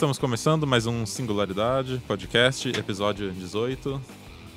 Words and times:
estamos 0.00 0.18
começando 0.18 0.66
mais 0.66 0.86
um 0.86 1.04
Singularidade 1.04 2.00
Podcast, 2.06 2.68
episódio 2.70 3.30
18. 3.32 4.00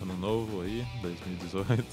Ano 0.02 0.18
novo 0.18 0.62
aí, 0.62 0.86
2018. 1.02 1.84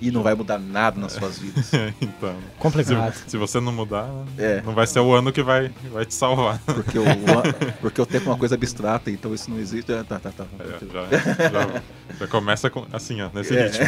E 0.00 0.10
não 0.10 0.22
vai 0.22 0.34
mudar 0.34 0.58
nada 0.58 0.98
nas 0.98 1.12
suas 1.12 1.38
vidas. 1.38 1.70
então, 2.00 2.34
Complicado. 2.58 3.12
se, 3.14 3.30
se 3.32 3.36
você 3.36 3.60
não 3.60 3.70
mudar, 3.72 4.08
É. 4.38 4.62
não 4.62 4.74
vai 4.74 4.86
ser 4.86 5.00
o 5.00 5.12
ano 5.14 5.30
que 5.32 5.42
vai, 5.42 5.70
vai 5.92 6.04
te 6.06 6.14
salvar. 6.14 6.58
Porque 6.64 6.98
o, 6.98 7.04
porque 7.82 8.00
o 8.00 8.06
tempo 8.06 8.26
é 8.28 8.32
uma 8.32 8.38
coisa 8.38 8.54
abstrata, 8.54 9.10
então 9.10 9.34
isso 9.34 9.50
não 9.50 9.58
existe. 9.58 9.92
Ah, 9.92 10.02
Tá, 10.04 10.18
tá, 10.18 10.30
tá. 10.30 10.44
É, 10.58 10.86
já, 10.92 11.50
já- 11.50 11.82
já 12.18 12.26
começa 12.28 12.70
com- 12.70 12.86
assim, 12.92 13.20
ó, 13.20 13.28
nesse 13.34 13.54
É. 13.56 13.66
ritmo. 13.68 13.86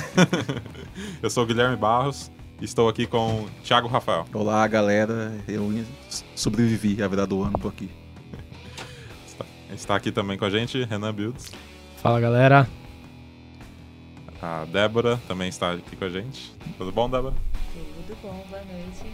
Eu 1.23 1.31
sou 1.31 1.45
o 1.45 1.47
Guilherme 1.47 1.77
Barros 1.77 2.31
e 2.61 2.65
estou 2.67 2.89
aqui 2.91 3.07
com 3.07 3.43
o 3.45 3.51
Thiago 3.65 3.89
Rafael. 3.89 4.27
Olá, 4.35 4.67
galera. 4.69 5.33
Eu 5.49 5.73
sobrevivi 6.35 7.03
à 7.03 7.09
virada 7.09 7.29
do 7.29 7.43
ano, 7.43 7.59
tô 7.59 7.69
aqui. 7.69 7.91
Está 9.73 9.97
aqui 9.97 10.11
também 10.13 10.39
com 10.39 10.45
a 10.45 10.51
gente, 10.51 10.83
Renan 10.85 11.13
Builds. 11.13 11.53
Fala 11.97 12.21
galera. 12.21 12.69
A 14.41 14.65
Débora 14.67 15.19
também 15.27 15.49
está 15.49 15.73
aqui 15.73 15.97
com 15.97 16.05
a 16.05 16.09
gente. 16.11 16.53
Tudo 16.79 16.93
bom, 16.93 17.09
Débora? 17.11 17.35
Tudo 17.73 18.17
bom, 18.23 18.47
boa 18.49 18.63
noite. 18.65 19.13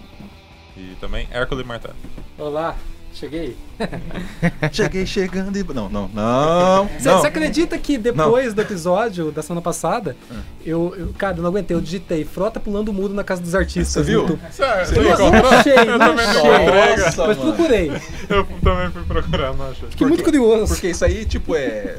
E 0.76 0.96
também 1.00 1.28
Hércules 1.30 1.66
Martel. 1.66 1.94
Olá, 2.38 2.76
cheguei. 3.14 3.56
Cheguei 4.72 5.06
chegando 5.06 5.56
e. 5.58 5.64
Não, 5.74 5.88
não, 5.88 6.08
não. 6.08 6.88
Você 6.98 7.08
não. 7.08 7.24
acredita 7.24 7.76
que 7.78 7.98
depois 7.98 8.54
do 8.54 8.60
episódio 8.62 9.30
da 9.32 9.42
semana 9.42 9.60
passada, 9.60 10.16
eu, 10.64 10.94
eu- 10.96 11.14
cara, 11.18 11.36
eu 11.36 11.42
não 11.42 11.50
aguentei, 11.50 11.76
eu 11.76 11.80
digitei 11.80 12.24
frota 12.24 12.60
pulando 12.60 12.88
o 12.90 12.92
muro 12.92 13.12
na 13.12 13.24
casa 13.24 13.42
dos 13.42 13.54
artistas. 13.54 13.88
Você 13.92 14.02
viu? 14.02 14.38
Você 14.50 14.62
Eu 14.98 15.18
não, 15.18 15.30
não 15.42 15.50
achei, 15.50 15.72
Eu 15.78 15.86
não 15.86 15.98
também 15.98 16.26
não 16.26 16.52
achei. 16.52 17.04
Nossa, 17.04 17.26
Mas 17.26 17.38
mano. 17.38 17.52
procurei. 17.54 17.90
Eu 18.28 18.46
também 18.62 18.90
fui 18.90 19.02
procurar, 19.04 19.54
não 19.54 19.70
achei. 19.70 19.88
Fiquei 19.90 20.06
muito 20.06 20.24
curioso. 20.24 20.72
Porque 20.74 20.88
isso 20.88 21.04
aí, 21.04 21.24
tipo, 21.24 21.54
é. 21.56 21.98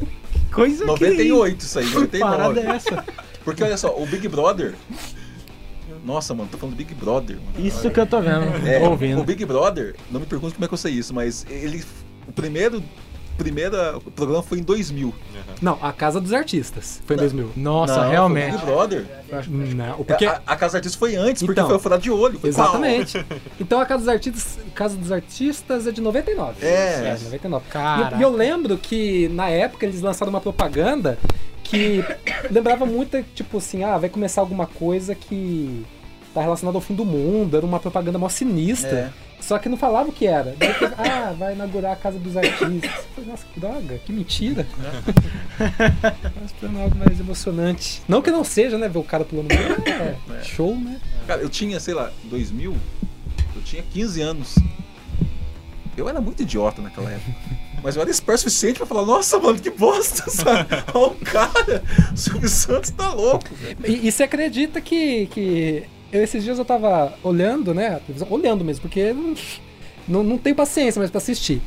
Coisa 0.51 0.85
98 0.85 1.61
isso 1.61 1.79
aí, 1.79 1.85
que 1.85 2.19
parada 2.19 2.49
99. 2.53 2.59
é 2.61 2.75
essa? 2.75 3.05
Porque 3.43 3.63
olha 3.63 3.75
só, 3.77 3.95
o 3.97 4.05
Big 4.05 4.27
Brother. 4.27 4.75
Nossa, 6.03 6.33
mano, 6.33 6.49
tô 6.51 6.57
falando 6.57 6.75
do 6.75 6.77
Big 6.77 6.93
Brother. 6.93 7.37
mano. 7.37 7.65
Isso 7.67 7.89
que 7.89 7.99
eu 7.99 8.05
tô 8.05 8.19
vendo, 8.21 8.67
É, 8.67 8.79
ouvindo. 8.87 9.21
o 9.21 9.23
Big 9.23 9.45
Brother, 9.45 9.95
não 10.11 10.19
me 10.19 10.25
pergunte 10.25 10.53
como 10.55 10.65
é 10.65 10.67
que 10.67 10.73
eu 10.73 10.77
sei 10.77 10.93
isso, 10.93 11.13
mas 11.13 11.45
ele. 11.49 11.83
O 12.27 12.31
primeiro. 12.31 12.83
primeiro 13.37 13.99
programa 14.15 14.43
foi 14.43 14.59
em 14.59 14.63
2000. 14.63 15.13
Não, 15.61 15.77
a 15.81 15.91
casa 15.91 16.19
dos 16.21 16.31
artistas. 16.33 17.01
Foi 17.05 17.15
em 17.15 17.19
2000. 17.19 17.51
Nossa, 17.55 17.93
Não, 17.93 17.99
foi 18.01 18.07
o 18.07 18.11
realmente. 18.11 18.51
Big 18.51 18.65
Brother. 18.65 19.05
Não, 19.47 20.03
porque... 20.03 20.25
A, 20.25 20.41
a 20.45 20.55
Casa 20.55 20.77
Artista 20.77 20.97
foi 20.99 21.15
antes, 21.15 21.41
porque 21.41 21.53
Então, 21.59 21.67
foi 21.67 21.75
o 21.77 21.79
Furado 21.79 22.01
de 22.03 22.11
Olho. 22.11 22.37
Foi 22.39 22.49
Exatamente. 22.49 23.25
Então 23.59 23.79
a 23.79 23.85
casa 23.85 23.99
dos 24.01 24.07
artistas, 24.09 24.59
casa 24.75 24.95
dos 24.97 25.11
artistas 25.11 25.87
é 25.87 25.91
de 25.91 25.99
99. 26.01 26.63
É. 26.65 27.17
99. 27.23 27.65
Caraca. 27.69 28.15
E 28.17 28.21
eu, 28.21 28.29
e 28.29 28.31
eu 28.33 28.37
lembro 28.37 28.77
que 28.77 29.29
na 29.29 29.49
época 29.49 29.85
eles 29.85 30.01
lançaram 30.01 30.29
uma 30.29 30.41
propaganda 30.41 31.17
que 31.63 32.03
lembrava 32.51 32.85
muito, 32.85 33.23
tipo 33.33 33.57
assim, 33.57 33.83
ah, 33.83 33.97
vai 33.97 34.09
começar 34.09 34.41
alguma 34.41 34.67
coisa 34.67 35.15
que 35.15 35.85
tá 36.33 36.41
relacionada 36.41 36.77
ao 36.77 36.81
fim 36.81 36.95
do 36.95 37.05
mundo, 37.05 37.55
era 37.55 37.65
uma 37.65 37.79
propaganda 37.79 38.17
mó 38.17 38.27
sinistra. 38.29 39.13
É. 39.19 39.23
Só 39.43 39.59
que 39.59 39.67
não 39.67 39.75
falava 39.75 40.07
o 40.07 40.13
que 40.13 40.25
era. 40.25 40.55
Daí 40.57 40.69
ah, 40.97 41.35
vai 41.37 41.53
inaugurar 41.53 41.91
a 41.91 41.95
casa 41.97 42.17
dos 42.17 42.37
artistas. 42.37 43.05
Nossa, 43.27 43.45
que 43.53 43.59
droga, 43.59 43.97
que 43.97 44.13
mentira. 44.13 44.65
Mas 45.59 46.45
esperando 46.45 46.79
algo 46.79 46.95
mais 46.95 47.19
emocionante. 47.19 48.01
Não 48.07 48.21
que 48.21 48.31
não 48.31 48.45
seja, 48.45 48.77
né? 48.77 48.87
Ver 48.87 48.99
o 48.99 49.03
cara 49.03 49.25
pulando. 49.25 49.49
no 49.49 50.35
É, 50.35 50.43
show, 50.43 50.73
né? 50.73 50.97
Cara, 51.27 51.41
eu 51.41 51.49
tinha, 51.49 51.77
sei 51.81 51.93
lá, 51.93 52.09
2000, 52.23 52.73
eu 53.53 53.61
tinha 53.63 53.83
15 53.83 54.21
anos. 54.21 54.55
Eu 55.97 56.07
era 56.07 56.21
muito 56.21 56.41
idiota 56.41 56.81
naquela 56.81 57.11
época. 57.11 57.33
Mas 57.83 57.97
eu 57.97 58.01
era 58.01 58.09
esperto 58.09 58.39
o 58.39 58.41
suficiente 58.43 58.77
pra 58.77 58.85
falar, 58.85 59.05
nossa, 59.05 59.37
mano, 59.37 59.59
que 59.59 59.69
bosta, 59.69 60.27
sabe? 60.31 60.67
Olha 60.93 61.07
o 61.07 61.15
cara, 61.15 61.83
o 62.13 62.17
Silvio 62.17 62.47
Santos 62.47 62.91
tá 62.91 63.13
louco. 63.13 63.45
E, 63.85 64.07
e 64.07 64.11
você 64.11 64.23
acredita 64.23 64.79
que, 64.79 65.25
que 65.27 65.83
eu, 66.11 66.23
esses 66.23 66.43
dias 66.43 66.57
eu 66.57 66.63
tava 66.63 67.13
olhando, 67.21 67.73
né? 67.73 67.99
Olhando 68.29 68.63
mesmo, 68.63 68.83
porque 68.83 69.13
não, 70.07 70.23
não 70.23 70.37
tenho 70.37 70.55
paciência 70.55 70.99
mais 70.99 71.11
pra 71.11 71.17
assistir. 71.17 71.61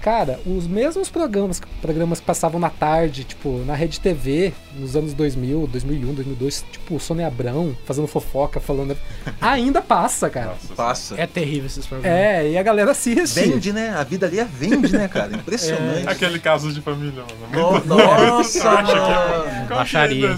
Cara, 0.00 0.40
os 0.46 0.66
mesmos 0.66 1.10
programas, 1.10 1.60
programas 1.82 2.20
que 2.20 2.26
passavam 2.26 2.58
na 2.58 2.70
tarde, 2.70 3.22
tipo, 3.22 3.58
na 3.66 3.74
Rede 3.74 4.00
TV, 4.00 4.50
nos 4.74 4.96
anos 4.96 5.12
2000, 5.12 5.66
2001, 5.66 6.14
2002, 6.14 6.64
tipo, 6.72 6.98
Sônia 6.98 7.26
Abrão 7.26 7.76
fazendo 7.84 8.06
fofoca, 8.08 8.58
falando. 8.60 8.96
Ainda 9.42 9.82
passa, 9.82 10.30
cara. 10.30 10.46
Nossa, 10.46 10.74
Passa. 10.74 11.14
É 11.20 11.26
terrível 11.26 11.66
esses 11.66 11.84
programas. 11.86 12.18
É, 12.18 12.50
e 12.50 12.56
a 12.56 12.62
galera 12.62 12.92
assiste. 12.92 13.34
Vende, 13.40 13.74
né? 13.74 13.90
A 13.90 14.02
vida 14.02 14.24
ali 14.26 14.38
é 14.40 14.44
vende, 14.44 14.90
né, 14.96 15.06
cara? 15.06 15.32
Impressionante. 15.36 16.08
Aquele 16.08 16.38
caso 16.38 16.72
de 16.72 16.80
família, 16.80 17.22
mano. 17.52 17.80
No- 17.84 17.96
Nossa, 17.96 18.58
é- 18.58 18.64
mano. 18.82 19.66
Que 19.68 19.74
Baixaria. 19.74 20.28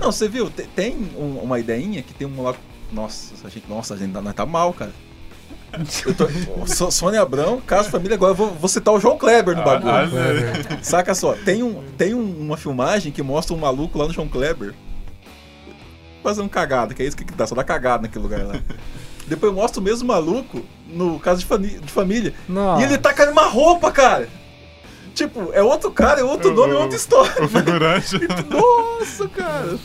Não, 0.00 0.12
você 0.12 0.28
viu? 0.28 0.50
Te- 0.50 0.68
Tem 0.76 0.94
um- 1.16 1.38
uma 1.42 1.58
ideinha 1.58 2.02
que 2.02 2.12
tem 2.12 2.26
um 2.26 2.42
lá. 2.42 2.54
Nossa, 2.92 3.34
a 3.46 3.48
gente, 3.50 3.64
nossa, 3.68 3.94
a 3.94 3.96
gente 3.96 4.12
tá, 4.12 4.32
tá 4.34 4.44
mal, 4.46 4.72
cara. 4.74 4.92
Eu 6.06 6.14
tô, 6.14 6.26
Sô- 6.66 6.90
Sônia 6.90 7.20
Abrão, 7.20 7.60
caso 7.60 7.90
família, 7.90 8.14
agora 8.14 8.32
eu 8.32 8.36
vou, 8.36 8.50
vou 8.50 8.68
citar 8.68 8.92
o 8.94 8.98
João 9.00 9.18
Kleber 9.18 9.56
no 9.56 9.62
bagulho. 9.62 9.92
Ah, 9.92 10.04
ah, 10.04 10.78
Saca 10.82 11.14
só, 11.14 11.34
tem, 11.34 11.62
um, 11.62 11.82
tem 11.96 12.14
um- 12.14 12.40
uma 12.40 12.56
filmagem 12.56 13.12
que 13.12 13.22
mostra 13.22 13.54
um 13.54 13.58
maluco 13.58 13.98
lá 13.98 14.06
no 14.06 14.12
João 14.12 14.28
Kleber 14.28 14.74
fazendo 16.22 16.48
cagada, 16.48 16.94
que 16.94 17.02
é 17.02 17.06
isso 17.06 17.16
que 17.16 17.24
dá, 17.24 17.46
só 17.46 17.54
dá 17.54 17.62
cagada 17.64 18.02
naquele 18.02 18.22
lugar 18.22 18.44
lá. 18.44 18.54
Depois 19.26 19.52
mostra 19.52 19.80
o 19.80 19.84
mesmo 19.84 20.08
maluco 20.08 20.62
no 20.88 21.18
caso 21.20 21.40
de, 21.40 21.46
fami- 21.46 21.78
de 21.80 21.92
família. 21.92 22.32
E 22.80 22.82
ele 22.84 22.96
tá 22.98 23.12
com 23.12 23.22
uma 23.30 23.46
roupa, 23.46 23.90
cara. 23.92 24.28
Tipo, 25.14 25.50
é 25.52 25.62
outro 25.62 25.90
cara, 25.90 26.20
é 26.20 26.24
outro 26.24 26.50
O- 26.50 26.54
nome, 26.54 26.74
é 26.74 26.78
outra 26.78 26.96
história. 26.96 27.32
o 27.44 27.48
figurante. 27.48 28.16
Nossa, 28.48 29.28
cara. 29.28 29.78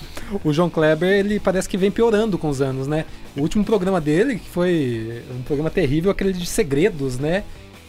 O 0.43 0.53
João 0.53 0.69
Kleber, 0.69 1.09
ele 1.09 1.39
parece 1.39 1.67
que 1.67 1.77
vem 1.77 1.91
piorando 1.91 2.37
com 2.37 2.49
os 2.49 2.61
anos, 2.61 2.87
né? 2.87 3.05
O 3.35 3.41
último 3.41 3.63
programa 3.63 3.99
dele, 3.99 4.37
que 4.39 4.49
foi 4.49 5.23
um 5.37 5.41
programa 5.43 5.69
terrível, 5.69 6.11
aquele 6.11 6.33
de 6.33 6.45
segredos, 6.45 7.17
né? 7.19 7.43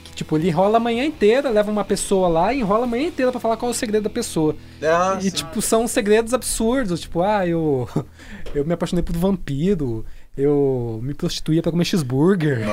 Que, 0.05 0.13
tipo, 0.15 0.37
ele 0.37 0.49
enrola 0.49 0.77
a 0.77 0.81
manhã 0.81 1.05
inteira, 1.05 1.51
leva 1.51 1.71
uma 1.71 1.85
pessoa 1.85 2.29
lá 2.29 2.53
e 2.55 2.61
enrola 2.61 2.85
a 2.85 2.87
manhã 2.87 3.07
inteira 3.09 3.31
pra 3.33 3.41
falar 3.41 3.57
qual 3.57 3.71
é 3.71 3.75
o 3.75 3.77
segredo 3.77 4.05
da 4.05 4.11
pessoa. 4.11 4.55
Ah, 4.83 5.19
e, 5.23 5.31
tipo, 5.31 5.61
são 5.63 5.87
segredos 5.89 6.33
absurdos. 6.35 7.01
Tipo, 7.01 7.23
ah, 7.23 7.47
eu, 7.47 7.89
eu 8.55 8.65
me 8.65 8.73
apaixonei 8.75 9.03
por 9.03 9.15
um 9.17 9.21
vampiro. 9.21 10.05
Eu 10.37 10.99
me 11.01 11.15
prostituía 11.15 11.63
pra 11.63 11.71
comer 11.71 11.85
cheeseburger. 11.85 12.59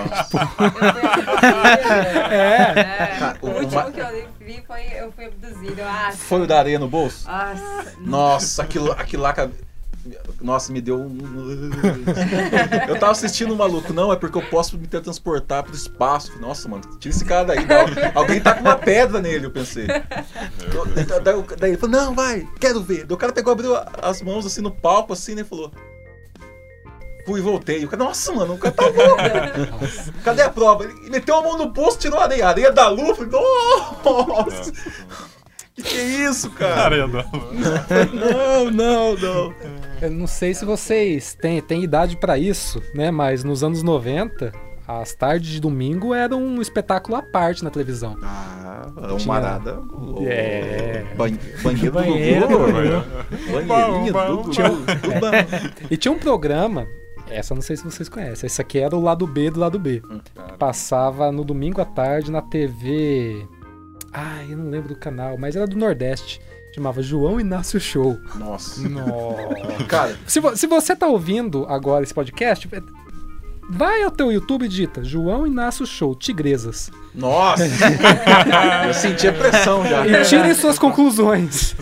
É. 2.32 2.74
Cara, 3.20 3.38
o 3.42 3.48
o- 3.48 3.50
último 3.60 3.72
uma- 3.82 3.92
que 3.92 4.00
eu 4.00 4.06
foi 4.06 4.26
eu 5.02 5.12
fui 5.12 5.26
abduzido. 5.26 5.82
Ah, 5.84 6.12
Foi 6.16 6.42
o 6.42 6.48
da 6.48 6.60
areia 6.60 6.80
no 6.80 6.88
bolso? 6.88 7.28
Nossa. 7.28 7.94
Nossa, 8.00 8.64
aquilo, 8.64 8.92
aquilo 8.94 9.24
lá. 9.24 9.34
Nossa, 10.42 10.74
me 10.74 10.82
deu 10.82 10.98
um. 11.00 11.16
Eu 12.90 12.98
tava 13.00 13.12
assistindo 13.12 13.54
um 13.54 13.58
maluco, 13.58 13.94
não, 13.94 14.12
é 14.12 14.16
porque 14.16 14.36
eu 14.36 14.42
posso 14.42 14.76
me 14.76 14.88
teletransportar 14.88 15.64
pro 15.64 15.76
espaço. 15.76 16.40
Nossa, 16.40 16.68
mano, 16.68 16.82
tira 17.00 17.14
esse 17.14 17.24
cara 17.24 17.44
daí. 17.44 17.64
dá- 17.66 17.86
Alguém 18.16 18.42
tá 18.42 18.56
com 18.56 18.62
uma 18.62 18.76
pedra 18.76 19.22
nele, 19.22 19.46
eu 19.46 19.52
pensei. 19.52 19.86
Daí, 21.24 21.44
daí 21.60 21.70
ele 21.72 21.78
falou, 21.78 21.96
não, 21.96 22.16
vai, 22.16 22.48
quero 22.60 22.82
ver. 22.82 23.06
Daí 23.06 23.14
o 23.14 23.18
cara 23.18 23.32
pegou, 23.32 23.54
abriu 23.54 23.76
as 24.02 24.24
mãos 24.24 24.44
assim 24.44 24.62
no 24.62 24.72
palco, 24.72 25.14
assim, 25.14 25.36
né? 25.36 25.42
E 25.42 25.46
falou. 25.46 25.72
Fui 27.26 27.40
e 27.40 27.44
voltei. 27.44 27.84
O 27.86 27.88
cara, 27.88 28.04
nossa, 28.04 28.32
mano, 28.34 28.54
o 28.56 28.58
cara 28.58 28.74
tá 28.74 28.84
louco. 28.86 30.12
Cadê 30.24 30.42
a 30.42 30.50
prova? 30.50 30.84
Ele 30.86 31.10
meteu 31.10 31.36
a 31.38 31.42
mão 31.42 31.58
no 31.58 31.70
bolso, 31.70 31.98
tirou 32.00 32.20
a 32.20 32.24
areia. 32.24 32.48
Areia 32.48 32.72
da 32.72 32.88
lua. 32.90 33.16
Falei, 33.16 33.32
nossa! 33.32 34.72
Que 35.74 35.84
que 35.84 35.98
é 35.98 36.04
isso, 36.30 36.50
cara? 36.52 36.82
Areia 36.82 37.08
da 37.08 37.24
Não, 38.14 38.72
não, 38.72 39.16
não. 39.16 39.54
Eu 40.02 40.12
não 40.12 40.28
sei 40.28 40.54
se 40.54 40.66
vocês 40.66 41.34
têm, 41.40 41.62
têm 41.62 41.84
idade 41.84 42.18
pra 42.18 42.38
isso, 42.38 42.82
né? 42.94 43.10
Mas 43.12 43.44
nos 43.44 43.64
anos 43.64 43.82
90, 43.84 44.52
as 44.88 45.14
tardes 45.14 45.50
de 45.50 45.62
domingo 45.62 46.14
eram 46.14 46.42
um 46.42 46.62
espetáculo 46.62 47.16
à 47.16 47.22
parte 47.22 47.64
na 47.64 47.70
televisão. 47.70 48.18
Ah, 48.24 48.88
é 48.98 49.16
Tinha- 49.16 49.26
uma 49.26 49.36
arada. 49.38 49.80
É. 50.28 51.04
Ban 51.16 51.32
banheiro, 51.64 51.92
Banheiro 51.92 52.48
do 52.48 52.58
do 52.58 52.66
Gugu. 52.66 53.68
Banheirinho 53.68 54.14
do. 54.14 54.52
E 55.90 55.96
tinha 55.98 56.12
um 56.12 56.18
programa, 56.20 56.88
essa 57.32 57.54
eu 57.54 57.56
não 57.56 57.62
sei 57.62 57.76
se 57.78 57.84
vocês 57.84 58.08
conhecem, 58.10 58.48
esse 58.48 58.62
aqui 58.62 58.80
era 58.80 58.96
o 58.96 59.02
lado 59.02 59.26
B 59.26 59.50
do 59.50 59.60
lado 59.60 59.80
B. 59.80 60.02
Passava 60.60 61.32
no 61.32 61.44
domingo 61.44 61.82
à 61.82 61.86
tarde 61.86 62.32
na 62.32 62.42
TV. 62.42 63.46
Ai, 64.14 64.48
eu 64.52 64.58
não 64.58 64.70
lembro 64.70 64.90
do 64.90 64.96
canal, 64.96 65.38
mas 65.38 65.56
era 65.56 65.66
do 65.68 65.78
Nordeste. 65.78 66.42
Chamava 66.76 67.02
João 67.02 67.40
Inácio 67.40 67.80
Show. 67.80 68.18
Nossa. 68.36 68.88
Nossa. 68.88 69.84
Cara, 69.88 70.16
Se, 70.26 70.40
vo- 70.40 70.56
se 70.56 70.68
você 70.68 70.96
tá 70.96 71.08
ouvindo 71.08 71.66
agora 71.68 72.04
esse 72.04 72.14
podcast, 72.14 72.68
é- 72.72 72.82
vai 73.70 74.02
ao 74.04 74.12
teu 74.12 74.32
YouTube 74.32 74.66
e 74.66 74.68
digita 74.70 75.04
João 75.04 75.46
Inácio 75.48 75.86
Show, 75.86 76.16
Tigresas. 76.16 76.90
nossa. 77.14 77.64
Eu 78.88 78.94
senti 78.94 79.28
a 79.28 79.34
pressão 79.34 79.86
já. 79.86 80.06
E 80.08 80.24
tirem 80.24 80.54
suas 80.54 80.80
conclusões. 80.80 81.76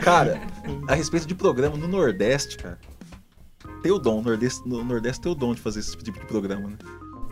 Cara, 0.00 0.40
a 0.88 0.94
respeito 0.94 1.26
de 1.26 1.34
programa 1.34 1.76
no 1.76 1.86
Nordeste, 1.88 2.56
cara. 2.58 2.78
Tem 3.82 3.90
o 3.92 3.98
dom, 3.98 4.16
no 4.22 4.28
Nordeste, 4.30 4.68
no 4.68 4.84
Nordeste 4.84 5.20
tem 5.22 5.32
o 5.32 5.34
dom 5.34 5.54
de 5.54 5.60
fazer 5.60 5.80
esse 5.80 5.96
tipo 5.96 6.04
de 6.04 6.12
programa, 6.26 6.68
né? 6.68 6.76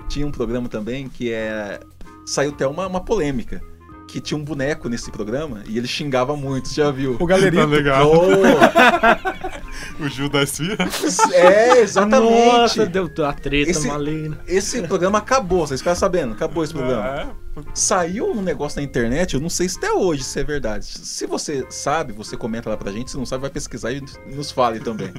Tinha 0.09 0.27
um 0.27 0.31
programa 0.31 0.69
também 0.69 1.09
que 1.09 1.31
é. 1.33 1.81
Saiu 2.27 2.51
até 2.51 2.67
uma, 2.67 2.87
uma 2.87 3.01
polêmica. 3.05 3.61
que 4.07 4.21
tinha 4.21 4.39
um 4.39 4.45
boneco 4.45 4.89
nesse 4.89 5.11
programa 5.11 5.63
e 5.67 5.77
ele 5.77 5.87
xingava 5.87 6.35
muito, 6.37 6.69
você 6.69 6.77
já 6.81 6.91
viu? 6.91 7.17
O 7.21 7.27
galerito. 7.27 7.63
Tá 7.63 7.67
legal. 7.69 8.11
Oh, 8.11 9.99
O 10.05 10.09
Gil 10.09 10.29
da 10.29 10.43
Esfirra. 10.43 10.89
é, 11.33 11.81
exatamente. 11.81 12.47
Nossa, 12.47 12.87
deu 12.87 13.11
a 13.25 13.33
treta 13.33 13.71
Esse- 13.71 13.87
maligna. 13.87 14.39
Esse 14.47 14.83
programa 14.83 15.19
acabou, 15.19 15.67
vocês 15.67 15.81
ficaram 15.81 15.99
sabendo? 15.99 16.33
Acabou 16.33 16.65
esse 16.65 16.73
programa. 16.73 17.05
É, 17.07 17.27
Saiu 17.75 18.31
um 18.31 18.41
negócio 18.43 18.79
na 18.81 18.85
internet, 18.85 19.35
eu 19.35 19.41
não 19.41 19.51
sei 19.51 19.69
se 19.69 19.77
até 19.79 19.93
hoje 19.93 20.23
se 20.23 20.39
é 20.41 20.45
verdade. 20.45 20.85
Se 20.87 21.27
você 21.27 21.67
sabe, 21.69 22.13
você 22.13 22.37
comenta 22.37 22.71
lá 22.71 22.77
pra 22.77 22.93
gente. 22.93 23.11
Se 23.11 23.17
não 23.17 23.27
sabe, 23.27 23.43
vai 23.43 23.51
pesquisar 23.51 23.93
e 23.93 24.03
nos 24.35 24.51
fale 24.51 24.79
também. 24.81 25.13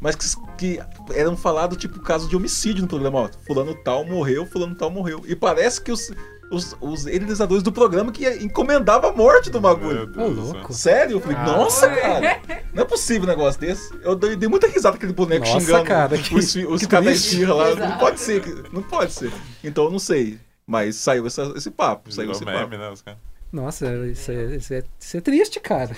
Mas 0.00 0.14
que, 0.14 0.26
que 0.56 0.80
eram 1.14 1.36
falado 1.36 1.74
tipo 1.76 1.98
caso 2.00 2.28
de 2.28 2.36
homicídio 2.36 2.82
no 2.82 2.88
programa, 2.88 3.18
ó. 3.22 3.28
Fulano 3.46 3.74
tal 3.74 4.04
morreu, 4.04 4.46
fulano 4.46 4.74
tal 4.74 4.90
morreu. 4.90 5.22
E 5.26 5.34
parece 5.34 5.80
que 5.80 5.90
os, 5.90 6.10
os, 6.52 6.76
os 6.80 7.06
idealizadores 7.06 7.62
do 7.64 7.72
programa 7.72 8.12
que 8.12 8.24
encomendavam 8.42 9.10
a 9.10 9.12
morte 9.12 9.50
do 9.50 9.60
bagulho. 9.60 10.12
Ô, 10.16 10.28
louco. 10.28 10.72
Sério? 10.72 11.16
Eu 11.16 11.20
falei, 11.20 11.36
Ah. 11.36 11.44
nossa, 11.46 11.88
cara. 11.88 12.40
Não 12.72 12.82
é 12.84 12.86
possível 12.86 13.24
um 13.24 13.26
negócio 13.26 13.60
desse. 13.60 13.92
Eu 14.02 14.14
dei, 14.14 14.36
dei 14.36 14.48
muita 14.48 14.68
risada 14.68 14.92
com 14.92 14.98
aquele 14.98 15.12
boneco 15.12 15.44
Nossa, 15.46 15.60
xingando 15.66 15.84
cara, 15.84 16.14
os, 16.14 16.28
que- 16.28 16.34
os, 16.34 16.54
os 16.74 16.80
que 16.82 16.86
caras 16.86 17.32
lá. 17.48 17.74
Não 17.74 17.98
pode 17.98 18.20
ser. 18.20 18.64
Não 18.72 18.82
pode 18.82 19.12
ser. 19.12 19.32
Então 19.64 19.84
eu 19.86 19.90
não 19.90 19.98
sei. 19.98 20.38
Mas 20.64 20.94
saiu 20.96 21.26
essa- 21.26 21.52
esse 21.56 21.70
papo. 21.72 22.12
Saiu 22.12 22.30
esse 22.30 22.44
meme, 22.44 22.58
papo. 22.58 22.76
né? 22.76 23.16
Nossa, 23.50 23.86
isso 24.06 24.30
é, 24.30 24.56
isso, 24.56 24.74
é, 24.74 24.82
isso 25.00 25.16
é 25.16 25.20
triste, 25.22 25.58
cara. 25.58 25.96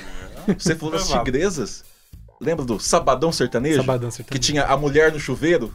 Você 0.56 0.75
falou 0.76 0.94
das 0.94 1.08
tigresas? 1.08 1.85
Lembra 2.40 2.64
do 2.64 2.81
Sabadão 2.81 3.31
Sertanejo? 3.31 3.76
Sabadão 3.81 4.08
Que 4.08 4.16
sertanejo. 4.16 4.42
tinha 4.42 4.64
a 4.64 4.76
mulher 4.76 5.12
no 5.12 5.20
chuveiro, 5.20 5.72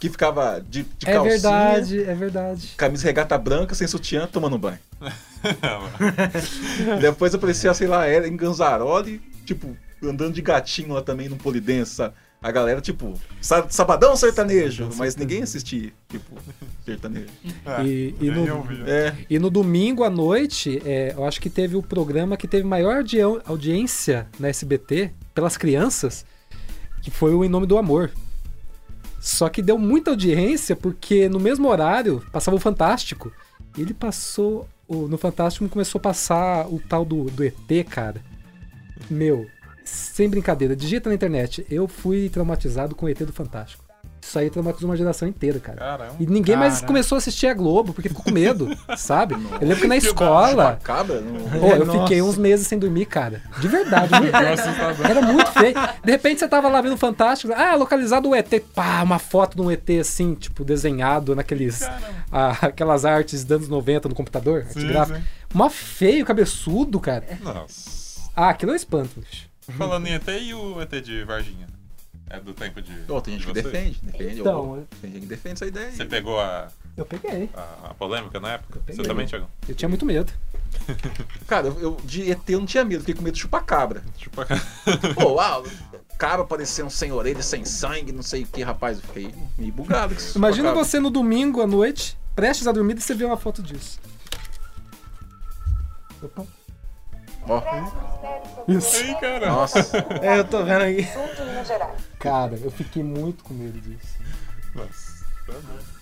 que 0.00 0.08
ficava 0.08 0.60
de, 0.60 0.82
de 0.82 1.08
É 1.08 1.12
calcinha, 1.12 1.30
verdade, 1.32 2.02
é 2.02 2.14
verdade. 2.14 2.74
camisa 2.76 3.04
regata 3.04 3.38
branca, 3.38 3.74
sem 3.74 3.86
sutiã, 3.86 4.26
tomando 4.26 4.58
banho. 4.58 4.78
Depois 7.00 7.34
aparecia, 7.34 7.72
sei 7.74 7.86
lá, 7.86 8.06
era 8.06 8.26
em 8.26 8.36
Ganzaroli, 8.36 9.20
tipo, 9.44 9.76
andando 10.02 10.32
de 10.34 10.42
gatinho 10.42 10.94
lá 10.94 11.02
também 11.02 11.28
no 11.28 11.36
Polidense, 11.36 11.94
sabe? 11.96 12.14
A 12.40 12.52
galera, 12.52 12.80
tipo, 12.80 13.14
sa- 13.40 13.68
Sabadão 13.68 14.14
Sertanejo, 14.16 14.88
mas 14.96 15.16
ninguém 15.16 15.42
assistia, 15.42 15.92
tipo, 16.08 16.36
sertanejo. 16.86 17.26
É, 17.66 17.82
E- 17.84 18.14
e 18.20 18.30
no-. 18.30 18.46
É, 18.86 19.14
E 19.28 19.38
no 19.40 19.50
domingo 19.50 20.04
à 20.04 20.10
noite, 20.10 20.80
é, 20.84 21.14
eu 21.16 21.24
acho 21.24 21.40
que 21.40 21.50
teve 21.50 21.74
o 21.76 21.82
programa 21.82 22.36
que 22.36 22.46
teve 22.46 22.64
maior 22.64 22.98
audi- 22.98 23.20
audiência 23.44 24.28
na 24.38 24.48
SBT 24.48 25.10
pelas 25.34 25.56
crianças, 25.56 26.24
que 27.02 27.10
foi 27.10 27.34
o 27.34 27.44
Em 27.44 27.48
Nome 27.48 27.66
do 27.66 27.76
Amor. 27.76 28.12
Só 29.20 29.48
que 29.48 29.60
deu 29.60 29.76
muita 29.76 30.10
audiência 30.12 30.76
porque 30.76 31.28
no 31.28 31.40
mesmo 31.40 31.68
horário 31.68 32.24
passava 32.30 32.56
o 32.56 32.60
Fantástico. 32.60 33.32
E 33.76 33.80
ele 33.82 33.92
passou. 33.94 34.68
o- 34.86 35.06
no 35.08 35.18
Fantástico 35.18 35.68
começou 35.68 35.98
a 35.98 36.02
passar 36.02 36.66
o 36.68 36.78
tal 36.80 37.04
do, 37.04 37.24
do 37.24 37.44
ET, 37.44 37.84
cara. 37.90 38.22
Meu, 39.10 39.46
sem 39.88 40.28
brincadeira, 40.28 40.76
digita 40.76 41.08
na 41.08 41.14
internet. 41.14 41.66
Eu 41.70 41.88
fui 41.88 42.28
traumatizado 42.28 42.94
com 42.94 43.06
o 43.06 43.08
ET 43.08 43.18
do 43.18 43.32
Fantástico. 43.32 43.84
Isso 44.20 44.36
aí 44.38 44.50
traumatizou 44.50 44.90
uma 44.90 44.96
geração 44.96 45.26
inteira, 45.28 45.58
cara. 45.60 45.78
Caramba. 45.78 46.16
E 46.20 46.26
ninguém 46.26 46.56
mais 46.56 46.74
Caraca. 46.74 46.86
começou 46.88 47.16
a 47.16 47.18
assistir 47.18 47.46
a 47.46 47.54
Globo, 47.54 47.94
porque 47.94 48.08
ficou 48.10 48.24
com 48.24 48.30
medo, 48.32 48.68
sabe? 48.98 49.34
Eu 49.34 49.60
lembro 49.66 49.76
que 49.82 49.86
na 49.86 49.96
escola. 49.96 50.78
cabra, 50.82 51.20
não... 51.20 51.48
Pô, 51.60 51.66
eu 51.68 51.86
Nossa. 51.86 52.00
fiquei 52.02 52.20
uns 52.20 52.36
meses 52.36 52.66
sem 52.66 52.78
dormir, 52.78 53.06
cara. 53.06 53.40
De 53.60 53.68
verdade. 53.68 54.12
muito- 54.20 54.34
Era 55.08 55.22
muito 55.22 55.50
feio. 55.52 55.74
De 56.04 56.10
repente 56.10 56.40
você 56.40 56.48
tava 56.48 56.68
lá 56.68 56.80
vendo 56.82 56.96
Fantástico. 56.98 57.54
Ah, 57.56 57.74
localizado 57.76 58.28
o 58.28 58.34
ET. 58.34 58.50
Pá, 58.74 59.02
uma 59.02 59.18
foto 59.20 59.54
de 59.56 59.62
um 59.62 59.70
ET 59.70 59.88
assim, 60.00 60.34
tipo, 60.34 60.62
desenhado 60.64 61.34
naqueles. 61.34 61.82
ah, 62.30 62.58
aquelas 62.60 63.04
artes 63.06 63.44
dos 63.44 63.56
anos 63.56 63.68
90 63.68 64.08
no 64.10 64.14
computador, 64.14 64.62
arte 64.66 64.80
Sim, 64.80 64.88
gráfica. 64.88 65.18
sim. 65.20 65.24
Mó 65.54 65.70
feio, 65.70 66.26
cabeçudo, 66.26 67.00
cara. 67.00 67.24
Nossa. 67.40 68.28
Ah, 68.36 68.50
aquilo 68.50 68.72
é 68.72 68.74
um 68.74 68.76
espanto, 68.76 69.20
bicho. 69.20 69.47
Falando 69.76 70.06
em 70.06 70.14
ET 70.14 70.26
e 70.28 70.54
o 70.54 70.80
ET 70.80 70.90
de 71.02 71.24
Varginha? 71.24 71.66
É 72.30 72.38
do 72.38 72.52
tempo 72.52 72.82
de. 72.82 72.92
Ó, 73.08 73.20
tem 73.20 73.34
gente 73.34 73.46
que 73.46 73.52
de 73.54 73.62
defende, 73.62 73.98
defende. 74.02 74.40
Então, 74.40 74.72
ó, 74.82 74.96
tem 75.00 75.10
gente 75.12 75.20
que 75.22 75.26
defende 75.28 75.54
essa 75.54 75.66
ideia 75.66 75.86
aí. 75.88 75.96
Você 75.96 76.04
pegou 76.04 76.38
a, 76.38 76.68
eu 76.94 77.06
peguei. 77.06 77.48
a, 77.54 77.88
a 77.90 77.94
polêmica 77.94 78.38
na 78.38 78.52
época? 78.52 78.80
Você 78.86 79.02
também, 79.02 79.26
Thiago? 79.26 79.48
Eu 79.66 79.74
tinha 79.74 79.88
muito 79.88 80.04
medo. 80.04 80.30
Cara, 81.48 81.68
eu, 81.68 81.80
eu- 81.80 81.96
de 82.04 82.30
ET 82.30 82.40
eu 82.48 82.58
não 82.58 82.66
tinha 82.66 82.84
medo, 82.84 83.00
fiquei 83.00 83.14
com 83.14 83.22
medo 83.22 83.32
de 83.34 83.40
chupar 83.40 83.64
cabra. 83.64 84.02
Tipo, 84.18 84.42
Pô, 85.14 85.40
ah, 85.40 85.62
cabra 86.18 86.44
parecendo 86.44 86.90
sem 86.90 87.12
orelha, 87.12 87.42
sem 87.42 87.64
sangue, 87.64 88.12
não 88.12 88.22
sei 88.22 88.42
o 88.42 88.46
que, 88.46 88.62
rapaz. 88.62 88.98
Eu 88.98 89.04
fiquei 89.04 89.34
meio 89.56 89.72
bugado. 89.72 90.14
Imagina 90.36 90.74
você 90.74 91.00
no 91.00 91.08
domingo 91.08 91.62
à 91.62 91.66
noite, 91.66 92.18
prestes 92.36 92.66
a 92.66 92.72
dormir, 92.72 92.98
e 92.98 93.00
você 93.00 93.14
vê 93.14 93.24
uma 93.24 93.38
foto 93.38 93.62
disso. 93.62 93.98
Opa. 96.22 96.44
Ó, 97.48 97.62
Isso. 98.68 98.96
Ei, 98.96 99.14
cara. 99.14 99.46
nossa. 99.50 99.78
É, 100.22 100.38
eu 100.38 100.44
tô 100.44 100.64
vendo 100.64 100.82
aí. 100.82 101.08
Cara, 102.18 102.56
eu 102.56 102.70
fiquei 102.70 103.02
muito 103.02 103.42
com 103.44 103.54
medo 103.54 103.80
disso. 103.80 104.18
Nossa. 104.74 105.24
tá 105.46 105.52
bom. 105.54 105.98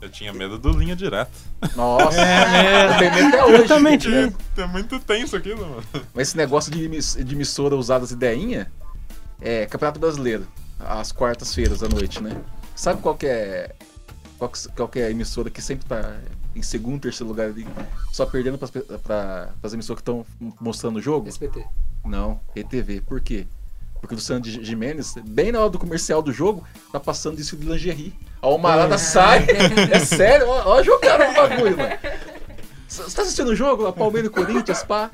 Eu 0.00 0.08
tinha 0.08 0.32
medo 0.32 0.58
do 0.58 0.70
linha 0.70 0.94
direta. 0.94 1.30
Nossa. 1.74 2.16
eu 2.20 2.98
tenho 2.98 3.14
medo 3.14 3.26
até 3.28 3.44
hoje. 3.44 3.54
Eu 3.54 3.66
também 3.66 3.98
tinha. 3.98 4.32
É 4.56 4.66
muito 4.66 5.00
tenso 5.00 5.36
aquilo, 5.36 5.66
mano. 5.68 5.82
Mas 6.14 6.28
esse 6.28 6.36
negócio 6.36 6.70
de 6.70 7.34
emissora 7.34 7.74
usar 7.74 7.96
as 7.96 8.12
ideinha 8.12 8.70
é 9.40 9.66
Campeonato 9.66 9.98
Brasileiro, 9.98 10.46
às 10.78 11.10
quartas-feiras 11.10 11.82
à 11.82 11.88
noite, 11.88 12.22
né? 12.22 12.36
Sabe 12.76 13.02
qual 13.02 13.16
que 13.16 13.26
é. 13.26 13.74
Qual 14.38 14.48
que, 14.50 14.68
qual 14.68 14.88
que 14.88 15.00
é 15.00 15.06
a 15.06 15.10
emissora 15.10 15.50
que 15.50 15.60
sempre 15.60 15.84
tá 15.86 16.16
em 16.54 16.62
segundo, 16.62 17.02
terceiro 17.02 17.28
lugar 17.28 17.48
ali, 17.48 17.66
só 18.12 18.24
perdendo 18.24 18.56
pras, 18.56 18.70
pra, 19.02 19.50
pras 19.60 19.72
emissoras 19.74 20.00
que 20.02 20.10
estão 20.10 20.24
mostrando 20.60 20.96
o 20.96 21.02
jogo? 21.02 21.28
SPT. 21.28 21.64
Não, 22.04 22.40
ETV. 22.54 23.00
Por 23.00 23.20
quê? 23.20 23.46
Porque 24.00 24.14
o 24.14 24.16
Luciano 24.16 24.44
Jimenez, 24.44 25.14
bem 25.26 25.50
na 25.50 25.58
hora 25.60 25.70
do 25.70 25.78
comercial 25.78 26.22
do 26.22 26.32
jogo, 26.32 26.64
tá 26.92 27.00
passando 27.00 27.40
isso 27.40 27.56
de 27.56 27.66
lingerie. 27.66 28.14
A 28.40 28.46
Almarada 28.46 28.96
sai. 28.96 29.44
É 29.90 29.98
sério, 29.98 30.48
ó, 30.48 30.76
ó 30.76 30.82
jogaram 30.84 31.32
o 31.32 31.34
bagulho, 31.34 31.76
mano. 31.76 31.98
Você 32.86 33.16
tá 33.16 33.22
assistindo 33.22 33.48
o 33.48 33.56
jogo? 33.56 33.86
A 33.86 33.92
Palmeiras 33.92 34.30
e 34.30 34.32
Corinthians, 34.32 34.84
pá. 34.84 35.10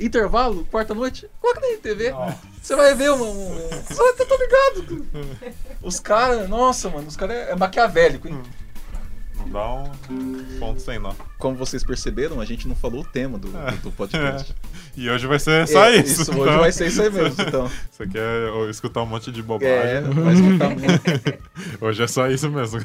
Intervalo, 0.00 0.66
quarta-noite? 0.66 1.30
Coloca 1.40 1.60
na 1.60 1.68
ETV. 1.74 2.12
Você 2.60 2.74
vai 2.74 2.94
ver 2.96 3.12
um- 3.12 3.54
Você 3.86 3.94
vai 3.94 4.12
tá 4.14 4.36
ligado. 4.36 5.06
Os 5.80 6.00
caras, 6.00 6.48
nossa, 6.48 6.90
mano, 6.90 7.06
os 7.06 7.16
caras 7.16 7.36
é, 7.36 7.50
é 7.52 7.56
maquiavélico, 7.56 8.26
hein? 8.26 8.34
Não 8.34 8.63
dá 9.54 9.72
um 9.74 10.58
ponto 10.58 10.80
sem 10.80 10.98
nó. 10.98 11.14
Como 11.38 11.56
vocês 11.56 11.82
perceberam, 11.84 12.40
a 12.40 12.44
gente 12.44 12.68
não 12.68 12.74
falou 12.76 13.00
o 13.02 13.04
tema 13.04 13.38
do, 13.38 13.48
do- 13.48 13.82
do 13.82 13.90
podcast. 13.92 14.54
E 14.96 15.10
hoje 15.10 15.26
vai 15.26 15.40
ser 15.40 15.66
só 15.66 15.86
É, 15.86 15.96
isso. 15.96 16.20
hoje 16.30 16.40
então. 16.40 16.58
vai 16.60 16.70
ser 16.70 16.86
isso 16.86 17.02
aí 17.02 17.10
mesmo, 17.10 17.34
então. 17.42 17.68
Você 17.90 18.06
quer 18.06 18.48
ou 18.50 18.70
escutar 18.70 19.02
um 19.02 19.06
monte 19.06 19.32
de 19.32 19.40
É, 19.40 19.42
bobagem? 19.42 20.02
vai 20.12 20.34
escutar 20.34 20.70
muito. 20.70 21.84
Hoje 21.84 22.02
é 22.04 22.06
só 22.06 22.28
isso 22.28 22.48
mesmo. 22.48 22.78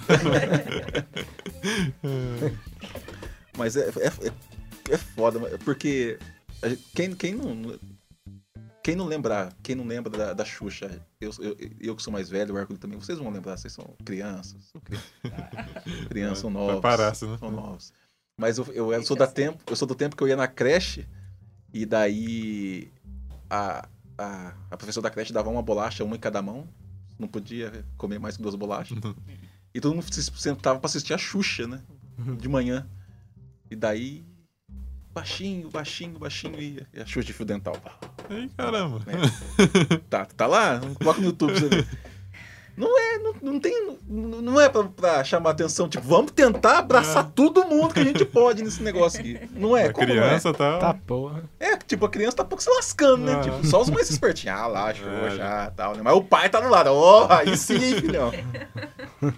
Mas 3.57 3.75
é, 3.75 3.89
é, 3.97 4.07
é, 4.07 4.93
é 4.93 4.97
foda, 4.97 5.39
porque 5.63 6.17
quem, 6.95 7.13
quem 7.13 7.35
não. 7.35 7.75
Quem 8.89 8.95
não 8.95 9.05
lembrar, 9.05 9.53
quem 9.61 9.75
não 9.75 9.85
lembra 9.85 10.09
da, 10.17 10.33
da 10.33 10.43
Xuxa, 10.45 10.99
eu, 11.21 11.31
eu, 11.39 11.57
eu 11.79 11.95
que 11.95 12.01
sou 12.01 12.11
mais 12.11 12.29
velho, 12.29 12.55
o 12.55 12.57
Hércules 12.57 12.79
também, 12.79 12.97
vocês 12.99 13.17
vão 13.19 13.29
lembrar, 13.29 13.55
vocês 13.57 13.71
são 13.73 13.85
crianças. 14.03 14.65
São 14.71 14.81
crianças, 14.81 15.09
crianças 16.09 16.39
são 16.39 16.51
Vai- 16.51 16.61
novos. 16.63 16.81
parece, 16.81 17.25
né? 17.27 17.37
São 17.37 17.51
novos. 17.51 17.93
Mas 18.37 18.57
eu, 18.57 18.65
eu, 18.73 18.93
eu 18.93 19.03
sou 19.03 19.15
da 19.17 19.27
tempo, 19.27 19.63
eu 19.67 19.75
sou 19.75 19.87
do 19.87 19.93
tempo 19.95 20.15
que 20.15 20.23
eu 20.23 20.27
ia 20.27 20.35
na 20.35 20.47
creche 20.47 21.05
e 21.73 21.85
daí 21.85 22.91
a, 23.49 23.87
a, 24.17 24.53
a 24.71 24.77
professora 24.77 25.03
da 25.03 25.09
creche 25.11 25.31
dava 25.33 25.49
uma 25.49 25.61
bolacha, 25.61 26.03
uma 26.03 26.15
em 26.15 26.19
cada 26.19 26.41
mão. 26.41 26.67
Não 27.19 27.27
podia 27.27 27.85
comer 27.97 28.17
mais 28.17 28.37
que 28.37 28.41
duas 28.41 28.55
bolachas. 28.55 28.97
E 29.73 29.79
todo 29.81 29.93
mundo 29.93 30.11
se 30.11 30.23
sentava 30.23 30.79
pra 30.79 30.87
assistir 30.87 31.13
a 31.13 31.17
Xuxa, 31.17 31.67
né? 31.67 31.81
De 32.39 32.47
manhã. 32.49 32.89
E 33.69 33.75
daí. 33.75 34.25
Baixinho, 35.19 35.69
baixinho, 35.69 36.17
baixinho 36.19 36.59
e 36.61 36.85
e 36.93 37.01
a 37.01 37.05
Xuxa 37.05 37.27
de 37.27 37.33
fio 37.33 37.45
dental. 37.45 37.75
Ei, 38.29 38.49
caramba. 38.57 38.99
Tá, 40.09 40.25
tá 40.25 40.47
lá? 40.47 40.79
Coloca 40.97 41.19
no 41.19 41.27
YouTube 41.27 41.51
pra 41.51 41.59
você 41.61 41.67
ver. 41.69 41.87
Não 42.77 42.97
é, 42.97 43.17
não, 43.19 43.35
não 43.41 43.59
tem. 43.59 43.97
Não 44.07 44.41
não 44.41 44.61
é 44.61 44.69
pra, 44.69 44.83
pra 44.85 45.23
chamar 45.25 45.49
atenção. 45.49 45.89
Tipo, 45.89 46.07
vamos 46.07 46.31
tentar 46.31 46.79
abraçar 46.79 47.29
todo 47.31 47.65
mundo 47.65 47.93
que 47.93 47.99
a 47.99 48.03
gente 48.05 48.23
pode 48.23 48.63
nesse 48.63 48.81
negócio 48.81 49.19
aqui. 49.19 49.37
Não 49.53 49.75
é? 49.75 49.87
a 49.87 49.93
Como 49.93 50.07
não 50.07 50.13
criança 50.15 50.53
tá. 50.53 50.77
Tá 50.79 50.93
porra. 50.93 51.43
é? 51.59 51.73
É, 51.73 51.77
tipo, 51.77 52.05
a 52.05 52.09
criança 52.09 52.37
tá 52.37 52.43
um 52.43 52.47
pouco 52.47 52.63
se 52.63 52.69
lascando, 52.69 53.25
né? 53.25 53.33
Ah. 53.35 53.41
Tipo, 53.41 53.65
só 53.67 53.81
os 53.81 53.89
mais 53.89 54.09
espertinhos. 54.09 54.57
Ah 54.57 54.67
lá, 54.67 54.89
É, 54.91 54.93
Xuxa, 54.95 55.73
tal, 55.75 55.95
né? 55.97 56.01
Mas 56.01 56.13
o 56.15 56.23
pai 56.23 56.49
tá 56.49 56.61
do 56.61 56.69
lado. 56.69 56.89
Ó, 56.93 57.27
aí 57.29 57.57
sim, 57.57 57.77
filhão. 57.99 58.31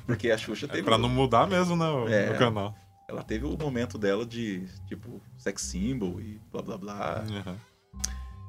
Porque 0.06 0.30
a 0.30 0.38
Xuxa 0.38 0.68
É 0.68 0.70
teve. 0.70 0.84
pra 0.84 1.00
não 1.00 1.10
mudar 1.10 1.48
mesmo, 1.48 1.76
né? 1.76 1.86
O, 1.90 2.08
É. 2.08 2.30
o 2.32 2.38
canal. 2.38 2.76
Ela 3.12 3.24
teve 3.24 3.46
o 3.46 3.58
momento 3.58 3.98
dela 3.98 4.26
de, 4.26 4.64
tipo, 4.88 5.22
sex 5.38 5.62
symbol 5.64 6.22
e 6.22 6.40
blá 6.50 6.62
blá 6.62 6.78
blá. 6.78 7.26
Uhum. 7.30 7.56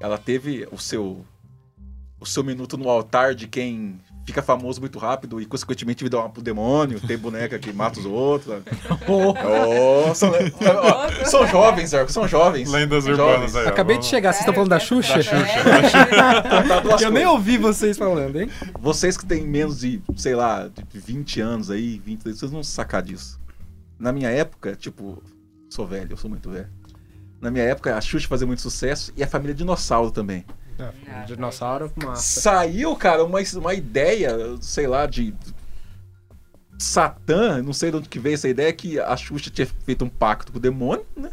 Ela 0.00 0.16
teve 0.16 0.69
o 0.71 0.78
seu 0.78 1.25
o 2.21 2.26
seu 2.26 2.45
minuto 2.45 2.78
no 2.78 2.88
altar 2.88 3.35
de 3.35 3.49
quem 3.49 4.00
fica 4.25 4.40
famoso 4.40 4.81
muito 4.81 4.97
rápido 4.97 5.40
e, 5.40 5.47
consequentemente, 5.47 6.09
dá 6.09 6.21
uma 6.21 6.28
pro 6.31 6.40
demônio. 6.40 7.00
Tem 7.00 7.19
boneca 7.19 7.59
que 7.59 7.73
mata 7.73 7.99
os 7.99 8.07
outros. 8.07 8.54
né? 8.54 8.62
Oh, 9.09 9.35
Oh, 10.11 10.14
são, 10.14 10.31
ó, 10.31 11.25
são 11.25 11.45
jovens, 11.49 11.92
Arco, 11.92 12.12
são 12.12 12.28
jovens. 12.28 12.71
Lendas 12.71 13.02
São 13.02 13.12
urbanas 13.14 13.57
aí. 13.57 13.66
acabei 13.66 13.99
de 13.99 14.07
chegar, 14.07 14.33
vocês 14.33 14.42
estão 14.42 14.54
falando 14.54 14.71
da 14.71 14.78
Xuxa? 14.78 15.19
Contar 16.62 16.81
duas 16.81 17.02
Eu 17.02 17.11
nem 17.11 17.26
ouvi 17.26 17.59
vocês 17.59 17.99
falando, 17.99 18.40
hein? 18.40 18.49
Vocês 18.78 19.16
que 19.16 19.26
têm 19.26 19.45
menos 19.45 19.81
de, 19.81 20.00
sei 20.16 20.37
lá, 20.37 20.69
de 20.69 21.00
20 21.00 21.40
anos 21.40 21.71
aí, 21.73 21.99
20, 21.99 22.23
vocês 22.23 22.50
vão 22.52 22.62
sacar 22.62 23.02
disso. 23.02 23.40
Na 24.02 24.12
minha 24.12 24.28
época, 24.28 24.75
tipo, 24.75 25.23
sou 25.71 25.87
velho, 25.87 26.11
eu 26.11 26.16
sou 26.16 26.28
muito 26.28 26.50
velho. 26.50 26.68
Na 27.40 27.52
minha 27.52 27.62
época, 27.62 27.97
a 27.97 28.00
Xuxa 28.00 28.26
fazia 28.26 28.44
muito 28.44 28.61
sucesso 28.61 29.12
e 29.16 29.23
a 29.23 29.28
família 29.28 29.54
Dinossauro 29.54 30.11
também. 30.11 30.44
É, 31.06 31.25
dinossauro, 31.25 31.92
massa. 32.02 32.40
Saiu, 32.40 32.97
cara, 32.97 33.25
uma, 33.25 33.38
uma 33.54 33.75
ideia, 33.75 34.37
sei 34.61 34.88
lá, 34.88 35.06
de. 35.06 35.32
Satã, 36.76 37.62
não 37.62 37.73
sei 37.73 37.92
de 37.92 37.99
onde 37.99 38.09
que 38.09 38.18
veio 38.18 38.35
essa 38.35 38.49
ideia, 38.49 38.73
que 38.73 38.99
a 38.99 39.16
Xuxa 39.16 39.50
tinha 39.50 39.66
feito 39.66 40.04
um 40.04 40.09
pacto 40.09 40.50
com 40.50 40.59
o 40.59 40.61
demônio, 40.61 41.06
né? 41.14 41.30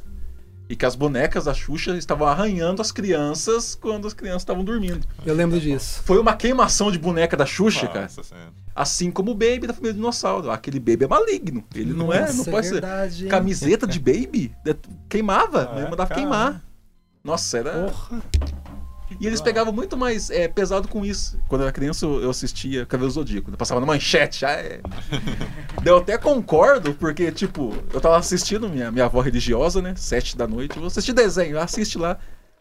E 0.69 0.75
que 0.75 0.85
as 0.85 0.95
bonecas 0.95 1.45
da 1.45 1.53
Xuxa 1.53 1.97
estavam 1.97 2.27
arranhando 2.27 2.79
as 2.79 2.91
crianças 2.91 3.73
quando 3.73 4.05
as 4.05 4.13
crianças 4.13 4.43
estavam 4.43 4.63
dormindo. 4.63 5.05
Eu 5.25 5.33
lembro 5.33 5.59
disso. 5.59 6.03
Foi 6.05 6.19
uma 6.19 6.35
queimação 6.35 6.91
de 6.91 6.99
boneca 6.99 7.35
da 7.35 7.43
Xuxa, 7.45 7.88
cara. 7.88 8.01
Nossa 8.03 8.21
Senhora. 8.23 8.51
Assim 8.75 9.09
como 9.09 9.31
o 9.31 9.33
Baby 9.33 9.65
da 9.65 9.73
família 9.73 9.95
Dinossauro. 9.95 10.51
Aquele 10.51 10.79
Baby 10.79 11.05
é 11.05 11.07
maligno. 11.07 11.63
Ele 11.73 11.91
não 11.91 12.13
é, 12.13 12.19
não 12.29 12.38
Nossa, 12.38 12.51
pode 12.51 12.67
ser. 12.67 12.73
verdade, 12.73 13.23
hein? 13.25 13.29
Camiseta 13.31 13.88
de 13.88 13.99
Baby 13.99 14.55
é, 14.65 14.75
queimava, 15.09 15.63
Ah, 15.73 15.89
mandava 15.89 16.05
cara. 16.07 16.15
queimar. 16.21 16.61
Nossa, 17.23 17.57
era. 17.57 17.71
Porra. 17.89 18.21
E 19.19 19.25
eles 19.25 19.41
pegavam 19.41 19.73
muito 19.73 19.97
mais 19.97 20.29
é, 20.29 20.47
pesado 20.47 20.87
com 20.87 21.05
isso. 21.05 21.39
Quando 21.47 21.61
eu 21.61 21.67
era 21.67 21.73
criança, 21.73 22.05
eu 22.05 22.29
assistia 22.29 22.85
Cabelo 22.85 23.09
Zodíaco. 23.09 23.51
Eu 23.51 23.57
passava 23.57 23.79
na 23.79 23.85
manchete. 23.85 24.41
Já 24.41 24.51
é... 24.51 24.81
eu 25.85 25.97
até 25.97 26.17
concordo, 26.17 26.93
porque, 26.93 27.31
tipo, 27.31 27.73
eu 27.93 27.99
tava 27.99 28.17
assistindo 28.17 28.69
minha, 28.69 28.91
minha 28.91 29.05
avó 29.05 29.21
religiosa, 29.21 29.81
né? 29.81 29.93
Sete 29.95 30.37
da 30.37 30.47
noite. 30.47 30.75
Eu 30.75 30.81
vou 30.81 30.87
assistir 30.87 31.13
desenho, 31.13 31.59
assiste 31.59 31.97
lá. 31.97 32.17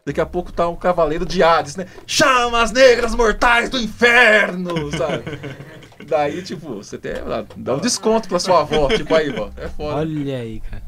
Daqui 0.07 0.21
a 0.21 0.27
pouco 0.27 0.51
tá 0.51 0.67
o 0.67 0.77
Cavaleiro 0.77 1.27
de 1.27 1.43
Hades, 1.43 1.77
né? 1.77 1.87
Chama 2.07 2.63
as 2.63 2.73
negras 2.73 3.15
mortais 3.15 3.69
do 3.69 3.79
inferno, 3.79 4.91
sabe? 4.97 5.25
Daí, 6.07 6.43
tipo, 6.43 6.77
você 6.77 6.97
até 6.97 7.23
dá 7.57 7.75
um 7.75 7.81
desconto 7.81 8.29
pra 8.29 8.39
sua 8.39 8.61
avó. 8.61 8.89
Tipo, 8.89 9.15
aí, 9.15 9.31
vó, 9.31 9.51
é 9.57 9.69
foda. 9.69 9.97
Olha 9.97 10.39
aí, 10.39 10.61
cara. 10.61 10.83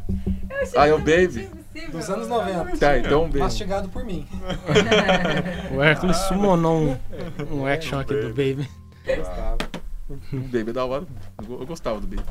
Aí 0.77 0.93
o 0.93 0.99
Baby. 0.99 1.60
Dos 1.93 2.11
anos 2.11 2.27
90. 2.29 2.77
Tá, 2.79 2.99
então 2.99 3.25
um 3.25 3.29
beijo. 3.29 3.45
Mastigado 3.45 3.89
por 3.89 4.05
mim. 4.05 4.27
O 5.77 5.83
Hércules 5.83 6.17
summonou 6.29 6.81
um, 6.81 6.97
um 7.61 7.67
action 7.67 7.99
aqui 8.01 8.15
do 8.15 8.29
Baby. 8.29 8.69
O 10.33 10.37
Baby 10.39 10.71
é 10.71 10.73
da 10.73 10.85
hora. 10.85 11.05
Eu 11.41 11.47
go- 11.47 11.63
eu 11.63 11.67
gostava 11.67 12.01
do 12.01 12.07
Baby. 12.07 12.23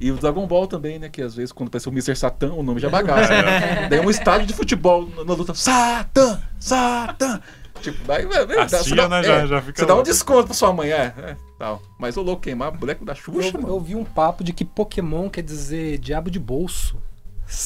E 0.00 0.10
o 0.10 0.16
Dragon 0.16 0.46
Ball 0.46 0.66
também, 0.66 0.98
né? 0.98 1.08
Que 1.08 1.22
às 1.22 1.34
vezes 1.36 1.52
quando 1.52 1.68
aparece 1.68 1.88
o 1.88 1.92
Mr. 1.92 2.16
Satan, 2.16 2.52
o 2.54 2.62
nome 2.62 2.80
já 2.80 2.88
bagaça. 2.88 3.30
né? 3.42 3.86
Daí 3.90 4.00
um 4.00 4.10
estádio 4.10 4.46
de 4.46 4.54
futebol 4.54 5.08
na 5.16 5.24
na 5.24 5.34
luta. 5.34 5.54
Satan! 5.54 6.42
Satan! 6.58 7.40
Tipo, 7.80 8.04
daí, 8.06 8.24
velho, 8.26 8.60
A 8.60 8.66
tia, 8.66 8.94
dá- 8.94 9.08
né, 9.08 9.20
é, 9.20 9.22
já- 9.24 9.46
já 9.46 9.60
fica 9.62 9.80
Você 9.80 9.86
dá 9.86 9.96
um 9.96 10.02
desconto 10.04 10.44
pra 10.44 10.54
sua 10.54 10.72
mãe, 10.72 10.90
é. 10.92 11.12
é 11.16 11.36
tal. 11.58 11.82
Mas 11.98 12.16
o 12.16 12.22
louco 12.22 12.42
queimar 12.42 12.70
boneco 12.70 13.04
da 13.04 13.12
Xuxa, 13.12 13.48
Eu, 13.48 13.52
mano. 13.60 13.68
eu 13.74 13.80
vi 13.80 13.96
um 13.96 14.04
papo 14.04 14.44
de 14.44 14.52
que 14.52 14.64
Pokémon 14.64 15.28
quer 15.28 15.42
dizer 15.42 15.98
diabo 15.98 16.30
de 16.30 16.38
bolso. 16.38 16.96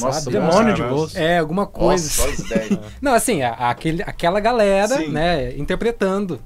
Nossa, 0.01 0.31
Demônio 0.31 0.75
de 0.75 0.83
bolso. 0.83 1.17
É, 1.19 1.39
alguma 1.39 1.67
coisa. 1.67 2.05
Nossa, 2.05 2.23
olha 2.23 2.33
as 2.33 2.39
ideias. 2.41 2.81
Não, 3.01 3.15
assim, 3.15 3.43
a- 3.43 3.71
aquele, 3.71 4.03
aquela 4.03 4.41
galera, 4.41 4.97
Sim. 4.99 5.09
né, 5.09 5.57
interpretando. 5.57 6.41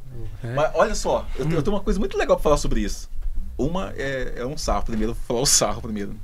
Mas 0.54 0.70
olha 0.74 0.94
só, 0.94 1.26
eu, 1.36 1.44
tenho- 1.44 1.58
eu 1.58 1.62
tenho 1.62 1.76
uma 1.76 1.82
coisa 1.82 1.98
muito 1.98 2.16
legal 2.16 2.36
pra 2.36 2.42
falar 2.44 2.56
sobre 2.56 2.80
isso. 2.80 3.10
Uma 3.58 3.92
é, 3.96 4.34
é 4.36 4.46
um 4.46 4.56
sarro 4.56 4.84
primeiro, 4.84 5.12
vou 5.14 5.22
falar 5.26 5.40
o 5.40 5.46
sarro 5.46 5.82
primeiro. 5.82 6.14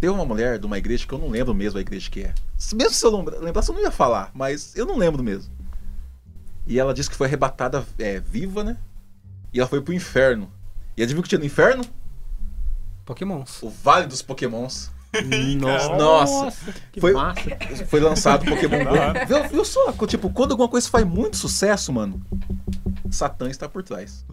Tem 0.00 0.10
uma 0.10 0.24
mulher 0.24 0.58
de 0.58 0.66
uma 0.66 0.76
igreja 0.76 1.06
que 1.06 1.12
eu 1.14 1.18
não 1.18 1.28
lembro 1.30 1.54
mesmo 1.54 1.78
a 1.78 1.80
igreja 1.80 2.10
que 2.10 2.22
é. 2.24 2.34
Mesmo 2.74 2.90
se 2.94 3.04
eu 3.06 3.16
lembra- 3.16 3.38
lembrasse, 3.38 3.70
eu 3.70 3.74
não 3.74 3.82
ia 3.82 3.90
falar, 3.90 4.30
mas 4.34 4.74
eu 4.76 4.84
não 4.84 4.96
lembro 4.98 5.22
mesmo. 5.22 5.52
E 6.66 6.78
ela 6.78 6.92
disse 6.94 7.08
que 7.10 7.16
foi 7.16 7.26
arrebatada 7.26 7.84
é, 7.98 8.18
viva, 8.20 8.64
né? 8.64 8.76
E 9.52 9.60
ela 9.60 9.68
foi 9.68 9.80
pro 9.80 9.92
inferno. 9.94 10.50
E 10.96 11.02
adivinha 11.02 11.20
o 11.20 11.22
que 11.22 11.28
tinha 11.28 11.38
no 11.38 11.44
inferno? 11.44 11.84
Pokémons. 13.04 13.62
O 13.62 13.68
Vale 13.70 14.06
dos 14.06 14.22
Pokémons. 14.22 14.90
Nossa, 15.60 15.96
Nossa. 15.96 16.72
que 16.92 17.00
Foi- 17.00 17.12
massa. 17.12 17.40
Foi 17.88 18.00
lançado 18.00 18.44
Pokémon. 18.44 18.84
Go. 18.84 19.26
Viu, 19.26 19.48
viu 19.50 19.64
só? 19.64 19.92
Tipo, 20.06 20.30
quando 20.30 20.52
alguma 20.52 20.68
coisa 20.68 20.88
faz 20.88 21.04
muito 21.06 21.36
sucesso, 21.36 21.92
mano, 21.92 22.20
Satã 23.10 23.48
está 23.48 23.68
por 23.68 23.82
trás. 23.82 24.24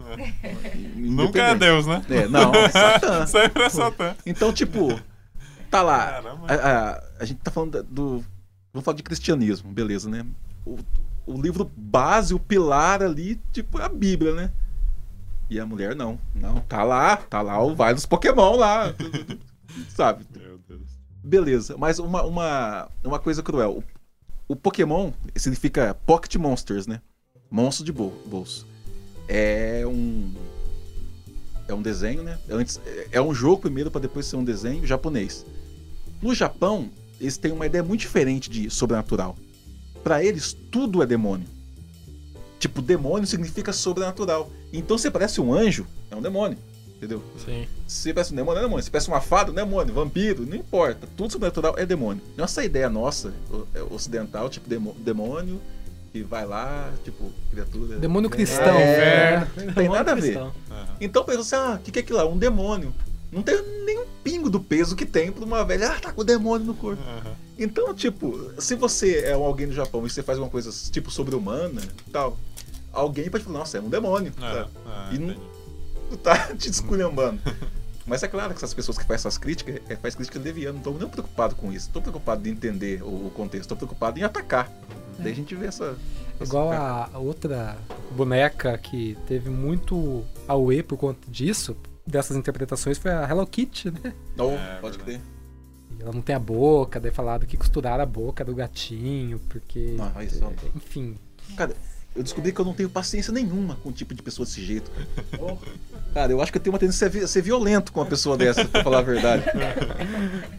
Nunca 0.96 1.40
é. 1.40 1.54
Deus, 1.54 1.86
né? 1.86 2.04
É, 2.10 2.26
não, 2.28 2.52
é 2.54 2.68
Satã. 2.68 3.26
Sempre 3.28 3.62
é 3.64 3.68
Satã. 3.68 4.14
Então, 4.26 4.52
tipo, 4.52 4.98
tá 5.70 5.82
lá. 5.82 6.06
Caramba. 6.22 6.46
A, 6.48 6.54
a- 6.54 7.02
a 7.20 7.24
gente 7.24 7.38
tá 7.40 7.50
falando 7.50 7.82
do. 7.84 8.24
Vamos 8.72 8.84
falar 8.84 8.96
de 8.96 9.02
cristianismo, 9.02 9.70
beleza, 9.70 10.08
né? 10.08 10.24
O, 10.64 10.78
o 11.26 11.40
livro 11.40 11.70
base, 11.76 12.32
o 12.34 12.38
pilar 12.38 13.02
ali, 13.02 13.40
tipo, 13.52 13.78
é 13.78 13.84
a 13.84 13.88
Bíblia, 13.88 14.34
né? 14.34 14.50
E 15.50 15.60
a 15.60 15.66
mulher 15.66 15.94
não. 15.94 16.18
Não, 16.34 16.60
tá 16.60 16.82
lá, 16.82 17.16
tá 17.16 17.42
lá 17.42 17.62
o 17.62 17.74
Vale 17.74 17.94
dos 17.94 18.06
Pokémon 18.06 18.56
lá. 18.56 18.94
Sabe? 19.90 20.24
Beleza, 21.22 21.76
mas 21.78 21.98
uma, 21.98 22.22
uma, 22.24 22.88
uma 23.04 23.18
coisa 23.18 23.42
cruel. 23.42 23.82
O, 24.48 24.52
o 24.52 24.56
Pokémon 24.56 25.12
significa 25.36 25.94
Pocket 26.06 26.34
Monsters, 26.36 26.86
né? 26.86 27.00
Monstro 27.50 27.84
de 27.84 27.92
bol- 27.92 28.14
bolso. 28.26 28.66
É 29.28 29.84
um. 29.86 30.32
É 31.68 31.74
um 31.74 31.80
desenho, 31.82 32.22
né? 32.22 32.38
Antes, 32.50 32.80
é- 32.84 33.08
é 33.12 33.22
um 33.22 33.32
jogo 33.32 33.62
primeiro 33.62 33.90
para 33.90 34.00
depois 34.00 34.26
ser 34.26 34.36
um 34.36 34.44
desenho 34.44 34.86
japonês. 34.86 35.46
No 36.20 36.34
Japão, 36.34 36.90
eles 37.20 37.36
têm 37.36 37.52
uma 37.52 37.66
ideia 37.66 37.84
muito 37.84 38.00
diferente 38.00 38.50
de 38.50 38.68
sobrenatural. 38.68 39.36
Para 40.02 40.24
eles, 40.24 40.56
tudo 40.70 41.02
é 41.02 41.06
demônio. 41.06 41.46
Tipo, 42.58 42.82
demônio 42.82 43.26
significa 43.26 43.72
sobrenatural. 43.72 44.50
Então, 44.72 44.98
se 44.98 45.10
parece 45.10 45.40
um 45.40 45.52
anjo, 45.54 45.86
é 46.10 46.16
um 46.16 46.22
demônio. 46.22 46.58
Entendeu? 47.02 47.20
Sim. 47.44 47.66
Se 47.84 48.14
parece 48.14 48.32
um 48.32 48.36
demônio, 48.36 48.60
é 48.60 48.62
demônio. 48.62 48.84
Se 48.84 48.88
parece 48.88 49.08
uma 49.08 49.20
fada, 49.20 49.50
é 49.50 49.54
demônio. 49.54 49.92
Vampiro, 49.92 50.46
não 50.46 50.54
importa. 50.54 51.08
Tudo 51.16 51.32
sobrenatural 51.32 51.74
é 51.76 51.84
demônio. 51.84 52.22
Nossa 52.36 52.64
ideia 52.64 52.88
nossa, 52.88 53.34
é 53.74 53.82
ocidental, 53.82 54.48
tipo 54.48 54.68
demônio, 54.98 55.60
que 56.12 56.22
vai 56.22 56.46
lá, 56.46 56.92
tipo, 57.02 57.32
criatura. 57.50 57.98
Demônio 57.98 58.30
cristão. 58.30 58.76
É, 58.78 59.40
né? 59.40 59.64
não 59.66 59.74
tem 59.74 59.88
nada 59.88 60.12
a 60.12 60.14
ver. 60.14 60.36
Aham. 60.38 60.52
Então 61.00 61.24
pensa 61.24 61.40
assim, 61.40 61.56
ah, 61.56 61.74
o 61.74 61.78
que, 61.82 61.90
que 61.90 61.98
é 61.98 62.02
aquilo 62.02 62.18
lá? 62.18 62.24
Um 62.24 62.38
demônio. 62.38 62.94
Não 63.32 63.42
tem 63.42 63.60
nem 63.84 63.98
um 63.98 64.06
pingo 64.22 64.48
do 64.48 64.60
peso 64.60 64.94
que 64.94 65.04
tem 65.04 65.32
pra 65.32 65.44
uma 65.44 65.64
velha, 65.64 65.90
ah, 65.90 65.98
tá 66.00 66.12
com 66.12 66.20
o 66.20 66.24
demônio 66.24 66.64
no 66.68 66.74
corpo. 66.74 67.02
Aham. 67.02 67.32
Então, 67.58 67.92
tipo, 67.92 68.52
se 68.58 68.76
você 68.76 69.22
é 69.24 69.36
um 69.36 69.42
alguém 69.42 69.66
no 69.66 69.72
Japão 69.72 70.06
e 70.06 70.10
você 70.10 70.22
faz 70.22 70.38
uma 70.38 70.48
coisa 70.48 70.70
tipo 70.92 71.10
sobre-humana 71.10 71.80
e 72.06 72.10
tal, 72.12 72.38
alguém 72.92 73.28
pode 73.28 73.42
falar, 73.42 73.58
nossa, 73.58 73.78
é 73.78 73.80
um 73.80 73.88
demônio. 73.88 74.32
Ah, 74.40 74.52
sabe? 74.52 74.70
ah, 74.86 75.10
E 75.12 75.18
não- 75.18 75.30
entendi. 75.30 75.51
Tu 76.12 76.16
tá 76.22 76.54
te 76.54 76.68
esculhambando. 76.70 77.40
Mas 78.04 78.22
é 78.22 78.28
claro 78.28 78.50
que 78.50 78.56
essas 78.56 78.74
pessoas 78.74 78.98
que 78.98 79.04
fazem 79.04 79.14
essas 79.16 79.38
críticas, 79.38 79.80
é, 79.88 79.96
faz 79.96 80.14
crítica 80.14 80.38
leviana. 80.38 80.74
Não 80.74 80.82
tô 80.82 80.90
nem 80.92 81.08
preocupado 81.08 81.54
com 81.54 81.72
isso. 81.72 81.88
Tô 81.90 82.00
preocupado 82.02 82.46
em 82.48 82.52
entender 82.52 83.02
o, 83.02 83.26
o 83.26 83.30
contexto. 83.34 83.68
Tô 83.68 83.76
preocupado 83.76 84.18
em 84.18 84.22
atacar. 84.22 84.70
Daí 85.18 85.32
a 85.32 85.34
gente 85.34 85.54
vê 85.54 85.66
essa. 85.66 85.96
essa- 86.34 86.44
Igual 86.44 86.70
a 86.72 87.08
a 87.14 87.18
outra 87.18 87.76
boneca 88.10 88.76
que 88.76 89.16
teve 89.26 89.48
muito 89.50 90.24
auê 90.48 90.82
por 90.82 90.96
conta 90.98 91.20
disso, 91.30 91.76
dessas 92.06 92.36
interpretações, 92.36 92.98
foi 92.98 93.12
a 93.12 93.26
Hello 93.28 93.46
Kitty, 93.46 93.90
né? 93.92 94.12
Não, 94.36 94.50
É, 94.50 94.78
pode 94.80 94.98
crer. 94.98 95.20
Ela 96.00 96.12
não 96.12 96.20
tem 96.22 96.34
a 96.34 96.38
boca, 96.40 96.98
daí 96.98 97.12
falaram 97.12 97.46
que 97.46 97.56
costuraram 97.56 98.02
a 98.02 98.06
boca 98.06 98.44
do 98.44 98.54
gatinho, 98.54 99.38
porque. 99.48 99.94
Não, 99.96 100.10
aí 100.14 100.28
só- 100.28 100.52
Enfim. 100.74 101.14
Cara, 101.56 101.72
eu 102.14 102.22
descobri 102.22 102.52
que 102.52 102.60
eu 102.60 102.64
não 102.64 102.74
tenho 102.74 102.88
paciência 102.90 103.32
nenhuma 103.32 103.76
com 103.76 103.88
o 103.88 103.92
tipo 103.92 104.14
de 104.14 104.22
pessoa 104.22 104.44
desse 104.46 104.62
jeito. 104.62 104.90
Cara, 106.12 106.30
eu 106.30 106.42
acho 106.42 106.52
que 106.52 106.58
eu 106.58 106.62
tenho 106.62 106.74
uma 106.74 106.78
tendência 106.78 107.06
a 107.08 107.26
ser 107.26 107.40
violento 107.42 107.90
com 107.90 108.00
uma 108.00 108.06
pessoa 108.06 108.36
dessa, 108.36 108.66
pra 108.66 108.82
falar 108.84 108.98
a 108.98 109.02
verdade. 109.02 109.44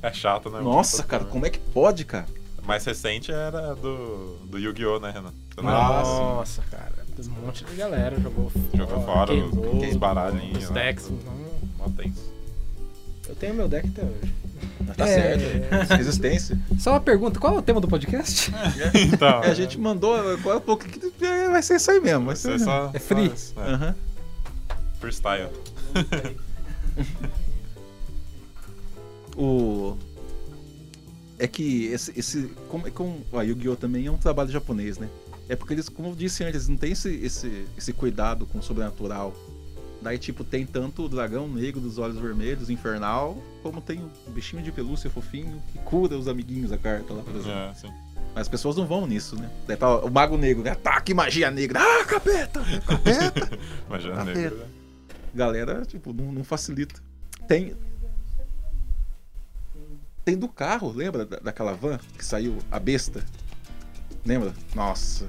É 0.02 0.12
chato, 0.12 0.50
né? 0.50 0.60
Nossa, 0.60 1.04
cara, 1.04 1.26
como 1.26 1.46
é 1.46 1.50
que 1.52 1.60
pode, 1.60 2.06
cara? 2.06 2.26
Mais 2.66 2.84
recente 2.84 3.32
era 3.32 3.76
do, 3.76 4.38
do 4.46 4.58
Yu-Gi-Oh, 4.58 5.00
né, 5.00 5.12
Renan? 5.12 5.32
Não 5.58 5.70
Ah. 5.70 6.02
Nossa, 6.02 6.64
cara. 6.72 7.04
Um 7.20 7.46
monte 7.46 7.64
de 7.66 7.76
galera 7.76 8.20
jogou 8.20 8.52
Jogou 8.74 9.06
fora 9.06 9.28
queimou, 9.28 9.78
os, 9.78 9.88
os 9.90 9.96
baralhinhos. 9.98 10.64
os 10.64 10.70
né? 10.72 10.86
decks. 10.86 11.10
Então, 11.12 11.34
Mó 11.78 11.86
tenso. 11.96 12.34
eu 13.30 13.36
tenho 13.36 13.54
meu 13.54 13.68
deck 13.68 13.88
até 13.90 14.02
hoje. 14.02 14.34
Tá 14.96 15.08
É. 15.08 15.38
certo. 15.38 15.90
Resistência. 15.98 16.58
Só 16.80 16.92
uma 16.92 17.00
pergunta: 17.02 17.40
qual 17.40 17.56
é 17.56 17.60
o 17.60 17.62
tema 17.62 17.80
do 17.82 17.88
podcast? 17.88 18.52
Então, 18.94 19.44
É, 19.44 19.52
a 19.52 19.54
gente 19.54 19.80
mandou. 19.80 20.16
Qual 20.40 20.56
é 20.56 20.58
o 20.58 20.62
pouco 20.62 20.86
que 20.86 21.26
é, 21.26 21.50
vai 21.50 21.62
ser 21.64 21.76
isso 21.76 21.92
aí 21.92 22.00
mesmo. 22.00 22.26
Vai 22.26 22.36
ser 22.36 22.60
só, 22.60 22.92
É 22.94 23.00
free. 23.00 23.32
só- 23.36 23.62
é, 23.64 23.74
Aham. 23.74 23.96
freestyle. 25.00 25.50
o 29.36 29.98
é 31.40 31.48
que 31.48 31.86
esse, 31.88 32.14
esse 32.18 32.50
como, 32.70 32.90
como 32.92 33.22
a 33.34 33.42
Yu-Gi-Oh 33.42 33.76
também 33.76 34.06
é 34.06 34.12
um 34.12 34.18
trabalho 34.18 34.50
japonês, 34.52 34.98
né? 34.98 35.10
É 35.50 35.56
porque 35.56 35.74
eles, 35.74 35.90
como 35.90 36.10
eu 36.10 36.16
disse 36.16 36.44
antes, 36.44 36.68
não 36.70 36.78
tem 36.78 36.92
esse, 36.94 37.10
esse, 37.16 37.66
esse 37.78 37.92
cuidado 37.92 38.46
com 38.46 38.60
o 38.60 38.64
sobrenatural 38.64 39.34
Daí, 40.02 40.18
tipo, 40.18 40.44
tem 40.44 40.66
tanto 40.66 41.04
o 41.06 41.10
dragão 41.10 41.48
negro 41.48 41.80
dos 41.80 41.98
olhos 41.98 42.18
vermelhos, 42.18 42.70
infernal, 42.70 43.38
como 43.64 43.82
tem 43.82 44.00
o 44.28 44.30
bichinho 44.32 44.62
de 44.62 44.72
pelúcia 44.72 45.10
fofinho 45.10 45.60
que 45.72 45.80
cura 45.80 46.16
os 46.18 46.28
amiguinhos 46.28 46.72
a 46.72 46.78
carta 46.78 47.14
lá, 47.14 47.24
por 47.24 47.34
exemplo. 47.36 47.52
É, 47.58 47.74
sim. 47.74 47.88
Mas 48.36 48.42
as 48.44 48.48
pessoas 48.50 48.76
não 48.76 48.86
vão 48.86 49.08
nisso, 49.08 49.36
né? 49.36 49.50
Daí 49.68 49.78
tá 49.78 49.98
o 50.00 50.10
mago 50.12 50.38
negro, 50.38 50.62
né? 50.64 50.72
Ataque 50.72 51.14
magia 51.14 51.50
negra. 51.50 51.80
Ah, 51.82 52.06
capeta! 52.06 52.62
Capeta! 52.86 53.60
Imagina 53.88 54.16
Tá 54.18 54.26
negro. 54.26 54.58
né? 54.58 54.66
Galera, 55.34 55.86
tipo, 55.86 56.12
não, 56.14 56.32
não 56.32 56.44
facilita. 56.44 57.02
Tem. 57.48 57.76
Tem 60.26 60.38
do 60.38 60.48
carro, 60.48 60.92
lembra 60.92 61.26
da- 61.26 61.40
daquela 61.40 61.74
van 61.74 62.00
que 62.18 62.26
saiu 62.26 62.58
a 62.72 62.80
besta? 62.80 63.24
Lembra? 64.26 64.54
Nossa. 64.74 65.26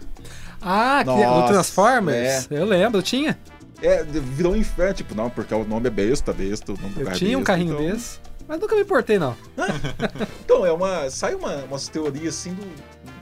Ah, 0.62 1.00
que, 1.02 1.10
Nossa, 1.10 1.42
do 1.42 1.48
Transformers? 1.48 2.48
Eu 2.50 2.64
lembro, 2.64 2.98
eu 2.98 3.02
tinha. 3.02 3.36
É, 3.82 4.02
virou 4.04 4.52
um 4.52 4.56
inferno, 4.56 4.94
tipo, 4.94 5.14
não, 5.14 5.28
porque 5.28 5.52
o 5.52 5.64
nome 5.64 5.88
é 5.88 5.90
besta, 5.90 6.32
besta, 6.32 6.72
o 6.72 6.76
nome 6.80 6.94
do 6.94 7.00
Eu 7.00 7.08
é 7.08 7.12
tinha 7.12 7.36
um 7.36 7.40
besta, 7.40 7.52
carrinho 7.52 7.74
então- 7.74 7.92
desse. 7.92 8.20
Mas 8.46 8.60
nunca 8.60 8.74
me 8.76 8.82
importei, 8.82 9.18
não. 9.18 9.36
Então, 10.44 10.64
é 10.66 10.72
uma. 10.72 11.08
Sai 11.10 11.34
uma, 11.34 11.56
umas 11.64 11.88
teorias 11.88 12.34
assim 12.34 12.54
do, 12.54 12.64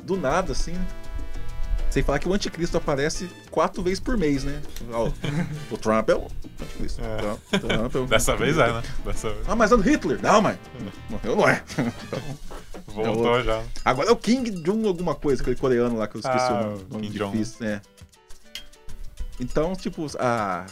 do 0.05 0.17
nada, 0.17 0.53
assim, 0.53 0.73
né? 0.73 0.87
Sem 1.91 2.03
falar 2.03 2.19
que 2.19 2.27
o 2.29 2.33
anticristo 2.33 2.77
aparece 2.79 3.29
quatro 3.51 3.83
vezes 3.83 4.01
por 4.01 4.17
mês, 4.17 4.45
né? 4.45 4.63
Ó, 4.93 5.11
o 5.71 5.77
Trump 5.77 6.09
é 6.09 6.15
o 6.15 6.27
anticristo. 6.61 7.03
É. 7.05 7.17
Trump, 7.19 7.39
Trump 7.51 7.95
é 7.95 7.99
o 7.99 8.07
Dessa 8.09 8.35
vez 8.35 8.57
é, 8.57 8.73
né? 8.73 8.83
Dessa 9.05 9.29
vez. 9.31 9.47
Ah, 9.47 9.55
mas 9.55 9.71
é 9.73 9.77
do 9.77 9.83
Hitler. 9.83 10.19
Não, 10.23 10.41
mas. 10.41 10.57
Morreu 11.11 11.37
não 11.37 11.49
é. 11.49 11.63
Voltou 12.89 13.43
já. 13.45 13.63
Agora 13.85 14.09
é 14.09 14.13
o 14.13 14.17
King 14.17 14.51
Jong 14.63 14.87
alguma 14.89 15.15
coisa, 15.15 15.43
aquele 15.43 15.57
coreano 15.57 15.99
lá 15.99 16.09
que 16.09 16.17
eu 16.17 16.21
esqueci 16.21 16.39
Ah, 16.39 16.75
o 16.91 16.93
nome, 16.95 17.11
Kim 17.11 17.19
Jong. 17.19 17.33
difícil. 17.33 17.67
É. 17.67 17.81
Então, 19.39 19.75
tipo, 19.77 20.07
a... 20.19 20.67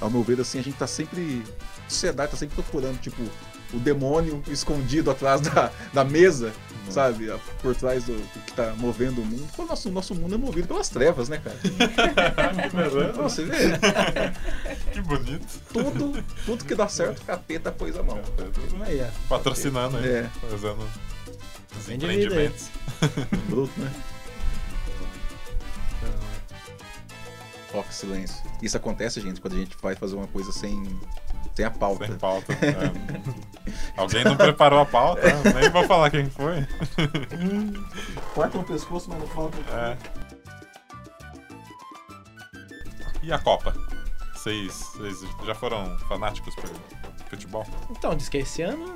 ao 0.00 0.08
meu 0.10 0.22
ver, 0.22 0.40
assim, 0.40 0.58
a 0.58 0.62
gente 0.62 0.78
tá 0.78 0.86
sempre. 0.86 1.42
A 1.88 1.90
sociedade 1.90 2.30
tá 2.32 2.36
sempre 2.36 2.54
procurando, 2.62 3.00
tipo, 3.00 3.22
o 3.72 3.78
demônio 3.78 4.42
escondido 4.48 5.10
atrás 5.10 5.40
da, 5.40 5.72
da 5.92 6.04
mesa, 6.04 6.52
Uhum. 6.86 6.92
sabe? 6.92 7.30
Por 7.60 7.74
trás 7.74 8.04
do, 8.04 8.14
que 8.46 8.52
tá 8.54 8.72
movendo 8.78 9.20
o 9.20 9.24
mundo. 9.24 9.46
Pô, 9.54 9.64
nosso, 9.64 9.90
nosso 9.90 10.14
mundo 10.14 10.34
é 10.34 10.38
movido 10.38 10.66
pelas 10.68 10.88
trevas, 10.88 11.28
né, 11.28 11.38
cara? 11.38 11.58
Então, 13.10 13.22
você 13.28 13.44
vê, 13.44 13.56
Que 14.92 15.00
bonito. 15.02 15.46
tudo, 15.72 16.24
tudo 16.46 16.64
que 16.64 16.74
dá 16.74 16.88
certo, 16.88 17.20
o 17.20 17.24
capeta 17.26 17.70
pôs 17.72 17.94
a 17.96 18.02
mão. 18.02 18.18
Aí, 18.86 19.02
ó. 19.02 19.28
Patrocinando 19.28 19.98
aí. 19.98 20.06
É. 20.08 20.30
Fazendo 20.50 20.88
os 21.78 21.88
empreendimentos. 21.90 22.68
Bruto, 23.50 23.78
né? 23.80 23.92
Ó, 27.74 27.82
que 27.82 27.94
silêncio. 27.94 28.36
Isso 28.62 28.76
acontece, 28.78 29.20
gente, 29.20 29.40
quando 29.42 29.54
a 29.54 29.58
gente 29.58 29.76
vai 29.82 29.94
fazer 29.94 30.16
uma 30.16 30.26
coisa 30.26 30.50
sem, 30.52 30.82
sem 31.58 31.64
a 31.64 31.70
pauta. 31.72 32.06
Sem 32.06 32.16
pauta. 32.16 32.52
é. 32.52 32.92
Alguém 33.96 34.22
não 34.22 34.36
preparou 34.36 34.78
a 34.78 34.86
pauta, 34.86 35.22
nem 35.60 35.68
vou 35.70 35.82
falar 35.84 36.08
quem 36.08 36.30
foi. 36.30 36.64
Corta 38.32 38.58
no 38.58 38.64
pescoço, 38.64 39.10
mas 39.10 39.18
não 39.18 39.26
fala. 39.26 39.50
É. 39.72 39.96
E 43.24 43.32
a 43.32 43.38
Copa? 43.40 43.74
Vocês, 44.32 44.72
vocês 44.94 45.18
já 45.44 45.54
foram 45.54 45.98
fanáticos 46.08 46.54
por 46.54 46.70
futebol? 47.28 47.66
Então, 47.90 48.14
diz 48.14 48.28
que 48.28 48.38
esse 48.38 48.62
ano. 48.62 48.94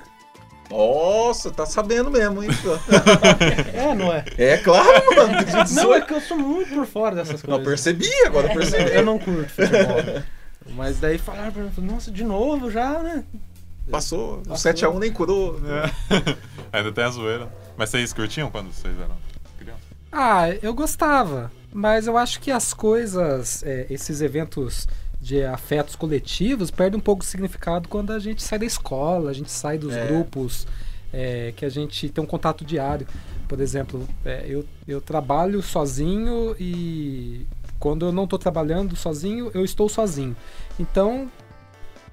Nossa, 0.71 1.50
tá 1.50 1.66
sabendo 1.66 2.11
mesmo, 2.12 2.45
hein? 2.45 2.50
É, 3.75 3.92
não 3.92 4.12
é? 4.12 4.25
é 4.38 4.57
claro, 4.59 4.87
mano. 5.16 5.45
tem 5.45 5.52
Não, 5.52 5.64
18. 5.64 5.95
é 5.95 6.00
que 6.00 6.14
eu 6.14 6.21
sou 6.21 6.38
muito 6.38 6.73
por 6.73 6.87
fora 6.87 7.16
dessas 7.16 7.42
Não, 7.42 7.61
coisas. 7.62 7.83
percebi, 7.85 8.09
agora 8.25 8.47
eu 8.47 8.54
percebi. 8.54 8.92
Eu 8.92 9.04
não 9.04 9.19
curto 9.19 9.50
futebol. 9.50 10.23
Mas 10.71 10.99
daí 11.00 11.19
falaram 11.19 11.52
pra 11.52 11.62
mim, 11.64 11.73
nossa, 11.90 12.11
de 12.11 12.25
novo 12.25 12.71
já, 12.71 13.02
né? 13.02 13.25
Passou, 13.90 14.38
o 14.38 14.49
Passou. 14.49 14.73
7x1 14.73 14.99
nem 14.99 15.13
curou. 15.13 15.60
É. 15.67 16.37
Ainda 16.73 16.93
tem 16.93 17.04
a 17.04 17.10
zoeira. 17.10 17.52
Mas 17.76 17.91
vocês 17.91 18.13
curtiam 18.13 18.50
quando 18.50 18.73
vocês 18.73 18.95
eram 18.99 19.17
crianças? 19.58 19.82
Ah, 20.10 20.49
eu 20.63 20.73
gostava. 20.73 21.50
Mas 21.73 22.06
eu 22.06 22.17
acho 22.17 22.41
que 22.41 22.50
as 22.50 22.73
coisas, 22.75 23.63
é, 23.65 23.87
esses 23.91 24.21
eventos 24.21 24.87
de 25.21 25.43
afetos 25.45 25.97
coletivos, 25.97 26.71
perdem 26.71 26.99
um 26.99 27.02
pouco 27.02 27.23
de 27.23 27.28
significado 27.30 27.89
quando 27.89 28.13
a 28.13 28.19
gente 28.19 28.43
sai 28.43 28.58
da 28.58 28.67
escola, 28.67 29.30
a 29.30 29.32
gente 29.32 29.50
sai 29.50 29.78
dos 29.78 29.95
É. 29.95 30.06
grupos, 30.06 30.67
é, 31.13 31.52
que 31.56 31.65
a 31.65 31.69
gente 31.69 32.08
tem 32.08 32.23
um 32.23 32.26
contato 32.26 32.65
diário. 32.65 33.06
Por 33.49 33.60
exemplo, 33.60 34.06
é, 34.25 34.45
eu, 34.49 34.65
eu 34.87 35.00
trabalho 35.00 35.63
sozinho 35.63 36.54
e 36.58 37.47
quando 37.82 38.06
eu 38.06 38.12
não 38.12 38.23
estou 38.25 38.38
trabalhando 38.38 38.95
sozinho, 38.95 39.50
eu 39.52 39.64
estou 39.64 39.88
sozinho. 39.88 40.36
Então, 40.78 41.28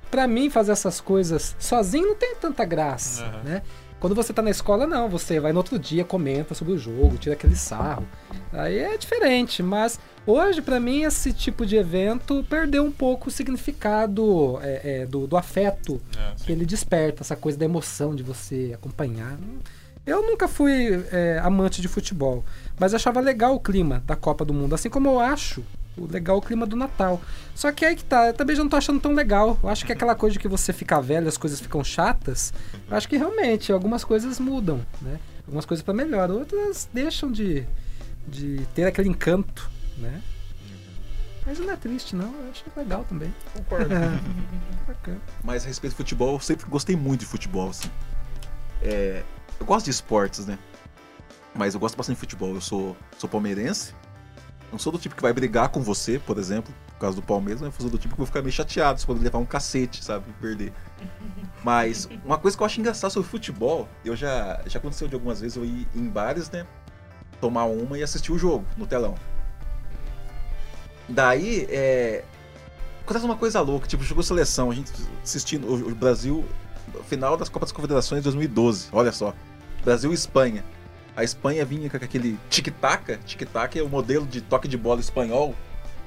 pra 0.10 0.28
mim, 0.28 0.50
fazer 0.50 0.72
essas 0.72 1.00
coisas 1.00 1.56
sozinho 1.60 2.08
não 2.08 2.16
tem 2.16 2.36
tanta 2.36 2.66
graça, 2.66 3.24
Aham. 3.24 3.44
né? 3.44 3.62
Quando 4.00 4.16
você 4.16 4.34
tá 4.34 4.42
na 4.42 4.50
escola, 4.50 4.88
não. 4.88 5.08
Você 5.10 5.40
vai 5.40 5.52
no 5.52 5.60
outro 5.60 5.78
dia, 5.78 6.04
comenta 6.04 6.56
sobre 6.56 6.74
o 6.74 6.78
jogo, 6.78 7.18
tira 7.18 7.36
aquele 7.36 7.56
sarro. 7.56 8.08
Aí 8.52 8.80
é 8.80 8.98
diferente, 8.98 9.62
mas 9.62 10.00
hoje, 10.26 10.60
pra 10.60 10.80
mim, 10.80 11.04
esse 11.04 11.32
tipo 11.34 11.68
de 11.68 11.76
evento 11.76 12.44
perdeu 12.50 12.84
um 12.84 12.92
pouco 12.92 13.28
o 13.28 13.32
significado 13.32 14.58
é, 14.64 15.02
é, 15.02 15.06
do, 15.06 15.28
do 15.28 15.38
afeto 15.38 16.02
É, 16.18 16.44
que 16.46 16.52
ele 16.52 16.66
desperta, 16.66 17.22
essa 17.22 17.36
coisa 17.36 17.60
da 17.60 17.66
emoção 17.66 18.16
de 18.16 18.24
você 18.24 18.72
acompanhar. 18.74 19.38
Eu 20.10 20.24
nunca 20.24 20.48
fui 20.48 21.06
é, 21.12 21.40
amante 21.44 21.82
de 21.82 21.88
futebol, 21.88 22.44
mas 22.80 22.96
achava 22.96 23.20
legal 23.20 23.54
o 23.54 23.60
clima 23.60 24.02
da 24.08 24.16
Copa 24.16 24.44
do 24.44 24.52
Mundo, 24.52 24.74
assim 24.74 24.90
como 24.90 25.08
eu 25.08 25.20
acho 25.20 25.64
o 25.96 26.08
legal 26.12 26.38
o 26.38 26.42
clima 26.42 26.66
do 26.66 26.76
Natal. 26.76 27.22
Só 27.54 27.72
que 27.72 27.86
aí 27.86 27.96
que 27.96 28.04
tá, 28.04 28.28
eu 28.28 28.34
também 28.34 28.56
já 28.56 28.64
não 28.64 28.70
tô 28.70 28.78
achando 28.78 29.00
tão 29.00 29.14
legal. 29.14 29.60
Eu 29.62 29.70
acho 29.70 29.86
que 29.86 29.92
aquela 29.92 30.16
coisa 30.16 30.34
de 30.34 30.40
que 30.40 30.48
você 30.48 30.74
fica 30.74 31.00
velho, 31.00 31.28
as 31.28 31.38
coisas 31.38 31.60
ficam 31.60 31.84
chatas, 31.84 32.52
eu 32.90 32.98
acho 32.98 33.08
que 33.08 33.18
realmente 33.18 33.72
algumas 33.72 34.04
coisas 34.04 34.40
mudam, 34.40 34.84
né? 35.00 35.20
Algumas 35.46 35.66
coisas 35.66 35.84
pra 35.84 35.94
melhor, 35.94 36.32
outras 36.32 36.90
deixam 36.92 37.32
de, 37.32 37.68
de 38.28 38.66
ter 38.74 38.86
aquele 38.86 39.10
encanto, 39.10 39.70
né? 39.98 40.24
Mas 41.46 41.60
não 41.60 41.72
é 41.72 41.76
triste, 41.76 42.16
não. 42.16 42.34
Eu 42.34 42.50
acho 42.50 42.64
legal 42.76 43.06
também. 43.08 43.32
Concordo. 43.54 43.94
É, 43.94 44.20
bacana. 44.88 45.22
Mas 45.44 45.66
a 45.66 45.68
respeito 45.68 45.94
do 45.94 45.98
futebol, 45.98 46.34
eu 46.34 46.40
sempre 46.40 46.66
gostei 46.68 46.96
muito 46.96 47.22
de 47.22 47.26
futebol, 47.28 47.70
assim. 47.70 47.90
É, 48.82 49.24
eu 49.60 49.66
gosto 49.66 49.86
de 49.86 49.92
esportes, 49.92 50.46
né? 50.46 50.58
Mas 51.54 51.74
eu 51.74 51.80
gosto 51.80 51.98
bastante 51.98 52.16
de 52.16 52.20
futebol. 52.20 52.54
Eu 52.54 52.62
sou, 52.62 52.96
sou 53.18 53.30
palmeirense. 53.30 53.94
Não 54.72 54.78
sou 54.78 54.92
do 54.92 55.00
tipo 55.00 55.16
que 55.16 55.22
vai 55.22 55.34
brigar 55.34 55.70
com 55.70 55.82
você, 55.82 56.20
por 56.20 56.38
exemplo, 56.38 56.74
por 56.88 57.00
causa 57.00 57.16
do 57.16 57.24
Palmeiras, 57.24 57.60
mas 57.60 57.74
eu 57.74 57.82
sou 57.82 57.90
do 57.90 57.98
tipo 57.98 58.14
que 58.14 58.18
vou 58.18 58.26
ficar 58.28 58.42
meio 58.42 58.52
chateado 58.52 59.00
se 59.00 59.06
quando 59.06 59.22
levar 59.22 59.40
um 59.40 59.46
cacete, 59.46 60.04
sabe? 60.04 60.26
Perder. 60.40 60.72
Mas 61.64 62.08
uma 62.24 62.38
coisa 62.38 62.56
que 62.56 62.62
eu 62.62 62.66
acho 62.66 62.80
engraçada 62.80 63.12
sobre 63.12 63.28
futebol, 63.28 63.90
eu 64.06 64.16
já, 64.16 64.62
já 64.68 64.78
aconteceu 64.78 65.08
de 65.08 65.16
algumas 65.16 65.42
vezes 65.42 65.58
eu 65.58 65.66
ir 65.66 65.88
em 65.96 66.08
bares, 66.08 66.52
né? 66.52 66.68
Tomar 67.42 67.66
uma 67.66 67.98
e 67.98 68.04
assistir 68.04 68.32
o 68.32 68.38
jogo 68.38 68.64
no 68.78 68.86
telão. 68.86 69.16
Daí, 71.08 71.66
é, 71.70 72.24
acontece 73.02 73.26
uma 73.26 73.38
coisa 73.38 73.60
louca, 73.62 73.88
tipo, 73.88 74.04
jogou 74.04 74.24
seleção, 74.24 74.70
a 74.70 74.76
gente 74.76 74.92
assistindo 75.24 75.68
o 75.68 75.96
Brasil, 75.96 76.46
final 77.08 77.36
das 77.36 77.50
Copas 77.50 77.70
das 77.70 77.76
Confederações 77.76 78.20
de 78.20 78.26
2012, 78.26 78.90
olha 78.92 79.12
só. 79.12 79.34
Brasil 79.84 80.12
e 80.12 80.14
Espanha. 80.14 80.64
A 81.16 81.24
Espanha 81.24 81.66
vinha 81.66 81.90
com 81.90 81.98
aquele 81.98 82.38
tic-tac, 82.50 83.18
tic-tac 83.26 83.78
é 83.78 83.84
o 83.84 83.90
modelo 83.90 84.26
de 84.26 84.42
toque 84.42 84.68
de 84.68 84.78
bola 84.78 85.00
espanhol, 85.02 85.54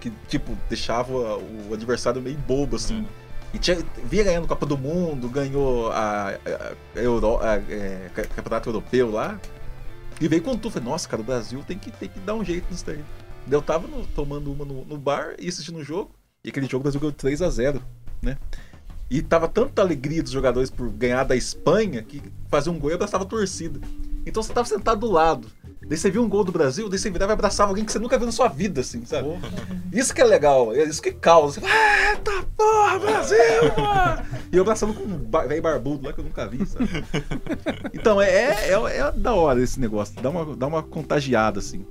que, 0.01 0.11
tipo, 0.29 0.57
deixava 0.69 1.13
o 1.13 1.71
adversário 1.73 2.21
meio 2.23 2.39
bobo, 2.39 2.77
assim. 2.77 3.07
E 3.55 3.59
tinha, 3.59 3.77
vinha 4.05 4.25
ganhando 4.25 4.49
Copa 4.49 4.65
do 4.65 4.79
Mundo, 4.79 5.29
ganhou 5.29 5.93
a, 5.93 6.31
a- 6.31 6.73
a 6.97 6.99
Euro, 7.01 7.37
a- 7.43 7.57
é, 7.57 8.11
ca- 8.15 8.25
Campeonato 8.25 8.71
Europeu 8.71 9.11
lá. 9.11 9.39
E 10.21 10.27
veio 10.29 10.43
com 10.43 10.57
tudo. 10.57 10.73
Falei, 10.73 10.89
nossa, 10.89 11.07
cara, 11.09 11.21
o 11.21 11.25
Brasil 11.25 11.63
tem 11.67 11.79
que, 11.79 11.91
tem 11.91 12.09
que 12.09 12.19
dar 12.21 12.35
um 12.35 12.43
jeito 12.45 12.67
nisso 12.71 12.87
daí. 12.87 13.05
Eu 13.51 13.61
tava 13.61 13.87
no- 13.87 14.07
tomando 14.07 14.51
uma 14.51 14.65
no, 14.65 14.85
no 14.87 14.97
bar 14.97 15.35
e 15.39 15.49
assistindo 15.49 15.79
o 15.79 15.85
jogo. 15.85 16.13
E 16.43 16.49
aquele 16.49 16.67
jogo 16.67 16.79
o 16.79 16.83
Brasil 16.85 17.01
ganhou 17.01 17.13
3 17.13 17.43
a 17.43 17.51
0 17.51 17.83
né? 18.23 18.39
E 19.12 19.20
tava 19.20 19.46
tanta 19.46 19.83
alegria 19.83 20.22
dos 20.22 20.33
jogadores 20.33 20.70
por 20.70 20.88
ganhar 20.88 21.25
da 21.25 21.37
Espanha 21.37 22.03
que 22.03 22.22
fazer 22.48 22.70
um 22.70 22.79
gol 22.79 22.90
e 22.90 22.94
abraçava 22.94 23.25
a 23.25 23.27
torcida. 23.27 23.79
Então 24.25 24.42
você 24.42 24.53
tava 24.53 24.66
sentado 24.66 25.01
do 25.01 25.11
lado. 25.11 25.48
Daí 25.87 25.98
você 25.98 26.11
viu 26.11 26.22
um 26.22 26.29
gol 26.29 26.44
do 26.44 26.53
Brasil, 26.53 26.88
daí 26.88 26.98
você 26.98 27.11
virava 27.11 27.33
e 27.33 27.35
abraçava 27.35 27.70
alguém 27.70 27.85
que 27.85 27.90
você 27.92 27.98
nunca 27.98 28.16
viu 28.16 28.25
na 28.25 28.33
sua 28.33 28.46
vida, 28.48 28.81
assim, 28.81 29.05
sabe? 29.05 29.29
Isso 29.92 30.14
que 30.14 30.20
é 30.20 30.25
legal, 30.25 30.72
é 30.72 30.85
isso 30.85 31.03
que 31.03 31.11
causa. 31.12 31.61
Você 31.61 31.66
fala, 31.66 32.11
eita 32.12 32.46
porra, 32.57 32.98
Brasil, 33.01 33.38
mano! 33.77 34.22
E 34.53 34.57
eu 34.57 34.62
abraçando 34.62 34.94
com 34.94 35.03
um 35.03 35.48
velho 35.48 35.61
barbudo 35.62 36.07
lá 36.07 36.12
que 36.12 36.20
eu 36.20 36.25
nunca 36.25 36.46
vi, 36.46 36.64
sabe? 36.64 36.88
Então 37.92 38.22
é, 38.22 38.31
é, 38.31 38.72
é, 38.72 38.98
é 38.98 39.12
da 39.12 39.35
hora 39.35 39.61
esse 39.61 39.79
negócio, 39.81 40.14
dá 40.22 40.31
uma, 40.31 40.57
dá 40.57 40.66
uma 40.68 40.83
contagiada, 40.83 41.59
assim. 41.59 41.85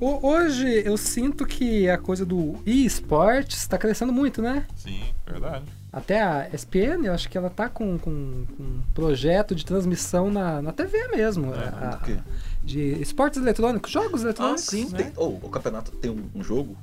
Ho- 0.00 0.20
Hoje 0.26 0.82
eu 0.86 0.96
sinto 0.96 1.44
que 1.44 1.88
a 1.90 1.98
coisa 1.98 2.24
do 2.24 2.54
e-sports 2.64 3.58
está 3.58 3.76
crescendo 3.76 4.12
muito, 4.12 4.40
né? 4.40 4.66
Sim, 4.76 5.02
verdade. 5.28 5.64
Até 5.96 6.20
a 6.22 6.46
ESPN, 6.52 7.06
eu 7.06 7.14
acho 7.14 7.26
que 7.30 7.38
ela 7.38 7.48
tá 7.48 7.70
com, 7.70 7.96
com, 7.98 8.44
com 8.56 8.62
um 8.62 8.82
projeto 8.94 9.54
de 9.54 9.64
transmissão 9.64 10.30
na, 10.30 10.60
na 10.60 10.70
TV 10.70 11.08
mesmo. 11.08 11.54
É, 11.54 11.58
a- 11.68 11.90
do 11.96 12.04
quê? 12.04 12.16
de 12.62 13.00
esportes 13.00 13.40
eletrônicos, 13.40 13.90
jogos 13.90 14.20
Ah, 14.20 14.24
eletrônicos. 14.24 14.64
sim, 14.64 14.88
né? 14.90 14.98
tem. 15.04 15.12
Oh, 15.16 15.28
o 15.28 15.48
campeonato 15.48 15.92
tem 15.92 16.10
um, 16.10 16.24
um 16.34 16.42
jogo 16.44 16.76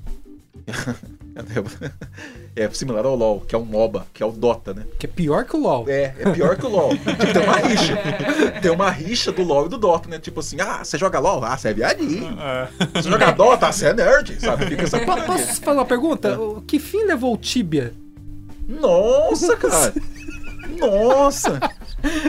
É 2.56 2.70
similar 2.70 3.06
ao 3.06 3.16
LoL, 3.16 3.42
que 3.42 3.56
é 3.56 3.58
um 3.58 3.66
MOBA, 3.66 4.06
que 4.14 4.22
é 4.22 4.26
o 4.26 4.32
Dota, 4.32 4.74
né? 4.74 4.86
Que 5.00 5.08
é 5.08 5.10
pior 5.10 5.44
que 5.46 5.56
o 5.56 5.60
LoL. 5.60 5.86
É, 5.90 6.14
é 6.20 6.32
pior 6.32 6.56
que 6.56 6.66
o 6.66 6.70
LoL. 6.70 6.90
Tipo, 6.98 7.34
tem 7.34 7.44
uma 7.44 7.58
rixa. 7.58 7.98
Tem 8.62 8.72
uma 8.72 8.90
rixa 8.92 9.32
do 9.32 9.44
LoL 9.44 9.66
e 9.66 9.70
do 9.70 9.78
Dota, 9.78 10.08
né? 10.08 10.20
Tipo 10.20 10.40
assim, 10.40 10.58
ah, 10.62 10.84
você 10.84 10.98
joga 10.98 11.20
LoL? 11.20 11.44
Ah, 11.44 11.58
você 11.58 11.70
é 11.70 11.74
viadinho. 11.74 12.38
É. 12.40 12.70
Você 13.02 13.10
joga 13.10 13.32
Dota? 13.32 13.68
Ah, 13.68 13.72
você 13.72 13.88
é 13.88 13.94
nerd, 13.94 14.40
sabe? 14.40 14.68
Fica 14.68 14.84
essa 14.84 15.00
Po- 15.00 15.22
Posso 15.24 15.62
fazer 15.62 15.78
uma 15.78 15.86
pergunta? 15.86 16.40
O- 16.40 16.62
Que 16.62 16.80
fim 16.80 17.04
levou 17.06 17.34
o 17.34 17.38
Tibia? 17.38 17.94
Nossa, 18.68 19.56
cara. 19.58 19.94
Nossa. 20.80 21.60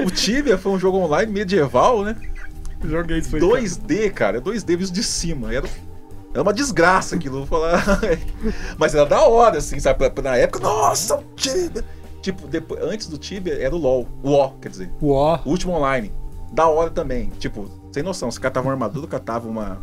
O 0.07 0.11
Tibia 0.11 0.59
foi 0.59 0.73
um 0.73 0.79
jogo 0.79 0.99
online 0.99 1.33
medieval, 1.33 2.05
né? 2.05 2.17
Joguei 2.85 3.19
isso 3.19 3.35
aí. 3.37 3.43
2D, 3.43 4.13
cara. 4.13 4.39
É 4.39 4.41
2D 4.41 4.77
visto 4.77 4.93
de 4.93 5.03
cima. 5.03 5.53
Era, 5.53 5.67
era 6.33 6.43
uma 6.43 6.53
desgraça 6.53 7.17
aquilo, 7.17 7.45
vou 7.45 7.47
falar. 7.47 7.83
Mas 8.79 8.95
era 8.95 9.07
da 9.07 9.23
hora, 9.23 9.59
assim, 9.59 9.79
sabe? 9.81 9.99
Na 10.23 10.37
época, 10.37 10.61
nossa, 10.61 11.17
o 11.17 11.25
Tibia. 11.35 11.85
Tipo, 12.21 12.47
depois, 12.47 12.83
antes 12.83 13.07
do 13.09 13.19
Tibia 13.19 13.55
era 13.55 13.75
o 13.75 13.79
LoL. 13.79 14.09
O 14.23 14.31
LoL, 14.31 14.57
quer 14.61 14.69
dizer. 14.69 14.91
O. 15.01 15.13
O 15.13 15.51
último 15.51 15.73
online. 15.75 16.13
Da 16.53 16.67
hora 16.69 16.91
também. 16.91 17.31
Tipo, 17.39 17.69
sem 17.93 18.03
noção. 18.03 18.31
Você 18.31 18.41
catava 18.41 18.67
uma 18.67 18.73
armadura, 18.73 19.07
catava 19.07 19.49
uma. 19.49 19.79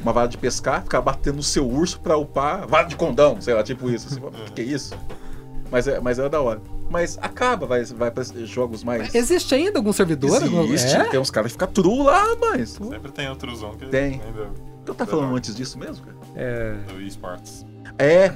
Uma 0.00 0.12
vara 0.12 0.28
de 0.28 0.36
pescar, 0.36 0.82
ficava 0.82 1.02
batendo 1.02 1.36
no 1.36 1.42
seu 1.42 1.66
urso 1.66 1.98
pra 2.00 2.16
upar. 2.16 2.68
Vara 2.68 2.84
de 2.86 2.94
condão, 2.94 3.40
sei 3.40 3.54
lá, 3.54 3.62
tipo 3.62 3.88
isso. 3.90 4.08
Assim, 4.08 4.20
o 4.20 4.30
que, 4.46 4.52
que 4.52 4.60
é 4.60 4.64
isso? 4.64 4.94
Mas, 5.74 5.88
é, 5.88 5.98
mas 5.98 6.20
era 6.20 6.30
da 6.30 6.40
hora. 6.40 6.62
Mas 6.88 7.18
acaba, 7.20 7.66
vai, 7.66 7.84
vai 7.84 8.08
pra 8.08 8.22
jogos 8.44 8.84
mais. 8.84 9.12
Existe 9.12 9.56
ainda 9.56 9.78
algum 9.80 9.92
servidor? 9.92 10.40
Algum- 10.40 10.62
Existe. 10.72 10.96
É? 10.96 11.04
Tem 11.08 11.18
uns 11.18 11.32
caras 11.32 11.50
que 11.50 11.54
ficam 11.54 11.66
true 11.66 12.04
lá, 12.04 12.36
mas. 12.36 12.70
Sempre 12.70 13.10
tem 13.10 13.28
outro 13.28 13.52
zão 13.56 13.74
que 13.74 13.86
Tem. 13.86 14.20
ainda 14.24 14.50
Então 14.84 14.94
tá 14.94 15.04
falando 15.04 15.34
antes 15.34 15.52
disso 15.52 15.76
mesmo, 15.76 16.06
cara? 16.06 16.16
É. 16.36 16.74
do 16.86 17.02
esportes. 17.02 17.66
É. 17.98 18.32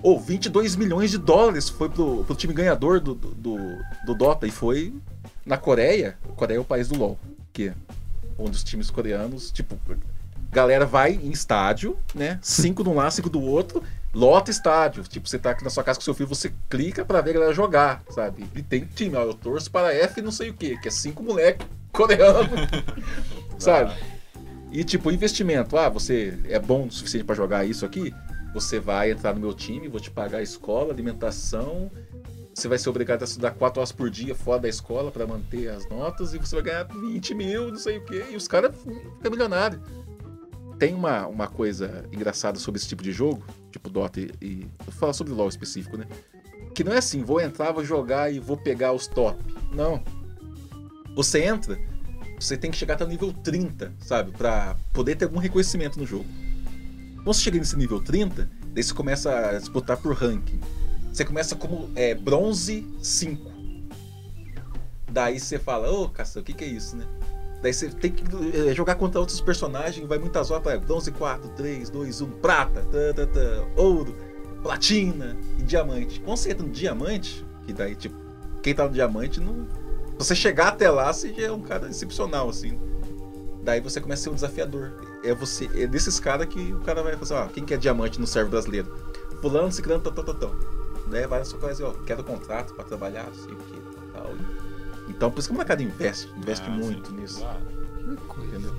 Ou 0.00 0.20
22 0.20 0.76
milhões 0.76 1.10
de 1.10 1.18
dólares 1.18 1.68
foi 1.68 1.88
pro, 1.88 2.22
pro 2.22 2.36
time 2.36 2.54
ganhador 2.54 3.00
do, 3.00 3.14
do, 3.16 3.34
do- 3.34 3.78
do 4.06 4.14
Dota. 4.14 4.46
E 4.46 4.52
foi 4.52 4.94
na 5.44 5.56
Coreia. 5.56 6.16
Coreia 6.36 6.58
é 6.58 6.60
o 6.60 6.64
país 6.64 6.86
do 6.86 6.96
LoL. 6.96 7.18
Que 7.52 7.70
é 7.70 7.74
um 8.38 8.44
dos 8.44 8.62
times 8.62 8.90
coreanos, 8.90 9.50
tipo, 9.50 9.76
galera 10.52 10.86
vai 10.86 11.14
em 11.14 11.30
estádio, 11.30 11.96
né? 12.14 12.38
Cinco 12.42 12.84
de 12.84 12.88
um 12.90 12.94
lado, 12.94 13.10
cinco 13.10 13.28
do 13.28 13.40
outro, 13.42 13.82
lota 14.16 14.50
estádio. 14.50 15.04
Tipo, 15.04 15.28
você 15.28 15.38
tá 15.38 15.50
aqui 15.50 15.62
na 15.62 15.68
sua 15.68 15.84
casa 15.84 15.98
com 15.98 16.04
seu 16.04 16.14
filho, 16.14 16.28
você 16.28 16.52
clica 16.70 17.04
pra 17.04 17.20
ver 17.20 17.30
a 17.30 17.34
galera 17.34 17.52
jogar, 17.52 18.02
sabe? 18.08 18.46
E 18.54 18.62
tem 18.62 18.86
time, 18.86 19.14
ó, 19.14 19.22
eu 19.22 19.34
torço 19.34 19.70
para 19.70 19.94
F 19.94 20.22
não 20.22 20.32
sei 20.32 20.48
o 20.48 20.54
que, 20.54 20.78
que 20.78 20.88
é 20.88 20.90
cinco 20.90 21.22
moleque 21.22 21.66
coreano, 21.92 22.50
sabe? 23.58 23.94
E 24.72 24.82
tipo, 24.82 25.10
investimento, 25.10 25.76
ah, 25.76 25.88
você 25.88 26.38
é 26.48 26.58
bom 26.58 26.86
o 26.86 26.90
suficiente 26.90 27.24
pra 27.24 27.34
jogar 27.34 27.64
isso 27.64 27.84
aqui? 27.84 28.12
Você 28.54 28.80
vai 28.80 29.10
entrar 29.10 29.34
no 29.34 29.40
meu 29.40 29.52
time, 29.52 29.86
vou 29.86 30.00
te 30.00 30.10
pagar 30.10 30.38
a 30.38 30.42
escola, 30.42 30.92
alimentação, 30.92 31.90
você 32.54 32.68
vai 32.68 32.78
ser 32.78 32.88
obrigado 32.88 33.20
a 33.20 33.26
estudar 33.26 33.50
4 33.50 33.80
horas 33.80 33.92
por 33.92 34.08
dia 34.08 34.34
fora 34.34 34.62
da 34.62 34.68
escola 34.68 35.10
pra 35.10 35.26
manter 35.26 35.68
as 35.68 35.86
notas 35.90 36.32
e 36.32 36.38
você 36.38 36.54
vai 36.56 36.64
ganhar 36.64 36.84
20 36.84 37.34
mil, 37.34 37.68
não 37.68 37.76
sei 37.76 37.98
o 37.98 38.04
quê. 38.04 38.24
E 38.30 38.36
os 38.36 38.48
caras 38.48 38.74
ficam 38.74 39.30
milionários. 39.30 39.78
Tem 40.78 40.94
uma, 40.94 41.26
uma 41.26 41.48
coisa 41.48 42.04
engraçada 42.10 42.58
sobre 42.58 42.78
esse 42.78 42.88
tipo 42.88 43.02
de 43.02 43.12
jogo, 43.12 43.42
tipo 43.76 43.90
Dota 43.90 44.20
e. 44.20 44.30
e 44.40 44.66
falar 44.92 45.12
sobre 45.12 45.32
LoL 45.32 45.48
específico, 45.48 45.96
né? 45.96 46.06
Que 46.74 46.84
não 46.84 46.92
é 46.92 46.98
assim, 46.98 47.22
vou 47.22 47.40
entrar, 47.40 47.72
vou 47.72 47.84
jogar 47.84 48.32
e 48.32 48.38
vou 48.38 48.56
pegar 48.56 48.92
os 48.92 49.06
top. 49.06 49.38
Não. 49.72 50.02
Você 51.14 51.42
entra, 51.42 51.78
você 52.38 52.56
tem 52.56 52.70
que 52.70 52.76
chegar 52.76 52.94
até 52.94 53.04
o 53.04 53.08
nível 53.08 53.32
30, 53.32 53.94
sabe? 54.00 54.32
Pra 54.32 54.76
poder 54.92 55.16
ter 55.16 55.24
algum 55.24 55.38
reconhecimento 55.38 55.98
no 55.98 56.06
jogo. 56.06 56.26
Quando 57.16 57.34
você 57.34 57.40
chega 57.40 57.58
nesse 57.58 57.76
nível 57.76 58.02
30, 58.02 58.50
daí 58.68 58.82
você 58.82 58.92
começa 58.92 59.34
a 59.34 59.58
disputar 59.58 59.96
por 59.96 60.14
ranking. 60.14 60.60
Você 61.12 61.24
começa 61.24 61.56
como 61.56 61.90
é, 61.94 62.14
bronze 62.14 62.86
5. 63.02 63.56
Daí 65.10 65.40
você 65.40 65.58
fala, 65.58 65.90
ô, 65.90 66.10
caça, 66.10 66.40
o 66.40 66.42
que, 66.42 66.52
que 66.52 66.62
é 66.62 66.68
isso, 66.68 66.94
né? 66.94 67.06
Daí 67.66 67.74
você 67.74 67.90
tem 67.90 68.12
que 68.12 68.22
é, 68.56 68.72
jogar 68.72 68.94
contra 68.94 69.18
outros 69.18 69.40
personagens, 69.40 70.06
vai 70.06 70.18
muitas 70.18 70.52
horas 70.52 70.62
para 70.62 70.78
bronze 70.78 71.10
4, 71.10 71.48
3, 71.56 71.90
2, 71.90 72.20
1, 72.20 72.30
prata, 72.30 72.80
tá, 72.82 73.12
tá, 73.12 73.26
tá, 73.26 73.64
ouro, 73.74 74.14
platina 74.62 75.36
e 75.58 75.62
diamante. 75.64 76.20
Quando 76.20 76.36
você 76.36 76.52
entra 76.52 76.64
no 76.64 76.70
diamante, 76.70 77.44
que 77.64 77.72
daí, 77.72 77.96
tipo, 77.96 78.14
quem 78.62 78.72
tá 78.72 78.84
no 78.84 78.92
diamante 78.92 79.40
não. 79.40 79.66
Você 80.16 80.36
chegar 80.36 80.68
até 80.68 80.88
lá, 80.88 81.12
você 81.12 81.34
já 81.34 81.48
é 81.48 81.50
um 81.50 81.60
cara 81.60 81.88
excepcional, 81.88 82.48
assim. 82.48 82.78
Daí 83.64 83.80
você 83.80 84.00
começa 84.00 84.20
a 84.20 84.22
ser 84.22 84.30
um 84.30 84.34
desafiador. 84.34 84.92
É 85.24 85.34
você, 85.34 85.68
é 85.74 85.88
desses 85.88 86.20
caras 86.20 86.46
que 86.46 86.72
o 86.72 86.78
cara 86.82 87.02
vai 87.02 87.16
falar, 87.16 87.46
ó, 87.46 87.48
quem 87.48 87.64
que 87.64 87.74
é 87.74 87.76
diamante 87.76 88.20
no 88.20 88.28
server 88.28 88.52
brasileiro? 88.52 88.96
Fulano, 89.42 89.72
ciclano, 89.72 90.00
tal, 90.04 90.12
tal, 90.12 90.24
tal, 90.24 90.34
tal. 90.36 90.54
Daí 91.08 91.26
vai 91.26 91.40
na 91.40 91.44
sua 91.44 91.58
casa 91.58 91.82
e 91.82 91.84
ó, 91.84 91.90
quero 92.06 92.22
contrato 92.22 92.74
pra 92.74 92.84
trabalhar, 92.84 93.28
sei 93.34 93.52
o 93.52 93.56
que, 93.56 93.80
tal, 94.12 94.22
tal. 94.22 94.65
Então, 95.08 95.30
por 95.30 95.38
isso 95.40 95.48
que 95.48 95.54
o 95.54 95.56
mercado 95.56 95.82
investe, 95.82 96.28
investe 96.36 96.66
Ah, 96.68 96.70
muito 96.70 97.10
sim. 97.10 97.16
nisso. 97.16 97.44
Ah, 97.44 97.58
Que 98.04 98.16
coisa. 98.26 98.48
Entendeu? 98.56 98.74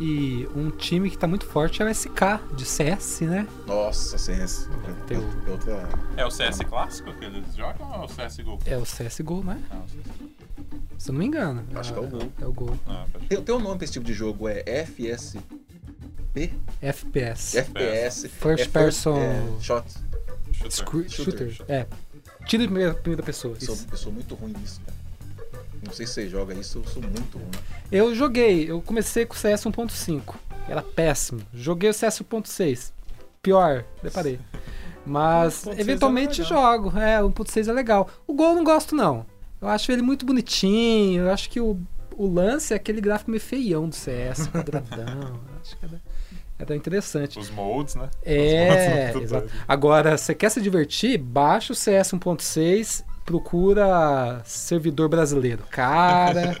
E 0.00 0.48
um 0.56 0.70
time 0.70 1.10
que 1.10 1.18
tá 1.18 1.26
muito 1.28 1.44
forte 1.46 1.82
é 1.82 1.84
o 1.84 1.88
SK, 1.88 2.40
de 2.56 2.64
CS, 2.64 3.20
né? 3.26 3.46
Nossa, 3.66 4.16
CS. 4.18 4.68
Tem 5.06 5.18
o- 5.18 5.30
É 5.46 5.50
outra. 5.50 5.88
É 6.16 6.26
o 6.26 6.30
CS 6.30 6.58
clássico 6.64 7.12
que 7.12 7.24
eles 7.24 7.54
jogam 7.54 7.86
ou 7.88 8.02
é 8.02 8.04
o 8.06 8.08
CSGO? 8.08 8.58
É 8.66 8.76
o 8.78 8.82
CSGO, 8.84 9.44
né? 9.44 9.62
Ah, 9.70 9.82
o. 9.84 10.32
Se 10.98 11.10
eu 11.10 11.12
não 11.12 11.18
me 11.20 11.26
engano. 11.26 11.64
Acho 11.74 11.92
que 11.92 11.98
é 11.98 12.02
o 12.02 12.06
Gol. 12.08 12.32
É 12.40 12.46
o 12.46 12.52
Gol. 12.52 12.78
Ah, 12.86 13.04
Tem, 13.28 13.42
tem 13.42 13.54
um 13.54 13.58
nome 13.60 13.76
pra 13.76 13.84
esse 13.84 13.92
tipo 13.92 14.04
de 14.06 14.12
jogo, 14.14 14.48
é 14.48 14.62
FSP? 14.86 15.40
FPS. 16.80 17.58
FPS. 17.58 18.28
First 18.28 18.64
é 18.64 18.68
person- 18.68 19.16
é, 19.18 19.42
shot. 19.60 19.84
Shooter. 20.52 21.10
Shooter. 21.10 21.50
Shooter. 21.50 21.64
É. 21.68 21.86
Tiro 22.46 22.62
em 22.62 22.66
primeira, 22.66 22.94
primeira 22.94 23.22
pessoa. 23.22 23.56
Eu 23.60 23.66
sou, 23.66 23.78
eu 23.90 23.96
sou 23.96 24.12
muito 24.12 24.34
ruim 24.34 24.52
nisso, 24.58 24.80
cara. 24.86 24.96
Não 25.84 25.92
sei 25.92 26.06
se 26.06 26.12
você 26.14 26.28
joga 26.28 26.54
isso, 26.54 26.78
eu 26.78 26.84
sou 26.84 27.02
muito 27.02 27.38
ruim. 27.38 27.50
Eu 27.90 28.14
joguei, 28.14 28.70
eu 28.70 28.80
comecei 28.80 29.26
com 29.26 29.34
o 29.34 29.36
CS 29.36 29.64
1.5. 29.64 30.34
Era 30.68 30.80
péssimo. 30.82 31.42
Joguei 31.52 31.90
o 31.90 31.94
CS 31.94 32.20
1.6. 32.20 32.92
Pior, 33.42 33.84
deparei. 34.02 34.38
Mas 35.04 35.64
1.6 35.64 35.78
eventualmente 35.80 36.40
é 36.42 36.44
jogo. 36.44 36.96
É, 36.96 37.22
o 37.22 37.30
1.6 37.30 37.68
é 37.68 37.72
legal. 37.72 38.08
O 38.26 38.32
Gol 38.32 38.50
eu 38.50 38.54
não 38.56 38.64
gosto, 38.64 38.94
não. 38.94 39.26
Eu 39.60 39.68
acho 39.68 39.90
ele 39.90 40.02
muito 40.02 40.24
bonitinho. 40.24 41.22
Eu 41.24 41.32
acho 41.32 41.50
que 41.50 41.60
o, 41.60 41.76
o 42.16 42.26
lance 42.26 42.72
é 42.72 42.76
aquele 42.76 43.00
gráfico 43.00 43.30
meio 43.30 43.40
feião 43.40 43.88
do 43.88 43.94
CS, 43.94 44.46
quadradão. 44.52 45.40
acho 45.60 45.76
que 45.76 45.84
era, 45.84 46.00
era 46.58 46.76
interessante. 46.76 47.38
Os 47.38 47.50
modes, 47.50 47.96
né? 47.96 48.08
É, 48.24 49.08
Os 49.10 49.14
modes, 49.14 49.30
exato. 49.32 49.50
Agora, 49.66 50.16
você 50.16 50.34
quer 50.34 50.50
se 50.50 50.60
divertir? 50.60 51.18
Baixa 51.18 51.72
o 51.72 51.76
CS 51.76 52.12
1.6, 52.12 53.04
procura 53.24 54.42
servidor 54.44 55.08
brasileiro. 55.08 55.64
Cara, 55.70 56.56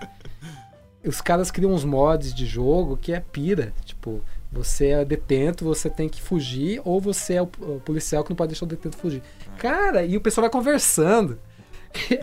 os 1.04 1.20
caras 1.20 1.50
criam 1.50 1.72
uns 1.72 1.84
mods 1.84 2.34
de 2.34 2.46
jogo 2.46 2.96
que 2.96 3.12
é 3.12 3.20
pira. 3.20 3.72
Tipo, 3.84 4.20
você 4.50 4.88
é 4.88 5.04
detento, 5.04 5.64
você 5.64 5.88
tem 5.88 6.08
que 6.08 6.20
fugir, 6.20 6.80
ou 6.84 7.00
você 7.00 7.34
é 7.34 7.42
o, 7.42 7.46
policial 7.46 8.22
que 8.22 8.30
não 8.30 8.36
pode 8.36 8.50
deixar 8.50 8.66
o 8.66 8.68
detento 8.68 8.96
fugir. 8.96 9.22
Cara, 9.58 10.04
e 10.04 10.16
o 10.16 10.20
pessoal 10.20 10.42
vai 10.42 10.50
conversando. 10.50 11.38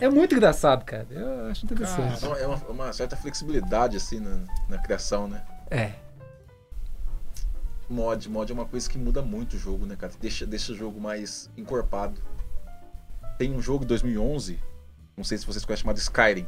É 0.02 0.10
muito 0.10 0.34
engraçado, 0.34 0.84
cara. 0.84 1.06
Eu 1.12 1.46
acho 1.46 1.64
interessante. 1.64 2.18
Então, 2.18 2.36
é 2.36 2.48
uma, 2.48 2.58
uma 2.70 2.92
certa 2.92 3.16
flexibilidade, 3.16 3.98
assim, 3.98 4.20
na, 4.20 4.40
na 4.68 4.80
criação, 4.80 5.28
né? 5.28 5.44
É. 5.70 5.92
Mod, 7.88 8.28
mod 8.30 8.52
é 8.52 8.56
uma 8.56 8.66
coisa 8.66 8.90
que 8.90 8.98
muda 8.98 9.22
muito 9.22 9.56
o 9.56 9.60
jogo, 9.60 9.86
né, 9.86 9.96
cara? 9.96 10.12
Deixa, 10.20 10.44
deixa 10.44 10.74
o 10.74 10.76
jogo 10.76 11.00
mais 11.00 11.52
encorpado. 11.56 12.20
Tem 13.40 13.52
um 13.56 13.62
jogo 13.62 13.80
de 13.86 13.88
2011, 13.88 14.60
não 15.18 15.24
sei 15.24 15.38
se 15.38 15.46
vocês 15.48 15.64
conhecem, 15.66 15.84
chamado 15.84 15.98
Skyrim. 15.98 16.46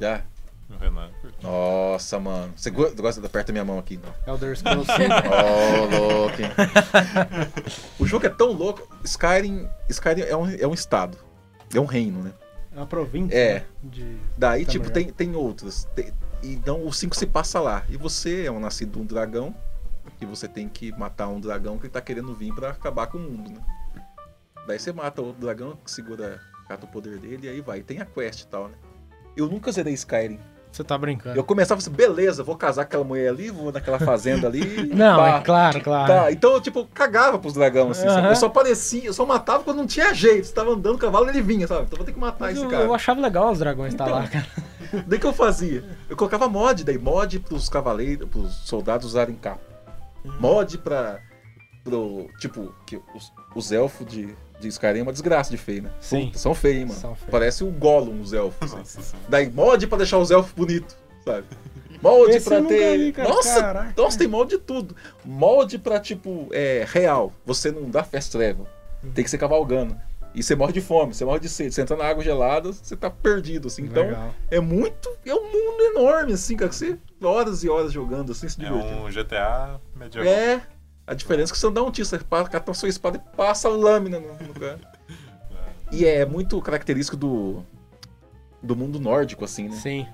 Já? 0.00 0.22
O 0.70 0.76
Renan. 0.76 1.10
Nossa, 1.42 2.18
mano. 2.20 2.52
Você 2.56 2.70
go- 2.70 2.94
gosta 2.94 3.20
de 3.20 3.28
perto 3.28 3.46
da 3.48 3.52
minha 3.54 3.64
mão 3.64 3.78
aqui? 3.78 3.98
Não. 4.26 4.34
Elder 4.34 4.56
Scrolls 4.56 4.86
5. 4.86 5.02
Oh, 5.28 5.84
louco, 5.96 6.36
hein? 6.42 6.48
O 7.98 8.06
jogo 8.06 8.26
é 8.26 8.28
tão 8.28 8.52
louco. 8.52 8.86
Skyrim, 9.04 9.68
Skyrim 9.88 10.20
é, 10.22 10.36
um, 10.36 10.48
é 10.50 10.66
um 10.66 10.74
estado. 10.74 11.16
É 11.74 11.80
um 11.80 11.84
reino, 11.86 12.22
né? 12.22 12.32
É 12.74 12.76
uma 12.78 12.86
província 12.86 13.34
É. 13.36 13.54
né, 13.60 13.64
de... 13.82 14.16
Daí, 14.36 14.64
tipo, 14.66 14.90
tem, 14.90 15.10
tem 15.10 15.34
outros. 15.34 15.84
Tem- 15.94 16.12
então 16.42 16.86
o 16.86 16.92
5 16.92 17.14
se 17.16 17.26
passa 17.26 17.60
lá. 17.60 17.82
E 17.88 17.96
você 17.96 18.44
é 18.46 18.50
um 18.50 18.60
nascido 18.60 18.92
de 18.92 18.98
um 18.98 19.04
dragão. 19.06 19.54
E 20.20 20.26
você 20.26 20.46
tem 20.48 20.68
que 20.68 20.90
matar 20.92 21.28
um 21.28 21.40
dragão 21.40 21.78
que 21.78 21.88
tá 21.88 22.00
querendo 22.00 22.34
vir 22.34 22.54
pra 22.54 22.70
acabar 22.70 23.06
com 23.08 23.18
o 23.18 23.20
mundo, 23.20 23.50
né? 23.50 23.60
Daí 24.66 24.78
você 24.78 24.92
mata 24.92 25.20
o 25.22 25.32
dragão, 25.32 25.76
segura, 25.86 26.40
cata 26.68 26.84
o 26.86 26.88
poder 26.88 27.18
dele 27.18 27.46
e 27.46 27.48
aí 27.48 27.60
vai. 27.60 27.80
Tem 27.82 28.00
a 28.00 28.04
quest 28.06 28.42
e 28.42 28.46
tal, 28.46 28.68
né? 28.68 28.74
Eu 29.36 29.48
nunca 29.48 29.72
zerei 29.72 29.94
Skyrim. 29.94 30.38
Você 30.70 30.82
tá 30.82 30.96
brincando. 30.96 31.36
Eu 31.38 31.44
começava 31.44 31.78
assim, 31.80 31.90
beleza, 31.90 32.42
vou 32.42 32.56
casar 32.56 32.84
com 32.84 32.88
aquela 32.88 33.04
mulher 33.04 33.28
ali, 33.28 33.50
vou 33.50 33.70
naquela 33.70 33.98
fazenda 33.98 34.46
ali. 34.46 34.86
Não, 34.94 35.18
pá. 35.18 35.28
é 35.36 35.40
claro, 35.42 35.80
claro. 35.82 36.06
Tá, 36.12 36.32
então 36.32 36.54
eu, 36.54 36.60
tipo, 36.62 36.86
cagava 36.94 37.38
pros 37.38 37.52
dragão, 37.52 37.90
assim, 37.90 38.06
sabe? 38.08 38.20
Aham. 38.20 38.28
Eu 38.30 38.36
só 38.36 38.46
aparecia, 38.46 39.04
eu 39.04 39.12
só 39.12 39.26
matava 39.26 39.62
quando 39.64 39.76
não 39.76 39.86
tinha 39.86 40.14
jeito. 40.14 40.46
Você 40.46 40.54
tava 40.54 40.70
andando, 40.70 40.94
o 40.94 40.98
cavalo 40.98 41.28
ele 41.28 41.42
vinha, 41.42 41.66
sabe? 41.66 41.82
Então 41.82 41.98
vou 41.98 42.06
ter 42.06 42.12
que 42.12 42.18
matar 42.18 42.46
Mas 42.46 42.56
esse 42.56 42.64
eu, 42.64 42.70
cara. 42.70 42.84
eu 42.84 42.94
achava 42.94 43.20
legal 43.20 43.52
os 43.52 43.58
dragões 43.58 43.92
estar 43.92 44.06
Então. 44.06 44.18
lá, 44.18 44.26
cara. 44.28 44.46
Daí 45.06 45.18
que 45.18 45.26
eu 45.26 45.32
fazia? 45.34 45.84
Eu 46.08 46.16
colocava 46.16 46.48
mod, 46.48 46.84
daí 46.84 46.98
mod 46.98 47.38
pros 47.40 47.68
cavaleiros, 47.68 48.28
pros 48.28 48.54
soldados 48.66 49.06
usarem 49.06 49.34
capa. 49.36 49.60
Mod 50.38 50.78
pra 50.78 51.18
pro. 51.84 52.28
Tipo, 52.38 52.74
que 52.86 52.96
os, 53.14 53.32
os 53.54 53.72
elfos 53.72 54.06
de, 54.06 54.34
de 54.62 54.68
Skyrim 54.68 55.00
é 55.00 55.02
uma 55.02 55.12
desgraça 55.12 55.50
de 55.50 55.56
feio, 55.56 55.82
né? 55.82 55.90
Sim. 56.00 56.26
Puta, 56.26 56.38
São 56.38 56.54
feios, 56.54 56.88
mano. 56.88 57.00
São 57.00 57.14
feios. 57.14 57.30
Parece 57.30 57.64
o 57.64 57.70
Gollum, 57.70 58.20
os 58.20 58.32
elfos. 58.32 58.62
assim. 58.72 58.76
Nossa 58.78 59.02
senhora. 59.02 59.26
Daí, 59.28 59.50
molde 59.50 59.86
pra 59.86 59.98
deixar 59.98 60.18
os 60.18 60.30
elfos 60.30 60.52
bonitos, 60.52 60.96
sabe? 61.24 61.44
Molde 62.02 62.36
Esse 62.36 62.48
pra 62.48 62.60
ter. 62.62 62.98
vi, 62.98 63.12
cara. 63.12 63.28
Nossa, 63.28 63.60
Caraca. 63.60 63.94
nossa, 64.02 64.18
tem 64.18 64.26
molde 64.26 64.56
de 64.56 64.62
tudo. 64.62 64.96
Molde 65.24 65.78
pra, 65.78 66.00
tipo, 66.00 66.48
é, 66.50 66.84
real. 66.88 67.32
Você 67.46 67.70
não 67.70 67.88
dá 67.88 68.02
fast 68.02 68.32
travel. 68.32 68.66
Tem 69.14 69.22
que 69.22 69.30
ser 69.30 69.38
cavalgando. 69.38 69.96
E 70.34 70.42
você 70.42 70.56
morre 70.56 70.72
de 70.72 70.80
fome, 70.80 71.14
você 71.14 71.24
morre 71.24 71.40
de 71.40 71.48
sede. 71.48 71.72
Você 71.74 71.82
entra 71.82 71.94
na 71.96 72.04
água 72.06 72.24
gelada, 72.24 72.72
você 72.72 72.96
tá 72.96 73.10
perdido, 73.10 73.68
assim. 73.68 73.82
Então, 73.82 74.02
Legal. 74.04 74.34
é 74.50 74.58
muito. 74.60 75.10
É 75.26 75.34
um 75.34 75.44
mundo 75.44 75.80
enorme, 75.94 76.32
assim, 76.32 76.56
cara. 76.56 76.70
que 76.70 76.74
Você 76.74 76.98
horas 77.22 77.62
e 77.62 77.68
horas 77.68 77.92
jogando, 77.92 78.32
assim, 78.32 78.48
se 78.48 78.60
É 78.60 78.64
divertindo. 78.64 78.96
um 79.02 79.10
GTA 79.10 79.78
medieval. 79.94 80.32
É. 80.32 80.62
A 81.12 81.14
diferença 81.14 81.52
é 81.52 81.54
que 81.54 81.58
você 81.58 81.66
não 81.66 81.72
dá 81.74 81.82
um 81.82 81.90
tiro, 81.90 82.06
você 82.06 82.18
cata 82.18 82.70
a 82.70 82.74
sua 82.74 82.88
espada 82.88 83.18
e 83.18 83.36
passa 83.36 83.68
a 83.68 83.70
lâmina 83.70 84.18
no 84.18 84.32
no 84.34 84.46
lugar. 84.48 84.78
E 85.90 86.06
é 86.06 86.24
muito 86.24 86.60
característico 86.62 87.16
do. 87.18 87.62
do 88.62 88.74
mundo 88.74 88.98
nórdico, 88.98 89.44
assim, 89.44 89.68
né? 89.68 89.76
Sim. 89.76 90.06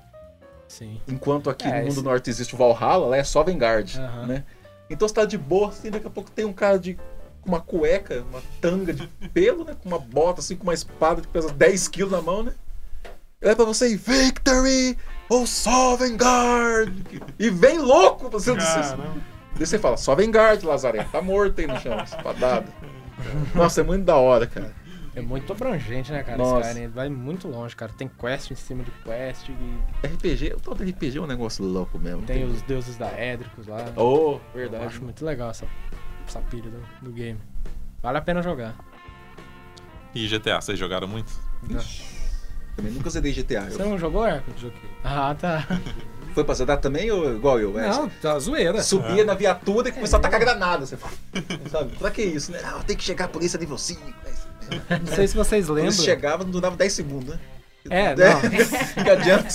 Sim. 0.66 1.00
Enquanto 1.06 1.48
aqui 1.48 1.66
É, 1.68 1.70
no 1.70 1.78
mundo 1.82 1.88
esse- 1.92 2.02
norte 2.02 2.28
existe 2.30 2.54
o 2.54 2.58
Valhalla, 2.58 3.06
lá 3.06 3.16
é 3.16 3.22
só 3.24 3.42
Vanguard, 3.44 3.96
Aham. 3.96 4.26
né? 4.26 4.44
Então 4.90 5.06
você 5.06 5.14
tá 5.14 5.24
de 5.24 5.38
boa, 5.38 5.68
assim, 5.68 5.88
daqui 5.90 6.06
a 6.06 6.10
pouco 6.10 6.30
tem 6.30 6.44
um 6.44 6.52
cara 6.52 6.78
de 6.78 6.98
com 7.40 7.48
uma 7.48 7.60
cueca, 7.60 8.24
uma 8.28 8.42
tanga 8.60 8.92
de 8.92 9.06
pelo, 9.32 9.64
né? 9.64 9.76
Com 9.80 9.88
uma 9.88 9.98
bota, 10.00 10.40
assim, 10.40 10.56
com 10.56 10.64
uma 10.64 10.74
espada 10.74 11.20
que 11.22 11.28
pesa 11.28 11.52
10 11.52 11.86
quilos 11.88 12.10
na 12.10 12.20
mão, 12.20 12.42
né? 12.42 12.52
Ele 13.40 13.52
é 13.52 13.54
pra 13.54 13.64
você 13.64 13.88
ir, 13.92 13.96
Victory! 13.96 14.98
Ou 15.28 15.46
só 15.46 15.94
Vanguard! 15.96 16.92
E 17.38 17.50
vem 17.50 17.78
louco! 17.78 18.28
Você, 18.30 18.50
você, 18.50 18.56
Caramba. 18.80 19.14
Daí 19.58 19.66
você 19.66 19.78
fala, 19.78 19.96
só 19.96 20.14
Vanguard, 20.14 20.62
Lazaré. 20.62 21.02
Tá 21.04 21.20
morto 21.20 21.60
aí 21.60 21.66
no 21.66 21.78
chão, 21.80 21.98
espadada. 22.00 22.66
Nossa, 23.54 23.80
é 23.80 23.84
muito 23.84 24.04
da 24.04 24.16
hora, 24.16 24.46
cara. 24.46 24.72
É 25.16 25.20
muito 25.20 25.52
abrangente, 25.52 26.12
né, 26.12 26.22
cara? 26.22 26.38
Nossa. 26.38 26.68
Skyrim 26.68 26.88
vai 26.88 27.08
muito 27.08 27.48
longe, 27.48 27.74
cara. 27.74 27.92
Tem 27.92 28.06
quest 28.08 28.52
em 28.52 28.54
cima 28.54 28.84
de 28.84 28.90
quest 29.02 29.48
e 29.48 30.06
RPG, 30.06 30.56
todo 30.62 30.84
RPG 30.84 31.18
é 31.18 31.20
um 31.20 31.26
negócio 31.26 31.64
louco 31.64 31.98
mesmo. 31.98 32.22
tem 32.22 32.44
os 32.44 32.62
deuses 32.62 32.96
da 32.96 33.08
Édricos 33.08 33.66
lá. 33.66 33.84
Oh, 33.96 34.34
Eu 34.34 34.40
verdade. 34.54 34.84
acho 34.84 35.02
muito 35.02 35.24
legal 35.24 35.50
essa, 35.50 35.66
essa 36.26 36.38
pilha 36.42 36.70
do, 36.70 36.80
do 37.02 37.10
game. 37.10 37.40
Vale 38.00 38.18
a 38.18 38.20
pena 38.20 38.40
jogar. 38.40 38.76
E 40.14 40.28
GTA, 40.28 40.60
vocês 40.60 40.78
jogaram 40.78 41.08
muito? 41.08 41.32
Também 42.76 42.92
nunca 42.92 43.10
zerei 43.10 43.32
GTA. 43.32 43.62
Você 43.70 43.82
Eu... 43.82 43.88
não 43.88 43.98
jogou, 43.98 44.24
Hércules? 44.24 44.60
Joguei. 44.60 44.78
Ah, 45.02 45.34
tá. 45.34 45.66
Foi 46.34 46.44
pra 46.44 46.54
zerar 46.54 46.78
também 46.80 47.10
ou 47.10 47.34
igual 47.34 47.58
eu? 47.58 47.78
É, 47.78 47.88
Não, 47.88 48.08
tá 48.08 48.38
zoeira. 48.38 48.82
Subia 48.82 49.24
na 49.24 49.34
viatura 49.34 49.88
e 49.88 49.92
começava 49.92 50.20
a 50.20 50.30
tacar 50.30 50.40
granada. 50.40 50.86
Você 50.86 50.96
fala, 50.96 51.12
sabe? 51.70 51.96
Pra 51.96 52.10
que 52.10 52.22
isso, 52.22 52.52
né? 52.52 52.60
Não, 52.62 52.80
tem 52.82 52.96
que 52.96 53.02
chegar 53.04 53.24
a 53.26 53.28
polícia 53.28 53.58
nível 53.58 53.78
5. 53.78 54.00
Não 55.04 55.14
sei 55.14 55.26
se 55.26 55.34
vocês 55.34 55.66
Quando 55.66 55.76
lembram. 55.76 55.92
eles 55.94 56.04
chegavam, 56.04 56.44
não 56.44 56.52
durava 56.52 56.76
10 56.76 56.92
segundos, 56.92 57.28
né? 57.34 57.40
É, 57.90 58.14
não. 58.14 58.40
que 59.02 59.10
adianta. 59.10 59.48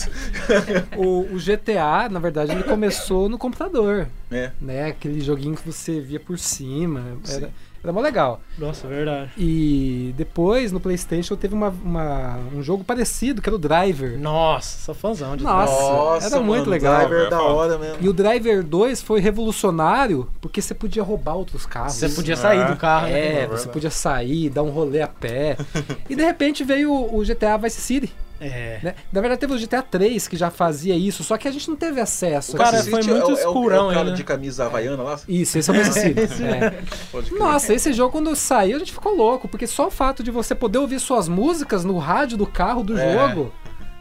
O, 0.97 1.35
o 1.35 1.37
GTA, 1.39 2.09
na 2.09 2.19
verdade, 2.19 2.51
ele 2.51 2.63
começou 2.63 3.29
no 3.29 3.37
computador, 3.37 4.07
É. 4.31 4.51
né? 4.59 4.87
Aquele 4.87 5.21
joguinho 5.21 5.55
que 5.55 5.65
você 5.65 5.99
via 5.99 6.19
por 6.19 6.39
cima. 6.39 7.17
Sim. 7.23 7.47
Era, 7.83 7.89
era 7.89 7.93
mó 7.93 8.01
legal. 8.01 8.39
Nossa, 8.57 8.87
verdade. 8.87 9.31
E 9.37 10.13
depois, 10.17 10.71
no 10.71 10.79
PlayStation, 10.79 11.35
teve 11.35 11.53
uma, 11.53 11.69
uma- 11.83 12.39
um 12.55 12.63
jogo 12.63 12.83
parecido, 12.83 13.41
que 13.41 13.49
era 13.49 13.55
o 13.55 13.59
Driver. 13.59 14.17
Nossa, 14.17 14.77
sou 14.85 14.95
fãzão 14.95 15.35
de 15.35 15.43
Nossa. 15.43 16.25
era 16.27 16.39
muito 16.39 16.59
mano, 16.61 16.71
legal. 16.71 16.97
Driver 17.07 17.27
É 17.27 17.29
da 17.29 17.41
hora 17.41 17.77
mesmo. 17.77 17.97
E 18.01 18.07
o 18.09 18.13
Driver 18.13 18.63
2 18.63 19.01
foi 19.01 19.19
revolucionário 19.19 20.27
porque 20.41 20.61
você 20.61 20.73
podia 20.73 21.03
roubar 21.03 21.35
outros 21.35 21.65
carros. 21.65 21.93
Você 21.93 22.09
podia 22.09 22.35
sair 22.35 22.59
É. 22.59 22.65
do 22.71 22.75
carro, 22.75 23.07
né? 23.07 23.19
É, 23.19 23.41
É 23.43 23.47
você 23.47 23.67
podia 23.67 23.89
sair, 23.91 24.49
dar 24.49 24.63
um 24.63 24.69
rolê 24.69 25.01
a 25.01 25.07
pé. 25.07 25.57
e 26.09 26.15
de 26.15 26.23
repente 26.23 26.63
veio 26.63 26.91
o 26.93 27.23
GTA 27.23 27.57
Vice 27.57 27.81
City. 27.81 28.13
É. 28.41 28.79
Né? 28.83 28.95
Na 29.11 29.21
verdade, 29.21 29.39
teve 29.39 29.53
o 29.53 29.57
GTA 29.57 29.81
3 29.81 30.27
que 30.27 30.35
já 30.35 30.49
fazia 30.51 30.95
isso, 30.95 31.23
só 31.23 31.37
que 31.37 31.47
a 31.47 31.51
gente 31.51 31.69
não 31.69 31.75
teve 31.77 32.01
acesso. 32.01 32.55
O 32.55 32.57
Cara, 32.57 32.77
Vice 32.77 32.89
foi 32.89 33.01
muito 33.03 33.09
é 33.21 33.25
o- 33.25 33.29
é 33.29 33.31
o- 33.31 33.33
escurão 33.33 33.85
É 33.85 33.91
o 33.91 33.93
cara 33.93 33.99
aí, 34.01 34.09
né? 34.11 34.15
de 34.15 34.23
camisa 34.23 34.65
havaiana 34.65 35.01
lá? 35.03 35.19
Isso, 35.27 35.57
esse 35.57 35.69
é 35.69 35.73
o. 35.73 35.75
É. 36.43 36.81
Pode 37.11 37.29
crer. 37.29 37.39
Nossa, 37.39 37.73
esse 37.73 37.93
jogo 37.93 38.11
quando 38.11 38.35
saiu 38.35 38.75
a 38.75 38.79
gente 38.79 38.91
ficou 38.91 39.15
louco, 39.15 39.47
porque 39.47 39.65
só 39.67 39.87
o 39.87 39.91
fato 39.91 40.21
de 40.23 40.31
você 40.31 40.53
poder 40.53 40.77
ouvir 40.79 40.99
suas 40.99 41.27
músicas 41.27 41.85
no 41.85 41.97
rádio 41.97 42.37
do 42.37 42.45
carro 42.45 42.83
do 42.83 42.97
É. 42.97 43.13
jogo. 43.13 43.53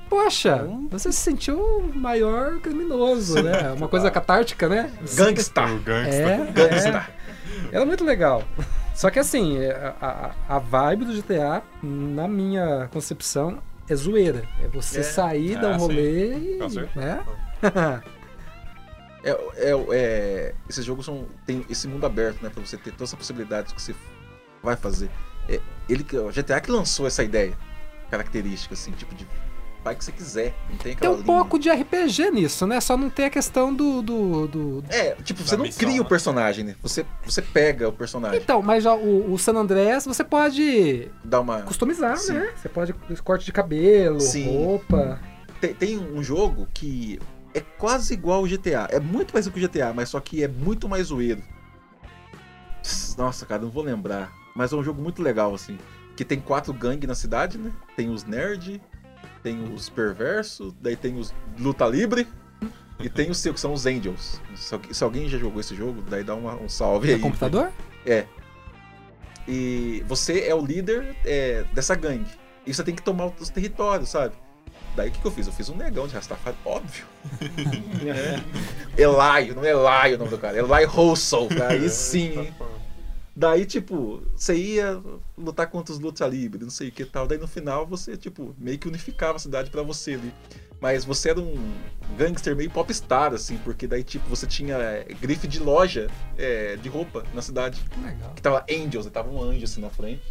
Poxa, 0.08 0.68
você 0.90 1.10
se 1.10 1.18
sentiu 1.20 1.58
o 1.58 1.90
maior 1.94 2.58
criminoso, 2.60 3.42
né? 3.42 3.72
Uma 3.76 3.88
coisa 3.88 4.10
catártica, 4.10 4.68
né? 4.68 4.90
Gangsta. 5.16 5.62
Gangsta. 5.84 6.14
É, 6.14 6.36
Gangsta. 6.52 6.88
é, 7.72 7.76
era 7.76 7.86
muito 7.86 8.04
legal. 8.04 8.42
Só 8.94 9.08
que 9.08 9.18
assim, 9.18 9.56
a, 9.66 9.94
a, 10.48 10.56
a 10.56 10.58
vibe 10.58 11.06
do 11.06 11.14
GTA, 11.14 11.62
na 11.82 12.28
minha 12.28 12.88
concepção, 12.92 13.56
é 13.92 13.96
zoeira. 13.96 14.42
É 14.60 14.68
você 14.68 15.00
É. 15.00 15.02
sair, 15.02 15.54
dar 15.60 15.72
É, 15.72 15.76
um 15.76 15.78
sim. 15.78 15.86
rolê 15.86 16.34
e. 16.34 16.58
Com. 16.58 16.98
Né? 17.00 17.24
É, 19.24 19.30
é, 19.30 19.86
é, 19.92 20.54
esses 20.68 20.84
jogos 20.84 21.04
são, 21.06 21.26
tem 21.46 21.64
esse 21.70 21.86
mundo 21.86 22.04
aberto, 22.04 22.42
né? 22.42 22.50
Pra 22.52 22.64
você 22.64 22.76
ter 22.76 22.90
todas 22.90 23.12
as 23.12 23.14
possibilidades 23.14 23.72
que 23.72 23.80
você 23.80 23.94
vai 24.62 24.74
fazer. 24.74 25.08
É, 25.48 25.60
ele, 25.88 26.04
o 26.18 26.32
GTA 26.32 26.60
que 26.60 26.70
lançou 26.70 27.06
essa 27.06 27.22
ideia 27.22 27.56
característica, 28.10 28.74
assim, 28.74 28.90
tipo 28.92 29.14
de. 29.14 29.26
Vai 29.84 29.96
que 29.96 30.04
você 30.04 30.12
quiser. 30.12 30.54
Não 30.70 30.76
tem 30.78 30.94
Tem 30.94 31.08
um 31.10 31.14
linha. 31.14 31.24
pouco 31.24 31.58
de 31.58 31.68
RPG 31.68 32.30
nisso, 32.30 32.66
né? 32.68 32.80
Só 32.80 32.96
não 32.96 33.10
tem 33.10 33.24
a 33.26 33.30
questão 33.30 33.74
do. 33.74 34.00
do, 34.00 34.46
do- 34.46 34.84
É, 34.88 35.16
tipo, 35.16 35.42
você 35.42 35.52
Da 35.52 35.56
não 35.56 35.64
missão, 35.64 35.80
cria 35.80 35.94
né? 35.96 36.00
o 36.00 36.04
personagem, 36.04 36.64
né? 36.64 36.76
Você, 36.82 37.04
você 37.24 37.42
pega 37.42 37.88
o 37.88 37.92
personagem. 37.92 38.38
Então, 38.40 38.62
mas 38.62 38.84
já 38.84 38.94
o, 38.94 39.32
o 39.32 39.38
San 39.38 39.54
Andreas 39.54 40.04
você 40.06 40.22
pode 40.22 41.10
Dá 41.24 41.40
uma. 41.40 41.62
customizar, 41.62 42.16
Sim. 42.16 42.34
né? 42.34 42.52
Você 42.54 42.68
pode 42.68 42.92
corte 43.24 43.44
de 43.44 43.50
cabelo, 43.52 44.20
Sim. 44.20 44.44
roupa. 44.64 45.18
Tem, 45.60 45.74
tem 45.74 45.98
um 45.98 46.22
jogo 46.22 46.68
que 46.72 47.18
é 47.52 47.60
quase 47.60 48.14
igual 48.14 48.38
ao 48.38 48.46
GTA. 48.46 48.86
É 48.90 49.00
muito 49.00 49.32
parecido 49.32 49.52
com 49.52 49.58
o 49.58 49.68
GTA, 49.68 49.92
mas 49.92 50.08
só 50.10 50.20
que 50.20 50.44
é 50.44 50.48
muito 50.48 50.88
mais 50.88 51.08
zoeiro. 51.08 51.42
Nossa, 53.16 53.46
cara, 53.46 53.62
não 53.62 53.70
vou 53.70 53.82
lembrar. 53.82 54.32
Mas 54.54 54.72
é 54.72 54.76
um 54.76 54.82
jogo 54.84 55.00
muito 55.02 55.22
legal, 55.22 55.54
assim. 55.54 55.78
Que 56.16 56.24
tem 56.24 56.40
quatro 56.40 56.72
gangues 56.72 57.08
na 57.08 57.14
cidade, 57.14 57.58
né? 57.58 57.72
Tem 57.96 58.10
os 58.10 58.24
nerd, 58.24 58.80
tem 59.42 59.62
os 59.72 59.88
perversos, 59.88 60.72
daí 60.80 60.96
tem 60.96 61.18
os 61.18 61.34
luta 61.58 61.86
livre. 61.86 62.26
E 63.00 63.08
tem 63.08 63.30
os 63.30 63.38
seus, 63.38 63.54
que 63.54 63.60
são 63.60 63.72
os 63.72 63.84
Angels. 63.84 64.40
Se, 64.54 64.72
alguém- 64.74 64.92
se 64.94 65.02
alguém 65.04 65.28
já 65.28 65.36
jogou 65.36 65.58
esse 65.60 65.74
jogo, 65.74 66.02
daí 66.08 66.22
dá 66.22 66.34
uma- 66.36 66.54
um 66.54 66.68
salve 66.68 67.10
É 67.10 67.14
aí. 67.14 67.20
computador? 67.20 67.72
E 69.48 70.04
você 70.06 70.42
é 70.46 70.54
o 70.54 70.64
líder 70.64 71.16
é, 71.24 71.64
dessa 71.72 71.94
gangue. 71.96 72.30
E 72.64 72.72
você 72.72 72.84
tem 72.84 72.94
que 72.94 73.02
tomar 73.02 73.32
os 73.40 73.48
territórios, 73.48 74.08
sabe? 74.10 74.34
Daí 74.94 75.08
o 75.08 75.12
que, 75.12 75.18
que 75.20 75.26
eu 75.26 75.32
fiz? 75.32 75.46
Eu 75.48 75.52
fiz 75.52 75.68
um 75.68 75.74
negão 75.76 76.06
de 76.06 76.14
Rastafari, 76.14 76.54
óbvio. 76.64 77.04
Elaio, 78.96 79.54
não 79.54 79.64
é 79.64 79.70
Elaio 79.70 80.14
o 80.16 80.18
nome 80.18 80.30
do 80.30 80.38
cara. 80.38 80.58
Eli 80.58 80.84
Russell, 80.84 81.48
cara. 81.48 81.72
Aí 81.72 81.88
sim, 81.88 82.38
hein? 82.40 82.54
Daí, 83.34 83.64
tipo, 83.64 84.22
você 84.36 84.54
ia 84.54 85.02
lutar 85.36 85.66
contra 85.66 85.92
os 85.92 85.98
luta 85.98 86.26
livre, 86.26 86.62
não 86.62 86.70
sei 86.70 86.88
o 86.88 86.92
que 86.92 87.04
tal. 87.04 87.26
Daí 87.26 87.38
no 87.38 87.48
final 87.48 87.86
você, 87.86 88.16
tipo, 88.16 88.54
meio 88.58 88.78
que 88.78 88.86
unificava 88.86 89.36
a 89.36 89.40
cidade 89.40 89.70
pra 89.70 89.82
você 89.82 90.14
ali. 90.14 90.32
Mas 90.80 91.04
você 91.04 91.30
era 91.30 91.40
um 91.40 91.54
gangster 92.18 92.54
meio 92.54 92.70
popstar, 92.70 93.32
assim, 93.32 93.56
porque 93.58 93.86
daí, 93.86 94.02
tipo, 94.02 94.28
você 94.28 94.46
tinha 94.46 94.76
é, 94.76 95.04
grife 95.20 95.46
de 95.46 95.60
loja 95.60 96.10
é, 96.36 96.76
de 96.76 96.88
roupa 96.88 97.24
na 97.32 97.40
cidade 97.40 97.80
Legal. 98.02 98.32
que 98.34 98.42
tava 98.42 98.66
Angels, 98.68 99.06
tava 99.06 99.30
um 99.30 99.42
anjo 99.42 99.64
assim 99.64 99.80
na 99.80 99.90
frente. 99.90 100.22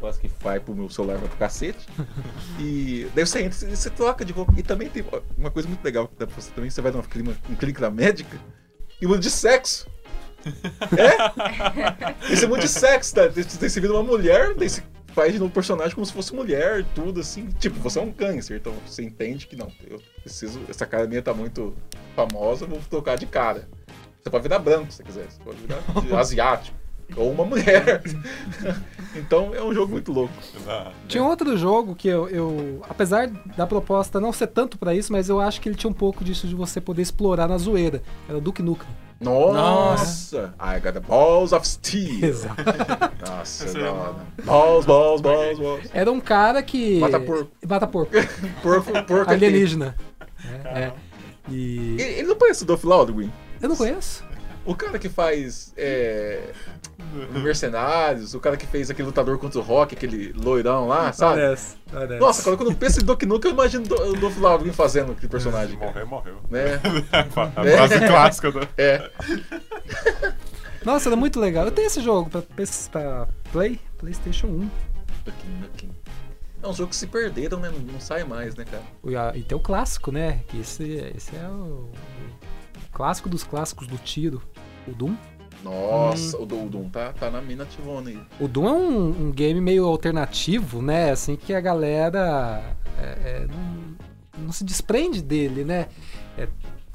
Quase 0.00 0.18
que 0.18 0.28
vai 0.40 0.58
pro 0.58 0.74
meu 0.74 0.88
celular, 0.88 1.18
vai 1.18 1.28
pro 1.28 1.38
cacete. 1.38 1.86
E 2.58 3.06
daí 3.14 3.24
você 3.24 3.42
entra 3.42 3.68
e 3.68 3.76
você 3.76 3.90
troca 3.90 4.24
de 4.24 4.32
roupa. 4.32 4.52
E 4.56 4.62
também 4.64 4.88
tem 4.88 5.04
uma 5.38 5.50
coisa 5.50 5.68
muito 5.68 5.84
legal 5.84 6.08
que 6.08 6.16
dá 6.18 6.26
pra 6.26 6.40
você 6.40 6.50
também, 6.50 6.70
você 6.70 6.80
vai 6.80 6.90
numa 6.90 7.04
clima, 7.04 7.36
um 7.48 7.54
clique 7.54 7.80
da 7.80 7.90
médica 7.90 8.36
e 9.00 9.06
muda 9.06 9.20
de 9.20 9.30
sexo. 9.30 9.86
É? 10.96 12.32
Esse 12.32 12.46
muda 12.46 12.60
de 12.62 12.68
sexo, 12.68 13.14
tá? 13.14 13.22
Você 13.28 13.80
vira 13.80 13.92
uma 13.92 14.02
mulher, 14.02 14.54
daí 14.54 14.68
você 14.68 14.82
faz 15.14 15.32
de 15.32 15.38
novo 15.38 15.50
o 15.50 15.54
personagem 15.54 15.94
como 15.94 16.06
se 16.06 16.12
fosse 16.12 16.34
mulher, 16.34 16.84
tudo 16.94 17.20
assim. 17.20 17.48
Tipo, 17.58 17.78
você 17.80 17.98
é 17.98 18.02
um 18.02 18.12
câncer, 18.12 18.56
então 18.56 18.72
você 18.86 19.02
entende 19.02 19.46
que 19.46 19.56
não, 19.56 19.70
eu 19.88 20.00
preciso. 20.22 20.60
Essa 20.68 20.86
cara 20.86 21.06
minha 21.06 21.22
tá 21.22 21.34
muito 21.34 21.74
famosa, 22.16 22.64
eu 22.64 22.68
vou 22.68 22.80
trocar 22.88 23.16
de 23.16 23.26
cara. 23.26 23.68
Você 24.22 24.30
pode 24.30 24.42
virar 24.42 24.58
branco 24.58 24.90
se 24.90 24.98
você 24.98 25.02
quiser, 25.02 25.26
você 25.28 25.42
pode 25.42 25.58
virar 25.58 25.80
de 26.00 26.12
asiático. 26.14 26.76
Ou 27.14 27.30
uma 27.30 27.44
mulher. 27.44 28.00
então 29.14 29.54
é 29.54 29.62
um 29.62 29.74
jogo 29.74 29.92
muito 29.92 30.10
louco. 30.12 30.32
Tinha 31.06 31.22
um 31.22 31.26
outro 31.26 31.56
jogo 31.58 31.94
que 31.94 32.08
eu, 32.08 32.26
eu- 32.28 32.80
apesar 32.88 33.28
da 33.28 33.66
proposta 33.66 34.18
não 34.18 34.32
ser 34.32 34.46
tanto 34.46 34.78
pra 34.78 34.94
isso, 34.94 35.12
mas 35.12 35.28
eu 35.28 35.38
acho 35.38 35.60
que 35.60 35.68
ele 35.68 35.76
tinha 35.76 35.90
um 35.90 35.94
pouco 35.94 36.24
disso 36.24 36.46
de 36.46 36.54
você 36.54 36.80
poder 36.80 37.02
explorar 37.02 37.46
na 37.48 37.58
zoeira. 37.58 38.02
Era 38.26 38.38
o 38.38 38.40
Duke 38.40 38.62
Nukem. 38.62 38.88
Nossa! 39.22 40.54
I 40.58 40.80
got 40.80 40.94
the 40.94 41.00
balls 41.00 41.52
of 41.52 41.66
steel. 41.66 42.24
Exato. 42.24 42.62
Nossa, 43.26 43.64
Esse 43.64 43.74
da 43.74 43.86
é 43.86 43.90
hora. 43.90 44.14
Balls, 44.44 44.86
balls, 44.86 45.20
balls, 45.20 45.58
balls. 45.58 45.90
Era 45.92 46.10
um 46.10 46.20
cara 46.20 46.62
que. 46.62 46.98
Mata 46.98 47.20
porco. 47.20 47.50
Mata 47.66 47.86
porco. 47.86 48.12
Porco, 48.62 48.92
porco 49.04 49.30
Alienígena. 49.30 49.96
É, 50.64 50.78
é. 50.80 50.92
E. 51.48 51.96
Ele, 51.98 52.02
ele 52.02 52.28
não 52.28 52.36
parece 52.36 52.62
o 52.62 52.66
Dolph 52.66 52.84
Lundgren? 52.84 53.32
Eu 53.60 53.68
não 53.68 53.76
conheço. 53.76 54.24
O 54.64 54.74
cara 54.74 54.98
que 54.98 55.08
faz 55.08 55.72
é, 55.76 56.52
Mercenários, 57.42 58.32
o 58.34 58.40
cara 58.40 58.56
que 58.56 58.66
fez 58.66 58.90
aquele 58.90 59.06
lutador 59.06 59.36
contra 59.38 59.58
o 59.58 59.62
Rock, 59.62 59.94
aquele 59.94 60.32
loirão 60.32 60.86
lá, 60.86 61.12
sabe? 61.12 61.40
Parece, 61.40 61.76
parece. 61.90 62.20
Nossa, 62.20 62.56
quando 62.56 62.70
eu 62.70 62.76
penso 62.76 63.00
em 63.00 63.04
Doki 63.04 63.26
Nukem, 63.26 63.50
eu 63.50 63.54
imagino 63.54 63.84
o 63.84 64.12
Dolph 64.14 64.38
Lundgren 64.38 64.72
fazendo 64.72 65.12
aquele 65.12 65.28
personagem. 65.28 65.76
Morreu, 65.76 66.06
morreu. 66.06 66.36
Né? 66.48 66.80
A 67.12 67.62
frase 67.62 68.06
clássica 68.06 68.52
do... 68.52 68.68
É. 68.78 69.10
Nossa, 70.84 71.08
era 71.08 71.16
muito 71.16 71.38
legal. 71.40 71.64
Eu 71.64 71.72
tenho 71.72 71.86
esse 71.86 72.00
jogo 72.00 72.30
pra, 72.30 72.42
pra 72.90 73.28
Play, 73.52 73.80
PlayStation 73.98 74.46
1. 74.46 74.70
Doki 75.24 75.46
Nukem. 75.60 75.90
É 76.62 76.68
um 76.68 76.72
jogo 76.72 76.90
que 76.90 76.96
se 76.96 77.08
perderam, 77.08 77.58
né? 77.58 77.72
Não, 77.92 78.00
sai 78.00 78.22
mais, 78.22 78.54
né, 78.54 78.64
cara? 78.64 79.36
E 79.36 79.42
tem 79.42 79.58
o 79.58 79.60
clássico, 79.60 80.12
né? 80.12 80.42
Que 80.46 80.60
esse, 80.60 80.84
esse 81.16 81.34
é 81.34 81.48
o, 81.48 81.90
o 81.90 82.92
clássico 82.92 83.28
dos 83.28 83.42
clássicos 83.42 83.88
do 83.88 83.98
tiro. 83.98 84.40
O 84.86 84.92
Doom. 84.92 85.14
Nossa, 85.62 86.36
o 86.38 86.44
Do- 86.44 86.64
o 86.64 86.68
Doom 86.68 86.88
tá, 86.88 87.12
tá 87.12 87.30
na 87.30 87.40
mina 87.40 87.62
ativona 87.62 88.10
aí. 88.10 88.18
O 88.40 88.48
Doom 88.48 88.68
é 88.68 88.72
um, 88.72 89.08
um 89.26 89.30
game 89.30 89.60
meio 89.60 89.84
alternativo, 89.86 90.82
né? 90.82 91.10
Assim 91.12 91.36
que 91.36 91.54
a 91.54 91.60
galera 91.60 92.74
é, 92.98 93.04
é, 93.04 93.46
não, 93.46 94.44
não 94.46 94.52
se 94.52 94.64
desprende 94.64 95.22
dele, 95.22 95.64
né? 95.64 95.86
É, 96.36 96.48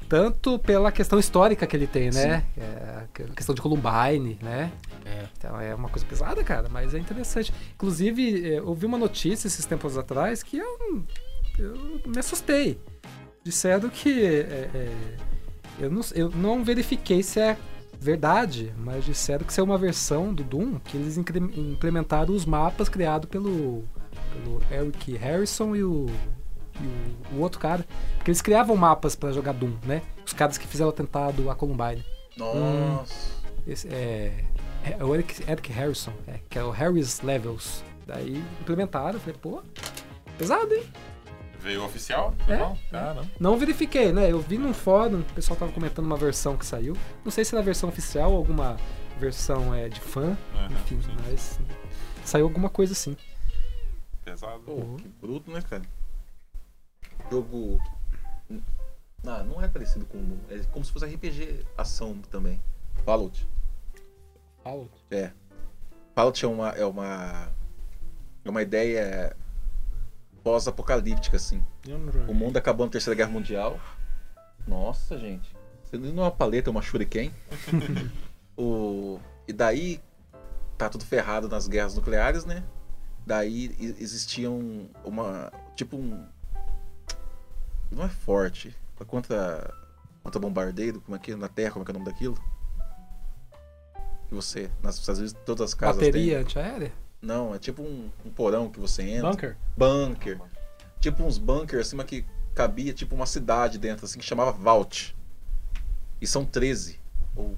tanto 0.06 0.58
pela 0.58 0.92
questão 0.92 1.18
histórica 1.18 1.66
que 1.66 1.76
ele 1.76 1.86
tem, 1.86 2.10
né? 2.10 2.44
É, 2.56 3.04
a 3.30 3.34
questão 3.34 3.54
de 3.54 3.60
Columbine, 3.62 4.38
né? 4.42 4.70
É. 5.04 5.24
Então 5.38 5.58
é 5.60 5.74
uma 5.74 5.88
coisa 5.88 6.04
pesada, 6.04 6.42
cara, 6.44 6.68
mas 6.70 6.94
é 6.94 6.98
interessante. 6.98 7.52
Inclusive, 7.74 8.52
é, 8.54 8.58
eu 8.58 8.74
vi 8.74 8.84
uma 8.84 8.98
notícia 8.98 9.46
esses 9.46 9.64
tempos 9.64 9.96
atrás 9.96 10.42
que 10.42 10.58
eu, 10.58 11.04
eu 11.58 12.00
me 12.06 12.18
assustei. 12.18 12.78
Disseram 13.42 13.88
que. 13.88 14.22
é, 14.26 14.70
é, 14.74 14.92
eu, 15.78 15.90
não, 15.90 16.02
eu 16.14 16.28
não 16.30 16.62
verifiquei 16.64 17.22
se 17.22 17.40
é 17.40 17.56
verdade, 18.00 18.72
mas 18.78 19.04
disseram 19.04 19.44
que 19.44 19.52
isso 19.52 19.60
é 19.60 19.64
uma 19.64 19.78
versão 19.78 20.32
do 20.32 20.44
Doom 20.44 20.78
que 20.78 20.96
eles 20.96 21.16
implementaram 21.16 22.34
os 22.34 22.44
mapas 22.44 22.88
criados 22.88 23.28
pelo, 23.28 23.84
pelo 24.32 24.62
Eric 24.70 25.16
Harrison 25.16 25.74
e 25.74 25.82
o, 25.82 26.06
e 26.80 27.34
o, 27.34 27.36
o 27.36 27.40
outro 27.40 27.58
cara. 27.58 27.84
Porque 28.16 28.30
eles 28.30 28.42
criavam 28.42 28.76
mapas 28.76 29.16
pra 29.16 29.32
jogar 29.32 29.52
Doom, 29.52 29.72
né? 29.84 30.02
Os 30.24 30.32
caras 30.32 30.56
que 30.56 30.66
fizeram 30.66 30.90
o 30.90 30.92
atentado 30.92 31.50
a 31.50 31.54
Columbine. 31.54 32.04
Nossa. 32.36 33.38
Esse 33.66 33.88
é, 33.88 34.44
é 34.84 35.04
o 35.04 35.14
Eric, 35.14 35.42
Eric 35.50 35.72
Harrison, 35.72 36.12
é, 36.26 36.40
que 36.48 36.58
é 36.58 36.62
o 36.62 36.70
Harris 36.70 37.20
Levels. 37.20 37.82
Daí 38.06 38.42
implementaram, 38.60 39.20
falei, 39.20 39.36
pô, 39.40 39.62
pesado, 40.38 40.72
hein? 40.72 40.84
Veio 41.68 41.84
oficial? 41.84 42.34
É. 42.48 42.56
Não? 42.56 43.30
Não 43.38 43.58
verifiquei, 43.58 44.10
né? 44.10 44.32
Eu 44.32 44.40
vi 44.40 44.56
num 44.56 44.72
fórum, 44.72 45.20
o 45.20 45.34
pessoal 45.34 45.54
tava 45.54 45.70
comentando 45.70 46.06
uma 46.06 46.16
versão 46.16 46.56
que 46.56 46.64
saiu. 46.64 46.96
Não 47.22 47.30
sei 47.30 47.44
se 47.44 47.54
era 47.54 47.60
a 47.60 47.62
versão 47.62 47.90
oficial 47.90 48.32
ou 48.32 48.38
alguma 48.38 48.78
versão 49.20 49.74
é, 49.74 49.86
de 49.86 50.00
fã, 50.00 50.34
Aham, 50.54 50.72
enfim, 50.72 50.98
sim. 51.02 51.14
mas 51.26 51.60
saiu 52.24 52.46
alguma 52.46 52.70
coisa 52.70 52.94
assim. 52.94 53.14
Pesado. 54.24 54.60
Pô, 54.60 54.96
que 54.96 55.08
bruto, 55.20 55.50
né, 55.50 55.60
cara? 55.60 55.82
Jogo. 57.30 57.78
Ah, 59.26 59.42
não 59.42 59.62
é 59.62 59.68
parecido 59.68 60.06
com. 60.06 60.38
É 60.48 60.60
como 60.72 60.82
se 60.82 60.90
fosse 60.90 61.04
RPG 61.04 61.66
ação 61.76 62.16
também. 62.30 62.62
Fallout. 63.04 63.46
Fallout. 64.64 65.04
É. 65.10 65.32
Fallout 66.14 66.42
é 66.42 66.48
uma. 66.48 66.70
É 66.70 66.86
uma, 66.86 67.48
é 68.42 68.48
uma 68.48 68.62
ideia 68.62 69.36
pós-apocalíptica, 70.48 71.36
assim. 71.36 71.62
O 72.26 72.32
mundo 72.32 72.56
acabou 72.56 72.86
na 72.86 72.92
Terceira 72.92 73.14
Guerra 73.14 73.30
Mundial. 73.30 73.78
Nossa, 74.66 75.18
gente. 75.18 75.54
Você 75.84 75.98
não 75.98 76.22
é 76.22 76.26
uma 76.26 76.30
paleta, 76.30 76.70
é 76.70 76.72
uma 76.72 76.80
shuriken. 76.80 77.30
o... 78.56 79.20
E 79.46 79.52
daí 79.52 80.00
tá 80.78 80.88
tudo 80.88 81.04
ferrado 81.04 81.50
nas 81.50 81.68
guerras 81.68 81.94
nucleares, 81.94 82.46
né? 82.46 82.64
Daí 83.26 83.76
existiam 84.00 84.88
uma. 85.04 85.52
Tipo 85.76 85.98
um. 85.98 86.26
Não 87.90 88.04
é 88.04 88.08
forte. 88.08 88.74
Pra 88.96 89.04
Contra. 89.04 89.74
Contra 90.22 90.40
bombardeiro, 90.40 91.00
como 91.02 91.14
é 91.14 91.18
que 91.18 91.32
é? 91.32 91.36
Na 91.36 91.48
Terra, 91.48 91.72
como 91.72 91.82
é 91.82 91.84
que 91.84 91.90
é 91.90 91.94
o 91.94 91.98
nome 91.98 92.10
daquilo? 92.10 92.38
Que 94.28 94.34
você. 94.34 94.70
Nas 94.82 94.96
Estados 94.96 95.20
Unidos, 95.20 95.38
todas 95.44 95.68
as 95.68 95.74
casas 95.74 95.96
Bateria 95.96 96.36
têm. 96.36 96.42
antiaérea? 96.42 96.92
Não, 97.20 97.54
é 97.54 97.58
tipo 97.58 97.82
um, 97.82 98.10
um 98.24 98.30
porão 98.30 98.70
que 98.70 98.78
você 98.78 99.02
entra 99.02 99.30
Bunker? 99.30 99.56
bunker. 99.76 100.40
Tipo 101.00 101.24
uns 101.24 101.38
bunkers 101.38 101.86
assim, 101.86 101.96
mas 101.96 102.06
que 102.06 102.24
cabia 102.54 102.92
tipo 102.92 103.14
uma 103.14 103.26
cidade 103.26 103.78
dentro, 103.78 104.04
assim, 104.04 104.18
que 104.18 104.24
chamava 104.24 104.52
Vault. 104.52 105.16
E 106.20 106.26
são 106.26 106.44
13. 106.44 106.98
Ou 107.36 107.56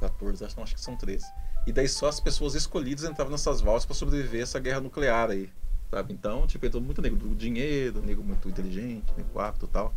14, 0.00 0.44
acho, 0.44 0.56
não, 0.56 0.64
acho 0.64 0.74
que 0.74 0.80
são 0.80 0.96
13. 0.96 1.24
E 1.66 1.72
daí 1.72 1.88
só 1.88 2.08
as 2.08 2.18
pessoas 2.18 2.54
escolhidas 2.54 3.04
entravam 3.04 3.30
nessas 3.30 3.60
vaults 3.60 3.86
pra 3.86 3.94
sobreviver 3.94 4.40
a 4.40 4.42
essa 4.42 4.58
guerra 4.58 4.80
nuclear 4.80 5.30
aí. 5.30 5.48
Sabe? 5.90 6.12
Então, 6.12 6.46
tipo, 6.46 6.64
entrou 6.66 6.82
muito 6.82 7.00
nego 7.00 7.16
do 7.16 7.34
dinheiro, 7.34 8.02
nego 8.02 8.22
muito 8.22 8.48
inteligente, 8.48 9.12
nego 9.16 9.38
apto 9.38 9.66
e 9.66 9.68
tal. 9.68 9.94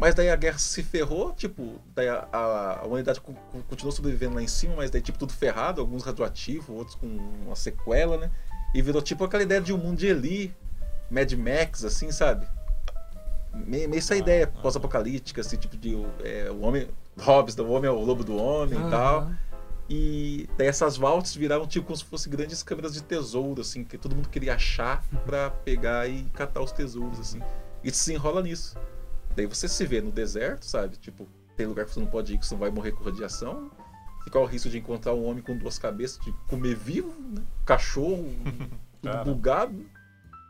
Mas 0.00 0.14
daí 0.14 0.30
a 0.30 0.36
guerra 0.36 0.56
se 0.58 0.82
ferrou, 0.82 1.32
tipo, 1.34 1.74
daí 1.94 2.08
a, 2.08 2.26
a- 2.32 2.80
a 2.80 2.86
humanidade 2.86 3.20
co- 3.20 3.34
co- 3.52 3.62
continuou 3.68 3.92
sobrevivendo 3.92 4.34
lá 4.36 4.42
em 4.42 4.48
cima, 4.48 4.76
mas 4.76 4.90
daí 4.90 5.02
tipo 5.02 5.18
tudo 5.18 5.32
ferrado, 5.32 5.78
alguns 5.80 6.02
radioativos, 6.02 6.70
outros 6.70 6.94
com 6.96 7.06
uma 7.06 7.54
sequela, 7.54 8.16
né? 8.16 8.30
E 8.74 8.80
virou 8.80 9.02
tipo 9.02 9.22
aquela 9.24 9.42
ideia 9.42 9.60
de 9.60 9.72
um 9.74 9.76
mundo 9.76 9.98
de 9.98 10.06
Eli, 10.06 10.54
Mad 11.10 11.30
Max, 11.34 11.84
assim, 11.84 12.10
sabe? 12.10 12.46
Meio, 13.52 13.88
meio 13.90 13.98
essa 13.98 14.16
ideia 14.16 14.46
pós-apocalíptica, 14.46 15.40
assim, 15.42 15.56
tipo 15.56 15.76
de 15.76 15.94
é, 16.24 16.50
o 16.50 16.60
homem, 16.62 16.88
Hobbes, 17.18 17.56
o 17.58 17.68
homem 17.68 17.88
é 17.88 17.92
o 17.92 18.00
lobo 18.00 18.24
do 18.24 18.36
homem 18.36 18.78
e 18.78 18.90
tal. 18.90 19.30
E 19.92 20.48
daí 20.56 20.68
essas 20.68 20.96
vaults 20.96 21.34
viraram 21.34 21.66
tipo 21.66 21.84
como 21.86 21.96
se 21.96 22.04
fossem 22.04 22.30
grandes 22.30 22.62
câmeras 22.62 22.94
de 22.94 23.02
tesouro, 23.02 23.60
assim, 23.60 23.82
que 23.82 23.98
todo 23.98 24.14
mundo 24.14 24.28
queria 24.28 24.54
achar 24.54 25.04
pra 25.26 25.50
pegar 25.50 26.08
e 26.08 26.22
catar 26.32 26.62
os 26.62 26.70
tesouros, 26.70 27.18
assim. 27.18 27.40
E 27.82 27.90
se 27.90 28.12
enrola 28.14 28.40
nisso. 28.40 28.78
Daí 29.36 29.46
você 29.46 29.68
se 29.68 29.86
vê 29.86 30.00
no 30.00 30.10
deserto, 30.10 30.64
sabe? 30.64 30.96
Tipo, 30.96 31.28
tem 31.56 31.66
lugar 31.66 31.84
que 31.84 31.92
você 31.92 32.00
não 32.00 32.06
pode 32.06 32.34
ir, 32.34 32.38
que 32.38 32.46
você 32.46 32.54
não 32.54 32.60
vai 32.60 32.70
morrer 32.70 32.92
com 32.92 33.04
radiação. 33.04 33.70
Fica 34.24 34.38
o 34.38 34.44
risco 34.44 34.68
de 34.68 34.78
encontrar 34.78 35.14
um 35.14 35.24
homem 35.24 35.42
com 35.42 35.56
duas 35.56 35.78
cabeças, 35.78 36.18
de 36.24 36.32
comer 36.48 36.74
vivo, 36.74 37.14
né? 37.30 37.42
cachorro, 37.64 38.28
tudo 39.00 39.24
bugado. 39.24 39.86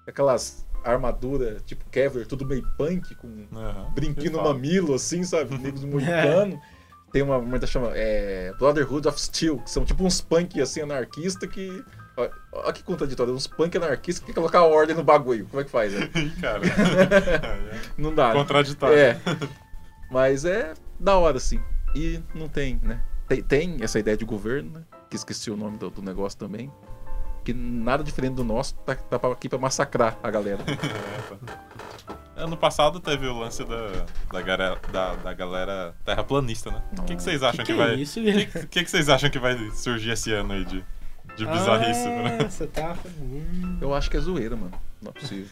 Aquelas 0.07 0.67
armaduras 0.85 1.63
tipo 1.63 1.85
Kevlar, 1.91 2.27
tudo 2.27 2.47
meio 2.47 2.67
punk, 2.77 3.15
com 3.17 3.47
Aham. 3.55 3.91
brinquinho 3.95 4.33
no 4.33 4.43
mamilo, 4.43 4.95
assim, 4.95 5.23
sabe? 5.25 5.57
Negros 5.59 5.85
mohicano. 5.85 6.61
Tem 7.13 7.23
uma 7.23 7.59
que 7.59 7.67
chama 7.67 7.91
é, 7.95 8.53
Brotherhood 8.59 9.09
of 9.09 9.21
Steel, 9.21 9.59
que 9.59 9.71
são 9.71 9.85
tipo 9.85 10.05
uns 10.05 10.21
punk 10.21 10.61
assim, 10.61 10.81
anarquista 10.81 11.47
que. 11.47 11.85
Olha, 12.17 12.73
que 12.73 12.83
contraditório, 12.83 13.33
uns 13.33 13.47
punk 13.47 13.77
anarquistas 13.77 14.21
que 14.25 14.33
quer 14.33 14.35
colocar 14.41 14.63
ordem 14.63 14.95
no 14.95 15.03
bagulho. 15.03 15.47
Como 15.47 15.61
é 15.61 15.65
que 15.65 15.71
faz? 15.71 15.93
né? 15.93 16.11
Ih, 16.17 16.31
cara. 16.41 16.61
Não 17.97 18.15
dá. 18.15 18.29
né? 18.29 18.35
Contraditório. 18.35 18.97
É. 18.99 19.21
Mas 20.11 20.45
é 20.45 20.75
da 20.99 21.17
hora, 21.17 21.37
assim. 21.37 21.61
E 21.95 22.21
não 22.35 22.49
tem, 22.49 22.79
né? 22.83 23.01
Tem, 23.29 23.43
tem 23.43 23.77
essa 23.81 23.99
ideia 23.99 24.17
de 24.17 24.25
governo, 24.25 24.71
né? 24.79 24.83
Que 25.09 25.17
esqueci 25.17 25.51
o 25.51 25.57
nome 25.57 25.77
do, 25.79 25.89
do 25.91 26.03
negócio 26.03 26.39
também. 26.39 26.71
Que 27.45 27.53
nada 27.55 28.05
diferente 28.05 28.35
do 28.35 28.45
nosso, 28.45 28.75
tá, 28.85 28.95
tá 28.95 29.29
aqui 29.33 29.49
pra 29.49 29.59
massacrar 29.59 30.19
a 30.23 30.31
galera. 30.31 30.59
Ano 32.37 32.57
passado 32.57 33.01
teve 33.01 33.27
o 33.27 33.39
lance 33.39 33.63
da, 33.65 34.07
da, 34.33 34.41
gara- 34.41 34.79
da, 34.91 35.15
da 35.17 35.35
galera 35.35 35.95
terraplanista, 36.07 36.71
né? 36.71 36.83
O 36.99 37.03
que, 37.03 37.15
que 37.17 37.23
vocês 37.23 37.43
acham 37.43 37.63
que, 37.65 37.73
que 37.73 37.79
vai. 37.79 37.91
é 37.91 37.95
isso, 37.97 38.19
O 38.19 38.23
que, 38.25 38.67
que, 38.67 38.85
que 38.85 38.91
vocês 38.91 39.11
acham 39.11 39.29
que 39.29 39.39
vai 39.39 39.59
surgir 39.73 40.13
esse 40.13 40.33
ano 40.33 40.55
aí 40.55 40.65
de, 40.65 40.83
de 41.45 41.47
bizarrice, 41.51 42.07
né? 42.09 42.39
Ah, 42.41 42.49
você 42.51 42.67
tá. 42.67 42.97
Hum, 43.21 43.79
Eu 43.81 43.95
acho 43.95 44.11
que 44.11 44.17
é 44.17 44.21
zoeira, 44.21 44.55
mano. 44.57 44.73
Não 45.03 45.11
é 45.11 45.13
possível. 45.21 45.47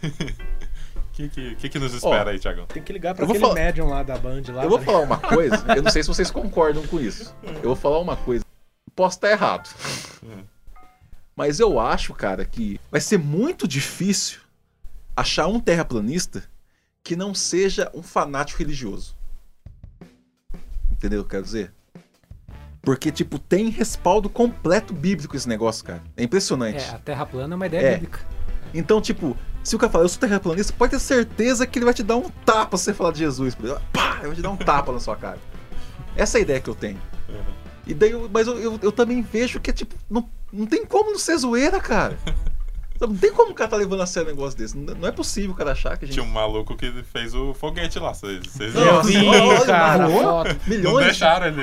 O 0.96 1.00
que, 1.12 1.28
que, 1.28 1.54
que, 1.56 1.68
que 1.68 1.78
nos 1.78 1.94
espera 1.94 2.30
Ó, 2.30 2.32
aí, 2.32 2.38
Thiagão? 2.38 2.66
tem 2.66 2.82
que 2.82 2.92
ligar 2.92 3.14
pra 3.14 3.24
aquele 3.24 3.38
falar- 3.40 3.54
médium 3.54 3.88
lá 3.88 4.02
da 4.02 4.16
Band 4.18 4.42
lá. 4.48 4.64
Eu 4.64 4.68
vou 4.68 4.78
tá 4.78 4.84
falar 4.84 5.00
uma 5.00 5.18
coisa, 5.18 5.64
eu 5.76 5.82
não 5.82 5.90
sei 5.90 6.02
se 6.02 6.08
vocês 6.08 6.30
concordam 6.30 6.86
com 6.86 7.00
isso. 7.00 7.34
Eu 7.62 7.62
vou 7.70 7.76
falar 7.76 7.98
uma 7.98 8.16
coisa. 8.16 8.44
Posso 8.94 9.16
estar 9.16 9.30
errado. 9.30 9.68
Hum. 10.24 10.42
Mas 11.34 11.60
eu 11.60 11.78
acho, 11.78 12.12
cara, 12.14 12.44
que 12.44 12.80
vai 12.90 13.00
ser 13.00 13.16
muito 13.18 13.66
difícil 13.68 14.40
achar 15.16 15.46
um 15.46 15.60
terraplanista 15.60 16.42
que 17.04 17.14
não 17.14 17.32
seja 17.32 17.88
um 17.94 18.02
fanático 18.02 18.58
religioso. 18.58 19.16
Entendeu 20.90 21.20
o 21.20 21.22
que 21.22 21.28
eu 21.28 21.30
quero 21.30 21.44
dizer? 21.44 21.72
Porque, 22.82 23.10
tipo, 23.10 23.38
tem 23.38 23.68
respaldo 23.70 24.28
completo 24.30 24.94
bíblico 24.94 25.36
esse 25.36 25.48
negócio, 25.48 25.84
cara. 25.84 26.02
É 26.16 26.22
impressionante. 26.22 26.78
É, 26.84 26.90
a 26.94 26.98
Terra 26.98 27.26
plana 27.26 27.54
é 27.54 27.56
uma 27.56 27.66
ideia 27.66 27.80
É. 27.86 27.94
bíblica. 27.94 28.20
Então, 28.72 29.00
tipo, 29.00 29.36
se 29.64 29.74
o 29.74 29.78
cara 29.78 29.90
falar, 29.92 30.04
eu 30.04 30.08
sou 30.08 30.20
terraplanista, 30.20 30.72
pode 30.76 30.92
ter 30.92 30.98
certeza 31.00 31.66
que 31.66 31.78
ele 31.78 31.84
vai 31.84 31.94
te 31.94 32.02
dar 32.02 32.16
um 32.16 32.28
tapa 32.44 32.76
se 32.76 32.84
você 32.84 32.94
falar 32.94 33.12
de 33.12 33.18
Jesus. 33.18 33.54
Pá, 33.92 34.16
ele 34.18 34.28
vai 34.28 34.36
te 34.36 34.42
dar 34.42 34.50
um 34.50 34.56
tapa 34.56 34.92
na 34.92 35.00
sua 35.00 35.16
cara. 35.16 35.38
Essa 36.16 36.38
é 36.38 36.40
a 36.40 36.42
ideia 36.42 36.60
que 36.60 36.68
eu 36.70 36.74
tenho. 36.74 37.00
E 37.86 37.94
daí, 37.94 38.10
eu- 38.10 38.28
mas 38.32 38.46
eu, 38.46 38.58
eu, 38.58 38.78
eu 38.82 38.92
também 38.92 39.22
vejo 39.22 39.58
que 39.60 39.70
é 39.70 39.72
tipo, 39.72 39.94
não, 40.10 40.28
não 40.52 40.66
tem 40.66 40.84
como 40.84 41.10
não 41.10 41.18
ser 41.18 41.36
zoeira, 41.38 41.80
cara. 41.80 42.18
Não 43.00 43.16
tem 43.16 43.32
como 43.32 43.52
o 43.52 43.54
cara 43.54 43.70
tá 43.70 43.76
levando 43.76 44.02
a 44.02 44.06
sério 44.06 44.28
um 44.28 44.34
negócio 44.34 44.58
desse. 44.58 44.76
Não 44.76 44.94
não 44.94 45.08
é 45.08 45.12
possível 45.12 45.52
o 45.52 45.54
cara 45.54 45.72
achar 45.72 45.96
que 45.96 46.04
a 46.04 46.08
gente. 46.08 46.14
Tinha 46.14 46.24
um 46.24 46.30
maluco 46.32 46.76
que 46.76 46.90
fez 47.12 47.34
o 47.34 47.54
foguete 47.54 47.98
lá, 47.98 48.12
vocês 48.12 48.40
vocês 48.46 48.74
Não, 48.74 48.98
olha, 49.28 49.64
cara, 49.64 50.08
voou? 50.08 50.22
foto. 50.22 50.48
Não 50.66 50.76
Milhões. 50.76 51.04
deixaram 51.06 51.46
ele. 51.46 51.62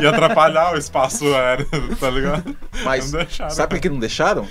Ia 0.00 0.10
atrapalhar 0.14 0.74
o 0.74 0.78
espaço 0.78 1.26
aéreo, 1.34 1.66
tá 1.98 2.08
ligado? 2.10 2.56
Mas 2.84 3.10
não 3.12 3.20
deixaram. 3.20 3.50
sabe 3.50 3.74
por 3.74 3.80
que 3.80 3.88
não 3.88 3.98
deixaram? 3.98 4.46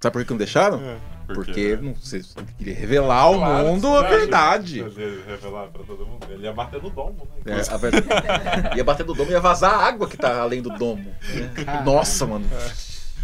Sabe 0.00 0.12
por 0.12 0.24
que 0.24 0.30
não 0.30 0.38
deixaram? 0.38 0.80
É, 0.80 1.34
Porque 1.34 1.76
não 1.82 1.96
sei, 1.96 2.22
se 2.22 2.34
queria 2.58 2.74
revelar 2.74 3.16
ao 3.22 3.34
Claro, 3.38 3.66
mundo 3.66 3.88
a 3.96 4.02
verdade. 4.02 4.80
Ele 4.80 5.00
ia 5.00 5.24
revelar 5.26 5.66
pra 5.68 5.82
todo 5.82 6.06
mundo. 6.06 6.24
Ele 6.30 6.44
ia 6.44 6.52
bater 6.52 6.80
no 6.80 6.90
domo, 6.90 7.26
né? 7.44 7.60
É, 7.60 7.74
a 7.74 7.76
verdade. 7.76 8.76
ia 8.76 8.84
bater 8.84 9.04
no 9.06 9.14
domo 9.14 9.30
e 9.30 9.32
ia 9.32 9.40
vazar 9.40 9.72
a 9.74 9.86
água 9.88 10.06
que 10.06 10.16
tá 10.16 10.40
além 10.40 10.62
do 10.62 10.70
domo. 10.70 11.02
né? 11.34 11.82
Nossa, 11.84 12.24
mano. 12.26 12.46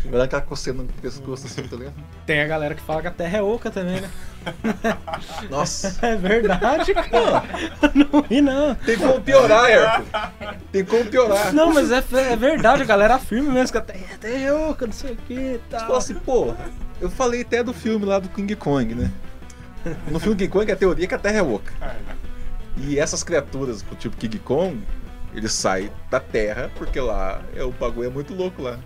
Vai 0.05 0.19
dar 0.19 0.25
aquela 0.25 0.43
coceira 0.43 0.79
no 0.79 0.85
pescoço 0.85 1.47
assim, 1.47 1.63
tá 1.63 1.77
ligado? 1.77 1.95
Tem 2.27 2.41
a 2.41 2.47
galera 2.47 2.75
que 2.75 2.83
fala 2.83 3.01
que 3.03 3.07
a 3.09 3.11
Terra 3.13 3.39
é 3.39 3.43
oca 3.43 3.71
também, 3.71 4.01
né? 4.01 4.11
Nossa. 5.49 5.97
É 6.03 6.17
verdade, 6.17 6.93
cara. 6.93 7.45
Não 7.95 8.21
ri, 8.23 8.41
não. 8.41 8.75
Tem 8.75 8.99
como 8.99 9.21
piorar, 9.21 9.71
Hércules. 9.71 10.09
Tem 10.73 10.85
como 10.85 11.05
piorar. 11.07 11.53
Não, 11.53 11.73
mas 11.73 11.93
é, 11.93 12.03
é 12.33 12.37
verdade, 12.37 12.83
a 12.83 12.85
galera 12.85 13.15
afirma 13.15 13.53
mesmo 13.53 13.73
que 13.73 13.79
a 13.79 13.81
Terra, 13.81 14.15
a 14.15 14.19
terra 14.19 14.39
é 14.45 14.53
oca, 14.53 14.87
não 14.87 14.93
sei 14.93 15.13
o 15.13 15.17
que 15.17 15.35
e 15.35 15.53
Você 15.53 15.61
tal. 15.71 15.81
fala 15.87 15.99
assim, 15.99 16.15
pô, 16.15 16.55
eu 17.01 17.09
falei 17.09 17.43
até 17.43 17.63
do 17.63 17.73
filme 17.73 18.05
lá 18.05 18.19
do 18.19 18.29
King 18.29 18.55
Kong, 18.57 18.95
né? 18.95 19.11
No 20.11 20.19
filme 20.19 20.37
King 20.37 20.51
Kong 20.51 20.71
a 20.73 20.77
teoria 20.77 21.05
é 21.05 21.09
que 21.09 21.15
a 21.15 21.19
Terra 21.19 21.39
é 21.39 21.43
oca. 21.43 21.73
E 22.77 22.99
essas 22.99 23.23
criaturas, 23.23 23.85
tipo 23.99 24.17
King 24.17 24.39
Kong, 24.41 24.83
eles 25.35 25.53
saem 25.53 25.91
da 26.11 26.19
Terra 26.19 26.71
porque 26.77 26.99
lá 27.01 27.41
é 27.55 27.63
o 27.63 27.71
bagulho 27.71 28.09
é 28.09 28.11
muito 28.11 28.35
louco 28.35 28.63
lá. 28.63 28.79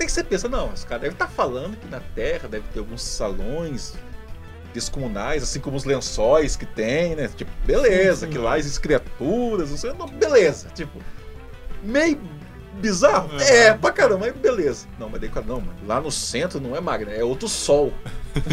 Até 0.00 0.06
que 0.06 0.12
você 0.12 0.24
pensa, 0.24 0.48
não, 0.48 0.72
os 0.72 0.82
caras 0.82 1.02
devem 1.02 1.14
estar 1.14 1.28
falando 1.28 1.76
que 1.76 1.86
na 1.86 2.00
Terra 2.00 2.48
deve 2.48 2.66
ter 2.72 2.78
alguns 2.78 3.02
salões 3.02 3.92
descomunais, 4.72 5.42
assim 5.42 5.60
como 5.60 5.76
os 5.76 5.84
lençóis 5.84 6.56
que 6.56 6.64
tem, 6.64 7.14
né? 7.14 7.28
Tipo, 7.36 7.50
beleza, 7.66 8.26
que 8.26 8.38
lá 8.38 8.58
existem 8.58 8.80
criaturas, 8.80 9.68
não 9.68 9.76
sei, 9.76 9.92
não, 9.92 10.06
beleza. 10.06 10.70
Tipo, 10.74 11.02
meio 11.82 12.18
bizarro? 12.80 13.28
É. 13.42 13.66
É, 13.66 13.74
pra 13.74 13.92
caramba, 13.92 14.20
mas 14.20 14.34
beleza. 14.34 14.86
Não, 14.98 15.10
mas 15.10 15.20
daí, 15.20 15.28
cara, 15.28 15.44
não, 15.44 15.60
mano, 15.60 15.76
lá 15.86 16.00
no 16.00 16.10
centro 16.10 16.58
não 16.58 16.74
é 16.74 16.80
Magna, 16.80 17.12
é 17.12 17.22
outro 17.22 17.46
sol. 17.46 17.92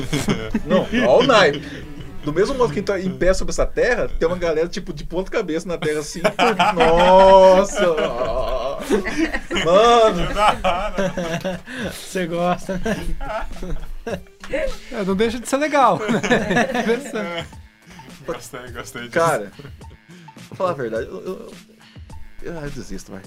não, 0.67 0.81
olha 0.81 1.23
o 1.23 1.23
naipe. 1.23 1.85
Do 2.27 2.33
mesmo 2.33 2.55
modo 2.55 2.73
que 2.73 2.81
tá 2.81 2.99
em 2.99 3.17
pé 3.17 3.33
sobre 3.33 3.53
essa 3.53 3.65
terra, 3.65 4.09
tem 4.09 4.27
uma 4.27 4.37
galera, 4.37 4.67
tipo, 4.67 4.91
de 4.91 5.05
ponta 5.05 5.31
cabeça 5.31 5.65
na 5.65 5.77
terra 5.77 6.01
assim. 6.01 6.19
Nossa! 6.75 7.95
Mano! 9.63 10.27
Você 11.89 12.27
gosta, 12.27 12.81
né? 12.83 14.19
É, 14.49 15.03
não 15.05 15.15
deixa 15.15 15.39
de 15.39 15.47
ser 15.47 15.55
legal. 15.55 16.01
É 16.03 16.81
interessante. 16.81 17.47
Gostei, 18.25 18.71
gostei 18.73 19.01
disso. 19.03 19.13
Cara, 19.13 19.49
vou 20.49 20.57
falar 20.57 20.71
a 20.71 20.73
verdade, 20.73 21.07
eu, 21.07 21.21
eu, 21.21 21.51
eu, 22.41 22.59
ah, 22.59 22.63
eu 22.63 22.69
desisto, 22.71 23.09
vai. 23.09 23.21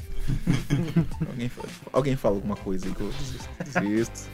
alguém, 1.27 1.51
alguém 1.91 2.17
fala 2.17 2.35
alguma 2.35 2.57
coisa 2.57 2.85
aí 2.87 2.95
que 2.95 3.01
eu 3.01 3.09
desisto. 3.09 3.49
Desisto. 3.65 4.29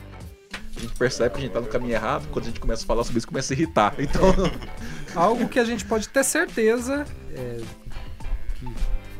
A 0.76 0.80
gente 0.80 0.94
percebe 0.94 1.30
que 1.30 1.38
a 1.38 1.40
gente 1.42 1.52
tá 1.52 1.60
no 1.60 1.66
caminho 1.66 1.94
errado, 1.94 2.26
quando 2.30 2.44
a 2.44 2.48
gente 2.48 2.60
começa 2.60 2.84
a 2.84 2.86
falar 2.86 3.02
sobre 3.02 3.18
isso, 3.18 3.26
começa 3.26 3.52
a 3.52 3.56
irritar. 3.56 3.94
Então, 3.98 4.22
Algo 5.14 5.48
que 5.48 5.58
a 5.58 5.64
gente 5.64 5.84
pode 5.84 6.08
ter 6.08 6.22
certeza 6.22 7.06
é, 7.32 7.60
que 8.56 8.68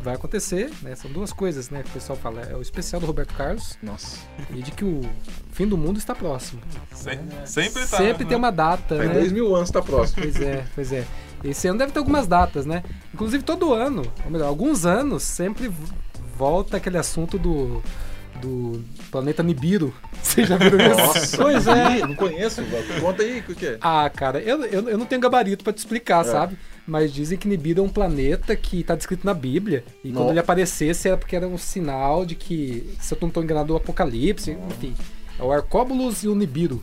vai 0.03 0.15
acontecer, 0.15 0.71
né? 0.83 0.95
São 0.95 1.11
duas 1.11 1.33
coisas, 1.33 1.71
né? 1.71 1.83
Que 1.83 1.89
o 1.89 1.93
pessoal 1.93 2.17
fala. 2.17 2.43
É 2.43 2.55
o 2.55 2.61
especial 2.61 3.01
do 3.01 3.07
Roberto 3.07 3.35
Carlos 3.35 3.79
nossa, 3.83 4.19
e 4.51 4.63
de 4.63 4.71
que 4.71 4.85
o 4.85 5.01
fim 5.53 5.67
do 5.67 5.77
mundo 5.77 5.99
está 5.99 6.15
próximo. 6.15 6.61
Sem- 6.93 7.19
sempre 7.45 7.87
tá. 7.87 7.97
Sempre 7.97 8.25
né? 8.25 8.29
tem 8.29 8.37
uma 8.39 8.53
data, 8.53 8.97
faz 8.97 9.09
né? 9.09 9.15
dois 9.15 9.33
mil 9.33 9.55
anos 9.57 9.71
tá 9.71 9.83
próximo. 9.83 10.23
Pois 10.23 10.41
é, 10.41 10.65
pois 10.75 10.93
é. 10.93 11.05
Esse 11.43 11.69
ano 11.69 11.79
deve 11.79 11.93
ter 11.93 11.99
algumas 11.99 12.27
datas, 12.27 12.67
né? 12.67 12.83
Inclusive 13.13 13.43
todo 13.43 13.73
ano, 13.73 14.03
ou 14.25 14.31
melhor, 14.31 14.47
alguns 14.49 14.87
anos, 14.87 15.23
sempre 15.23 15.73
volta 16.37 16.77
aquele 16.77 16.99
assunto 16.99 17.39
do, 17.39 17.83
do 18.37 18.85
planeta 19.11 19.43
Nibiru. 19.43 19.93
Vocês 20.23 20.49
já 20.49 20.57
viram 20.57 20.79
isso? 20.79 20.97
Nossa, 21.01 21.37
Pois 21.37 21.67
é. 21.67 21.99
Não 22.07 22.15
conheço, 22.15 22.63
conta 23.01 23.23
aí 23.23 23.41
o 23.41 23.55
que 23.55 23.67
é. 23.67 23.79
Ah, 23.81 24.09
cara, 24.15 24.41
eu, 24.41 24.65
eu, 24.65 24.89
eu 24.91 24.99
não 24.99 25.07
tenho 25.07 25.21
gabarito 25.21 25.65
pra 25.65 25.73
te 25.73 25.79
explicar, 25.79 26.21
É. 26.25 26.29
sabe? 26.31 26.57
Mas 26.87 27.13
dizem 27.13 27.37
que 27.37 27.49
Nibiru 27.49 27.81
é 27.81 27.85
um 27.85 27.89
planeta 27.89 28.55
que 28.55 28.85
tá 28.85 28.95
descrito 28.95 29.27
na 29.27 29.35
Bíblia. 29.35 29.85
E 30.05 30.11
Nó. 30.13 30.21
quando 30.21 30.31
ele 30.31 30.39
aparecesse 30.39 31.09
era 31.09 31.17
porque 31.17 31.35
era 31.35 31.47
um 31.49 31.59
sinal 31.59 32.25
de 32.25 32.35
que, 32.37 32.95
se 33.01 33.13
eu 33.13 33.19
não 33.21 33.29
tô 33.31 33.43
enganado, 33.43 33.73
o 33.73 33.77
Apocalipse, 33.77 34.57
enfim. 34.71 34.95
É 35.39 35.43
o 35.43 35.51
Arcóbulos 35.51 36.23
e 36.23 36.29
o 36.29 36.35
Nibiru. 36.35 36.81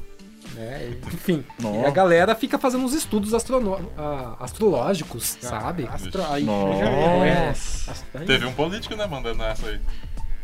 Né? 0.55 0.91
Enfim. 1.07 1.43
E 1.59 1.85
a 1.85 1.89
galera 1.89 2.35
fica 2.35 2.59
fazendo 2.59 2.83
uns 2.83 2.93
estudos 2.93 3.33
astrono- 3.33 3.89
ah, 3.97 4.35
astrológicos, 4.41 5.37
sabe? 5.41 5.87
Astro... 5.89 6.21
Aí, 6.29 6.43
Nossa. 6.43 7.93
já 8.13 8.19
é. 8.21 8.25
Teve 8.25 8.45
um 8.45 8.53
político, 8.53 8.95
né, 8.95 9.07
mandando 9.07 9.41
essa 9.43 9.67
aí. 9.67 9.79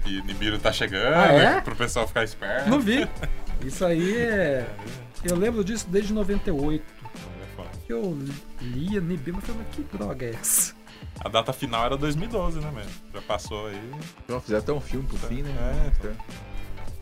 Que 0.04 0.22
Nibiru 0.24 0.58
tá 0.60 0.72
chegando, 0.72 1.14
Ah, 1.16 1.26
é? 1.34 1.62
pro 1.62 1.76
pessoal 1.76 2.08
ficar 2.08 2.24
esperto. 2.24 2.70
Não 2.70 2.80
vi. 2.80 3.08
Isso 3.66 3.84
aí 3.86 4.18
é. 4.18 4.66
Eu 5.24 5.36
lembro 5.36 5.64
disso 5.64 5.86
desde 5.90 6.14
98. 6.14 6.84
É 7.04 7.56
foda. 7.56 7.70
Que 7.86 7.92
eu 7.94 8.18
lia 8.62 9.02
Nibiru 9.02 9.38
e 9.38 9.42
falei, 9.42 9.62
mas 9.68 9.76
que 9.76 9.84
droga 9.98 10.26
é 10.26 10.30
essa? 10.32 10.74
A 11.20 11.28
data 11.28 11.52
final 11.52 11.86
era 11.86 11.98
2012, 11.98 12.60
né, 12.60 12.72
mesmo? 12.74 12.92
Já 13.14 13.22
passou 13.22 13.68
aí. 13.68 13.92
Fizeram 14.42 14.60
até 14.64 14.72
um 14.74 14.80
filme 14.82 15.06
pro 15.08 15.18
fim, 15.18 15.42
né? 15.44 15.92
É, 16.06 16.14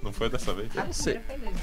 Não 0.02 0.12
foi 0.12 0.30
dessa 0.30 0.54
vez? 0.54 0.76
A 0.78 0.86
não 0.86 0.94
sei. 0.94 1.20
foi 1.20 1.38
2000. 1.38 1.54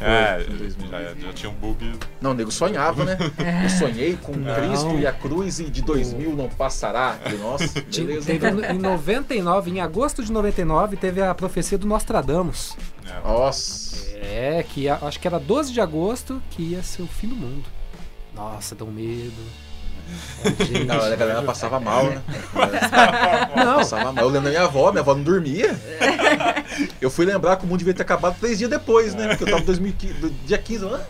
É, 0.00 0.42
em 0.48 0.56
2000. 0.56 0.88
já, 0.90 1.02
já 1.14 1.32
tinha 1.32 1.50
um 1.50 1.54
bug. 1.54 1.92
Não, 2.20 2.30
o 2.30 2.34
nego 2.34 2.50
sonhava, 2.52 3.04
né? 3.04 3.16
Eu 3.64 3.68
sonhei 3.70 4.16
com 4.16 4.32
Não. 4.36 4.54
Cristo 4.54 4.98
e 4.98 5.06
a 5.06 5.12
cruz 5.12 5.58
e 5.60 5.64
de 5.70 5.82
2000 5.82 6.34
não 6.36 6.48
passará. 6.48 7.18
Falei, 7.22 7.38
Nossa, 7.38 7.80
beleza. 7.94 8.26
Teve 8.26 8.50
no- 8.50 8.64
em 8.64 8.78
99, 8.78 9.70
em 9.70 9.80
agosto 9.80 10.22
de 10.22 10.30
99, 10.32 10.96
teve 10.96 11.20
a 11.20 11.34
profecia 11.34 11.76
do 11.78 11.86
Nostradamus. 11.86 12.76
né? 13.04 13.20
Nossa. 13.24 14.06
É, 14.16 14.64
que 14.68 14.88
acho 14.88 15.18
que 15.20 15.26
era 15.26 15.38
12 15.38 15.72
de 15.72 15.80
agosto 15.80 16.42
que 16.50 16.62
ia 16.62 16.82
ser 16.82 17.02
o 17.02 17.06
fim 17.06 17.28
do 17.28 17.36
mundo. 17.36 17.64
Nossa, 18.34 18.74
dá 18.74 18.84
um 18.84 18.90
medo. 18.92 19.32
É, 20.44 20.64
gente. 20.64 20.84
Não, 20.84 20.94
a 21.00 21.16
galera 21.16 21.42
passava 21.42 21.80
mal, 21.80 22.04
né? 22.04 22.22
Não, 23.56 23.76
Passava 23.76 24.12
mal. 24.12 24.24
Eu 24.24 24.28
lembro 24.30 24.44
da 24.44 24.50
minha 24.50 24.62
avó, 24.64 24.90
minha 24.90 25.00
avó 25.00 25.14
não 25.14 25.22
dormia. 25.22 25.78
Eu 27.00 27.10
fui 27.10 27.24
lembrar 27.26 27.56
que 27.56 27.64
o 27.64 27.66
mundo 27.68 27.78
devia 27.78 27.94
ter 27.94 28.02
acabado 28.02 28.36
três 28.38 28.58
dias 28.58 28.70
depois, 28.70 29.14
né? 29.14 29.28
Porque 29.28 29.44
eu 29.44 29.48
tava 29.48 29.62
em 29.62 29.66
2015, 29.66 30.14
do 30.14 30.30
dia 30.46 30.58
15, 30.58 30.84
ah, 30.86 31.00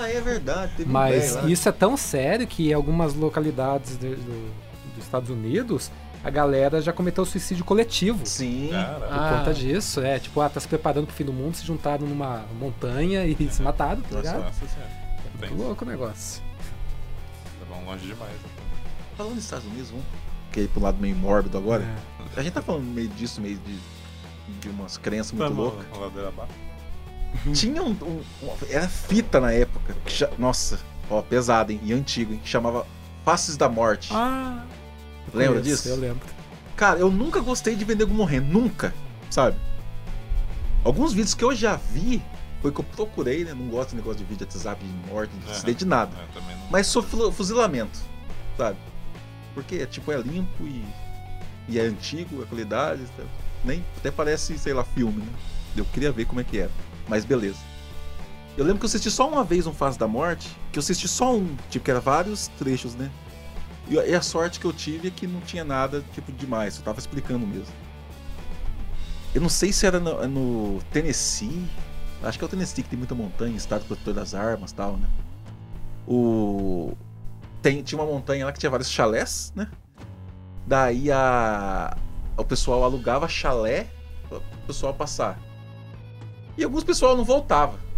ah, 0.00 0.08
é 0.08 0.20
verdade. 0.20 0.72
Teve 0.76 0.88
um 0.88 0.92
mas 0.92 1.34
lá. 1.34 1.42
isso 1.48 1.68
é 1.68 1.72
tão 1.72 1.96
sério 1.96 2.46
que 2.46 2.70
em 2.70 2.72
algumas 2.74 3.14
localidades 3.14 3.96
de- 3.98 4.14
do- 4.16 4.50
dos 4.94 5.04
Estados 5.04 5.30
Unidos, 5.30 5.90
a 6.24 6.30
galera 6.30 6.80
já 6.82 6.92
cometeu 6.92 7.24
suicídio 7.24 7.64
coletivo. 7.64 8.20
Sim. 8.24 8.68
Cara, 8.70 8.94
Por 9.00 9.08
Ah. 9.10 9.34
conta 9.38 9.54
disso, 9.54 10.00
é, 10.00 10.18
tipo, 10.18 10.40
ah, 10.40 10.48
tá 10.48 10.60
se 10.60 10.68
preparando 10.68 11.06
pro 11.06 11.14
fim 11.16 11.24
do 11.24 11.32
mundo, 11.32 11.54
se 11.56 11.64
juntaram 11.66 12.06
numa 12.06 12.42
montanha 12.60 13.24
e 13.24 13.36
se 13.50 13.62
mataram, 13.62 14.02
tá 14.02 14.08
Nossa, 14.16 14.18
ligado? 14.28 14.44
nossa 14.44 14.66
senhora. 14.66 14.90
Muito 15.38 15.56
Tem, 15.56 15.66
louco 15.66 15.84
o 15.84 15.88
negócio. 15.88 16.42
Longe 17.84 18.06
demais. 18.06 18.32
Falando 19.16 19.34
dos 19.34 19.44
Estados 19.44 19.66
Unidos, 19.66 19.90
vamos 19.90 20.04
que 20.50 20.60
ir 20.60 20.68
pro 20.68 20.82
lado 20.82 20.98
meio 21.00 21.16
mórbido 21.16 21.56
agora. 21.58 21.82
É. 21.84 22.40
A 22.40 22.42
gente 22.42 22.52
tá 22.52 22.62
falando 22.62 22.84
meio 22.84 23.08
disso, 23.08 23.40
meio 23.40 23.58
de, 23.58 23.78
de 24.60 24.68
umas 24.68 24.96
crenças 24.96 25.32
muito 25.32 25.52
loucas. 25.54 25.86
Tinha 27.54 27.82
um, 27.82 27.90
um- 27.92 28.22
uma- 28.42 28.54
Era 28.68 28.88
fita 28.88 29.40
na 29.40 29.52
época. 29.52 29.94
que 30.04 30.26
nossa, 30.38 30.78
ó, 31.10 31.22
pesada, 31.22 31.72
hein? 31.72 31.80
E 31.82 31.92
antigo, 31.92 32.32
hein? 32.34 32.40
Que 32.42 32.48
chamava 32.48 32.86
Faces 33.24 33.56
da 33.56 33.68
Morte. 33.68 34.10
Ah, 34.12 34.64
Lembra 35.32 35.60
conheço, 35.60 35.82
disso? 35.82 35.88
Eu 35.88 35.96
lembro. 35.96 36.26
Cara, 36.76 36.98
eu 36.98 37.10
nunca 37.10 37.40
gostei 37.40 37.74
de 37.76 37.84
vender 37.84 38.06
morrendo. 38.06 38.46
Nunca. 38.52 38.92
Sabe? 39.30 39.56
Alguns 40.84 41.12
vídeos 41.12 41.32
que 41.34 41.44
eu 41.44 41.54
já 41.54 41.76
vi 41.76 42.20
foi 42.62 42.72
que 42.72 42.80
eu 42.80 42.84
procurei, 42.84 43.44
né? 43.44 43.52
Não 43.52 43.66
gosto 43.68 43.90
de 43.90 43.96
negócio 43.96 44.18
de 44.18 44.24
vídeo 44.24 44.46
de 44.46 44.54
WhatsApp 44.56 44.82
de 44.84 45.10
morte, 45.10 45.30
de 45.36 45.44
Aham. 45.46 45.52
acidente 45.52 45.78
de 45.80 45.84
nada. 45.86 46.12
É. 46.16 46.56
Mas 46.70 46.86
sou 46.86 47.02
fuzil- 47.02 47.32
fuzilamento, 47.32 47.98
sabe? 48.56 48.78
Porque, 49.54 49.84
tipo, 49.86 50.10
é 50.12 50.16
limpo 50.18 50.64
e, 50.64 50.84
e 51.68 51.78
é 51.78 51.82
antigo, 51.82 52.42
a 52.42 52.46
qualidade, 52.46 53.02
sabe? 53.16 53.28
nem 53.64 53.84
até 53.98 54.10
parece, 54.10 54.58
sei 54.58 54.72
lá, 54.72 54.82
filme, 54.82 55.20
né? 55.22 55.32
Eu 55.76 55.84
queria 55.84 56.10
ver 56.10 56.24
como 56.24 56.40
é 56.40 56.44
que 56.44 56.58
era, 56.58 56.70
mas 57.08 57.24
beleza. 57.24 57.58
Eu 58.56 58.64
lembro 58.64 58.80
que 58.80 58.84
eu 58.84 58.88
assisti 58.88 59.10
só 59.10 59.28
uma 59.28 59.44
vez 59.44 59.66
um 59.66 59.72
Fase 59.72 59.98
da 59.98 60.06
Morte, 60.08 60.48
que 60.72 60.78
eu 60.78 60.80
assisti 60.80 61.06
só 61.08 61.34
um, 61.34 61.56
tipo, 61.70 61.84
que 61.84 61.90
era 61.90 62.00
vários 62.00 62.48
trechos, 62.58 62.94
né? 62.94 63.10
E 63.88 63.98
a- 63.98 64.06
e 64.06 64.14
a 64.14 64.20
sorte 64.22 64.58
que 64.60 64.64
eu 64.66 64.72
tive 64.72 65.08
é 65.08 65.10
que 65.10 65.26
não 65.26 65.40
tinha 65.40 65.64
nada, 65.64 66.04
tipo, 66.12 66.30
demais, 66.32 66.76
eu 66.76 66.82
tava 66.82 66.98
explicando 66.98 67.46
mesmo. 67.46 67.72
Eu 69.34 69.40
não 69.40 69.48
sei 69.48 69.72
se 69.72 69.86
era 69.86 69.98
no, 69.98 70.26
no 70.28 70.82
Tennessee, 70.92 71.64
acho 72.22 72.38
que 72.38 72.44
é 72.44 72.46
o 72.46 72.48
Tennessee 72.48 72.82
que 72.82 72.90
tem 72.90 72.98
muita 72.98 73.14
montanha, 73.14 73.56
estado 73.56 73.84
protetor 73.84 74.14
das 74.14 74.34
armas 74.34 74.70
e 74.70 74.74
tal, 74.74 74.96
né? 74.96 75.08
O 76.06 76.96
tem, 77.60 77.82
tinha 77.82 78.00
uma 78.00 78.10
montanha 78.10 78.44
lá 78.44 78.52
que 78.52 78.58
tinha 78.58 78.70
vários 78.70 78.90
chalés, 78.90 79.52
né? 79.54 79.68
Daí 80.66 81.10
a 81.10 81.96
o 82.36 82.44
pessoal 82.44 82.82
alugava 82.82 83.28
chalé 83.28 83.88
para 84.28 84.38
o 84.38 84.66
pessoal 84.66 84.94
passar. 84.94 85.38
E 86.56 86.64
alguns 86.64 86.84
pessoal 86.84 87.16
não 87.16 87.24
voltava. 87.24 87.78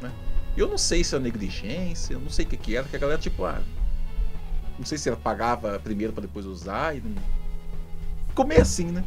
Né? 0.00 0.12
Eu 0.56 0.68
não 0.68 0.76
sei 0.76 1.02
se 1.02 1.16
é 1.16 1.18
negligência, 1.18 2.12
eu 2.12 2.20
não 2.20 2.28
sei 2.28 2.44
o 2.44 2.48
que, 2.48 2.56
que 2.56 2.76
era, 2.76 2.86
que 2.86 2.96
a 2.96 2.98
galera, 2.98 3.18
tipo, 3.18 3.44
ah, 3.46 3.62
não 4.78 4.84
sei 4.84 4.98
se 4.98 5.08
ela 5.08 5.16
pagava 5.16 5.78
primeiro 5.78 6.12
pra 6.12 6.20
depois 6.20 6.44
usar 6.44 6.94
e 6.94 7.00
não. 7.00 7.22
Ficou 8.28 8.46
meio 8.46 8.60
assim, 8.60 8.86
né? 8.86 9.02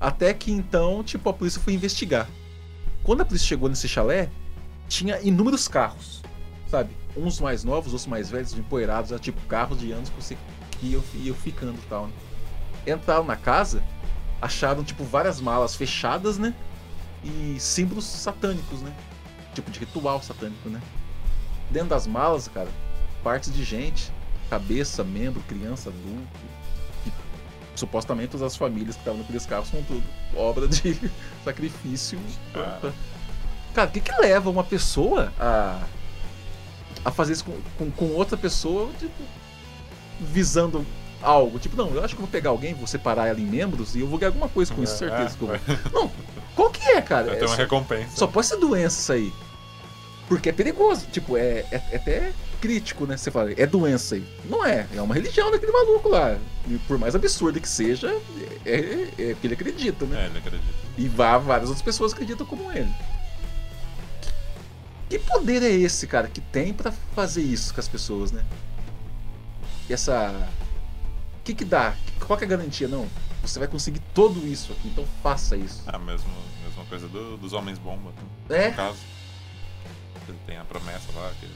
Até 0.00 0.32
que 0.32 0.50
então, 0.50 1.04
tipo, 1.04 1.28
a 1.28 1.32
polícia 1.32 1.60
foi 1.60 1.74
investigar. 1.74 2.26
Quando 3.02 3.22
a 3.22 3.24
polícia 3.24 3.46
chegou 3.46 3.68
nesse 3.68 3.88
chalé, 3.88 4.30
tinha 4.88 5.20
inúmeros 5.20 5.68
carros, 5.68 6.22
sabe? 6.68 6.90
Uns 7.16 7.40
mais 7.40 7.64
novos, 7.64 7.92
outros 7.92 8.06
mais 8.06 8.30
velhos, 8.30 8.52
empoeirados, 8.52 9.18
tipo 9.20 9.40
carros 9.46 9.78
de 9.78 9.92
anos 9.92 10.10
que 10.10 10.16
você 10.16 10.36
iam, 10.82 11.02
iam 11.14 11.34
ficando 11.34 11.78
e 11.78 11.86
tal, 11.88 12.06
né? 12.06 12.12
Entraram 12.86 13.24
na 13.24 13.36
casa, 13.36 13.82
acharam, 14.40 14.82
tipo, 14.82 15.04
várias 15.04 15.40
malas 15.40 15.74
fechadas, 15.74 16.38
né? 16.38 16.54
E 17.22 17.56
símbolos 17.58 18.04
satânicos, 18.04 18.80
né? 18.80 18.94
Tipo 19.54 19.70
de 19.70 19.80
ritual 19.80 20.22
satânico, 20.22 20.68
né? 20.68 20.80
Dentro 21.70 21.88
das 21.90 22.06
malas, 22.06 22.48
cara, 22.48 22.68
partes 23.22 23.52
de 23.52 23.62
gente, 23.62 24.10
cabeça, 24.48 25.04
membro, 25.04 25.42
criança, 25.42 25.90
adulto. 25.90 26.28
Supostamente 27.80 28.36
as 28.42 28.56
famílias 28.56 28.94
que 28.94 29.00
estavam 29.00 29.20
naqueles 29.20 29.46
carros 29.46 29.68
são 29.68 29.82
tudo 29.82 30.02
obra 30.36 30.68
de 30.68 30.98
sacrifício. 31.44 32.18
Ah. 32.54 32.90
Cara, 33.74 33.88
o 33.88 33.92
que, 33.92 34.00
que 34.00 34.12
leva 34.20 34.50
uma 34.50 34.62
pessoa 34.64 35.32
a, 35.40 35.80
a 37.04 37.10
fazer 37.10 37.32
isso 37.32 37.44
com, 37.44 37.56
com, 37.78 37.90
com 37.90 38.04
outra 38.14 38.36
pessoa, 38.36 38.90
tipo, 38.98 39.22
visando 40.20 40.84
algo? 41.22 41.58
Tipo, 41.58 41.76
não, 41.76 41.88
eu 41.94 42.04
acho 42.04 42.14
que 42.14 42.20
eu 42.20 42.26
vou 42.26 42.30
pegar 42.30 42.50
alguém, 42.50 42.74
vou 42.74 42.86
separar 42.86 43.26
ela 43.28 43.40
em 43.40 43.46
membros 43.46 43.94
e 43.94 44.00
eu 44.00 44.06
vou 44.06 44.18
ganhar 44.18 44.30
alguma 44.30 44.48
coisa 44.48 44.74
com 44.74 44.82
isso, 44.82 44.94
É, 45.04 45.08
certeza 45.08 45.36
vai- 45.40 45.60
Não, 45.92 46.10
qual 46.54 46.68
que 46.70 46.82
é, 46.82 47.00
cara? 47.00 47.28
Vai 47.28 47.36
É 47.38 47.42
uma 47.42 47.48
só- 47.48 47.54
recompensa. 47.56 48.16
só 48.16 48.26
pode 48.26 48.46
ser 48.46 48.56
doença 48.58 49.00
isso 49.00 49.12
aí. 49.12 49.32
Porque 50.28 50.50
é 50.50 50.52
perigoso. 50.52 51.06
Tipo, 51.10 51.36
é, 51.36 51.64
é, 51.72 51.82
é 51.92 51.96
até 51.96 52.32
crítico, 52.60 53.06
né? 53.06 53.16
Você 53.16 53.30
fala, 53.30 53.52
é 53.52 53.66
doença 53.66 54.14
aí. 54.14 54.24
Não 54.44 54.64
é. 54.64 54.86
É 54.94 55.00
uma 55.02 55.14
religião 55.14 55.50
daquele 55.50 55.72
maluco 55.72 56.08
lá. 56.08 56.36
E 56.68 56.78
por 56.86 56.98
mais 56.98 57.14
absurda 57.14 57.58
que 57.58 57.68
seja, 57.68 58.08
é, 58.64 58.74
é, 59.18 59.30
é 59.30 59.34
que 59.34 59.46
ele 59.46 59.54
acredita, 59.54 60.04
né? 60.06 60.24
É, 60.24 60.26
ele 60.26 60.38
acredita. 60.38 60.64
E 60.98 61.08
vá, 61.08 61.38
várias 61.38 61.68
outras 61.68 61.82
pessoas 61.84 62.12
acreditam 62.12 62.46
como 62.46 62.70
ele. 62.72 62.92
Que 65.08 65.18
poder 65.18 65.62
é 65.62 65.70
esse, 65.70 66.06
cara, 66.06 66.28
que 66.28 66.40
tem 66.40 66.72
pra 66.72 66.92
fazer 67.14 67.42
isso 67.42 67.74
com 67.74 67.80
as 67.80 67.88
pessoas, 67.88 68.30
né? 68.30 68.44
E 69.88 69.92
essa. 69.92 70.48
O 71.40 71.42
que 71.42 71.54
que 71.54 71.64
dá? 71.64 71.94
Qual 72.24 72.38
que 72.38 72.44
é 72.44 72.46
a 72.46 72.50
garantia? 72.50 72.86
Não, 72.86 73.08
você 73.42 73.58
vai 73.58 73.66
conseguir 73.66 74.00
tudo 74.14 74.46
isso 74.46 74.70
aqui, 74.72 74.86
então 74.88 75.04
faça 75.22 75.56
isso. 75.56 75.82
É 75.90 75.96
a 75.96 75.98
mesma, 75.98 76.30
coisa 76.88 77.08
do- 77.08 77.36
dos 77.36 77.52
homens 77.52 77.78
bomba. 77.78 78.12
É? 78.48 78.68
No 78.70 78.76
caso. 78.76 78.98
Ele 80.28 80.38
tem 80.46 80.56
a 80.58 80.64
promessa 80.64 81.06
lá 81.14 81.32
que 81.40 81.46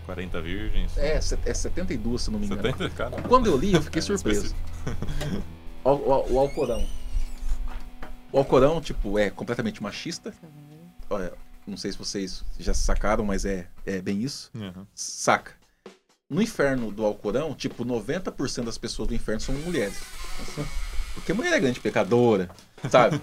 40 0.00 0.40
virgens. 0.40 0.96
É, 0.96 1.16
é 1.16 1.54
72, 1.54 2.22
se 2.22 2.30
não 2.30 2.38
me 2.38 2.46
engano. 2.46 2.62
70, 2.62 2.90
cara. 2.90 3.22
Quando 3.22 3.46
eu 3.46 3.56
li, 3.56 3.72
eu 3.74 3.82
fiquei 3.82 4.00
É, 4.02 4.02
surpreso. 4.02 4.54
O, 5.84 5.90
o, 5.90 6.32
o 6.32 6.38
Alcorão. 6.38 6.82
O 8.32 8.38
Alcorão, 8.38 8.80
tipo, 8.80 9.18
é 9.18 9.28
completamente 9.28 9.82
machista. 9.82 10.32
Olha, 11.10 11.34
não 11.66 11.76
sei 11.76 11.92
se 11.92 11.98
vocês 11.98 12.42
já 12.58 12.72
sacaram, 12.72 13.22
mas 13.22 13.44
é, 13.44 13.66
é 13.84 14.00
bem 14.00 14.22
isso. 14.22 14.50
Uhum. 14.54 14.86
Saca. 14.94 15.52
No 16.28 16.40
inferno 16.40 16.90
do 16.90 17.04
Alcorão, 17.04 17.54
tipo, 17.54 17.84
90% 17.84 18.64
das 18.64 18.78
pessoas 18.78 19.08
do 19.08 19.14
inferno 19.14 19.40
são 19.40 19.54
mulheres. 19.56 20.00
Porque 21.14 21.34
mulher 21.34 21.52
é 21.52 21.60
grande 21.60 21.80
pecadora, 21.80 22.48
sabe? 22.90 23.20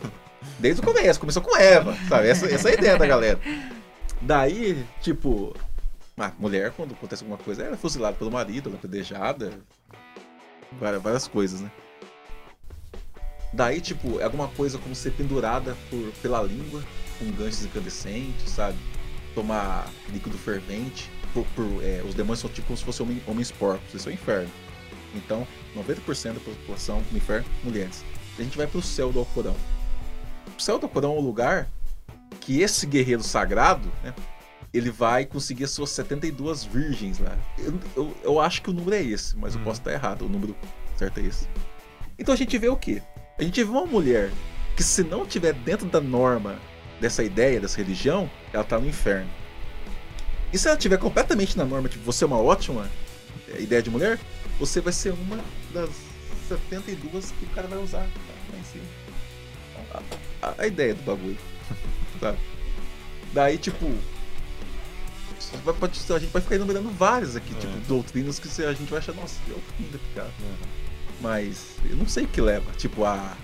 Desde 0.59 0.81
o 0.81 0.85
começo, 0.85 1.19
começou 1.19 1.41
com 1.41 1.57
Eva, 1.57 1.97
sabe? 2.07 2.27
Essa, 2.27 2.45
essa 2.45 2.69
é 2.69 2.71
a 2.71 2.75
ideia 2.75 2.97
da 2.97 3.05
galera. 3.05 3.39
Daí, 4.21 4.85
tipo, 5.01 5.55
a 6.17 6.31
mulher, 6.37 6.71
quando 6.71 6.93
acontece 6.93 7.23
alguma 7.23 7.37
coisa, 7.37 7.63
ela 7.63 7.73
é 7.73 7.77
fuzilada 7.77 8.15
pelo 8.17 8.31
marido, 8.31 8.69
ela 8.69 8.75
é 8.75 8.79
apedrejada, 8.79 9.51
várias, 10.79 11.01
várias 11.01 11.27
coisas, 11.27 11.61
né? 11.61 11.71
Daí, 13.53 13.81
tipo, 13.81 14.19
é 14.19 14.23
alguma 14.23 14.47
coisa 14.49 14.77
como 14.77 14.95
ser 14.95 15.11
pendurada 15.11 15.75
por, 15.89 16.11
pela 16.21 16.41
língua, 16.41 16.81
com 17.19 17.29
ganchos 17.31 17.65
incandescentes, 17.65 18.49
sabe? 18.49 18.77
Tomar 19.35 19.89
líquido 20.09 20.37
fervente. 20.37 21.09
Por, 21.33 21.45
por- 21.55 21.83
é, 21.83 22.01
os 22.07 22.13
demônios 22.13 22.39
são 22.39 22.49
tipo 22.49 22.67
como 22.67 22.77
se 22.77 22.83
fossem 22.83 23.21
homens 23.27 23.51
porcos, 23.51 23.93
isso 23.93 24.07
é 24.09 24.11
o 24.11 24.15
inferno. 24.15 24.49
Então, 25.15 25.45
90% 25.75 26.33
da 26.33 26.39
população 26.39 27.03
no 27.11 27.17
inferno, 27.17 27.45
mulheres. 27.63 28.03
A 28.39 28.41
gente 28.41 28.57
vai 28.57 28.67
pro 28.67 28.81
céu 28.81 29.11
do 29.11 29.19
Alcorão. 29.19 29.55
O 30.57 30.61
céu 30.61 30.79
do 30.79 30.85
Alcorão 30.85 31.15
é 31.15 31.19
um 31.19 31.21
lugar 31.21 31.67
que 32.39 32.61
esse 32.61 32.85
guerreiro 32.85 33.21
sagrado, 33.23 33.91
né? 34.03 34.13
Ele 34.73 34.89
vai 34.89 35.25
conseguir 35.25 35.65
as 35.65 35.71
suas 35.71 35.89
72 35.89 36.63
virgens 36.63 37.19
lá. 37.19 37.37
Eu, 37.57 37.79
eu, 37.95 38.17
eu 38.23 38.39
acho 38.39 38.61
que 38.61 38.69
o 38.69 38.73
número 38.73 38.95
é 38.95 39.01
esse, 39.03 39.35
mas 39.37 39.53
eu 39.55 39.61
Hum. 39.61 39.63
posso 39.65 39.81
estar 39.81 39.91
errado. 39.91 40.25
O 40.25 40.29
número 40.29 40.55
certo 40.95 41.19
é 41.19 41.23
esse. 41.23 41.47
Então 42.17 42.33
a 42.33 42.37
gente 42.37 42.57
vê 42.57 42.69
o 42.69 42.77
quê? 42.77 43.01
A 43.37 43.43
gente 43.43 43.61
vê 43.63 43.69
uma 43.69 43.85
mulher 43.85 44.31
que 44.77 44.83
se 44.83 45.03
não 45.03 45.25
tiver 45.25 45.53
dentro 45.53 45.87
da 45.87 45.99
norma 45.99 46.57
dessa 47.01 47.23
ideia, 47.23 47.59
dessa 47.59 47.77
religião, 47.77 48.29
ela 48.53 48.63
tá 48.63 48.79
no 48.79 48.87
inferno. 48.87 49.29
E 50.53 50.57
se 50.57 50.67
ela 50.67 50.77
tiver 50.77 50.97
completamente 50.97 51.57
na 51.57 51.65
norma, 51.65 51.89
tipo, 51.89 52.03
você 52.05 52.23
é 52.23 52.27
uma 52.27 52.39
ótima 52.39 52.89
é, 53.49 53.61
ideia 53.61 53.81
de 53.81 53.89
mulher, 53.89 54.19
você 54.59 54.79
vai 54.79 54.93
ser 54.93 55.11
uma 55.13 55.39
das 55.73 55.89
72 56.47 57.31
que 57.39 57.45
o 57.45 57.49
cara 57.49 57.67
vai 57.67 57.79
usar. 57.79 58.03
Tá? 58.03 58.53
Lá 58.53 58.59
em 58.59 58.63
cima. 58.63 58.83
A, 60.41 60.47
a- 60.47 60.55
a 60.59 60.67
ideia 60.67 60.93
do 60.93 61.03
bagulho. 61.03 61.37
Tá? 62.21 62.35
Daí, 63.33 63.57
tipo. 63.57 63.85
Você 65.51 65.57
vai- 65.63 65.73
pode- 65.73 65.99
a 66.13 66.19
gente 66.19 66.31
vai 66.31 66.41
ficar 66.41 66.55
enumerando 66.55 66.89
várias 66.89 67.35
aqui, 67.35 67.53
É. 67.55 67.59
tipo, 67.59 67.77
doutrinas 67.87 68.39
que 68.39 68.47
a 68.63 68.73
gente 68.73 68.89
vai 68.89 68.99
achar, 68.99 69.13
nossa, 69.13 69.35
é 69.49 69.53
o 69.53 69.59
fim 69.77 69.89
da 69.91 69.97
picada. 69.99 70.31
Mas 71.21 71.75
eu 71.89 71.95
não 71.95 72.07
sei 72.07 72.23
o 72.23 72.27
que 72.27 72.41
leva. 72.41 72.71
Tipo, 72.77 73.05
a. 73.05 73.35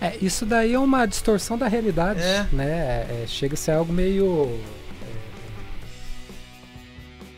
É, 0.00 0.16
isso 0.20 0.44
daí 0.44 0.74
é 0.74 0.78
uma 0.78 1.06
distorção 1.06 1.56
da 1.56 1.68
realidade, 1.68 2.20
É. 2.20 2.46
né? 2.52 3.22
É, 3.22 3.24
chega 3.28 3.54
a 3.54 3.56
ser 3.56 3.70
algo 3.72 3.92
meio 3.92 4.60
é, 5.02 5.06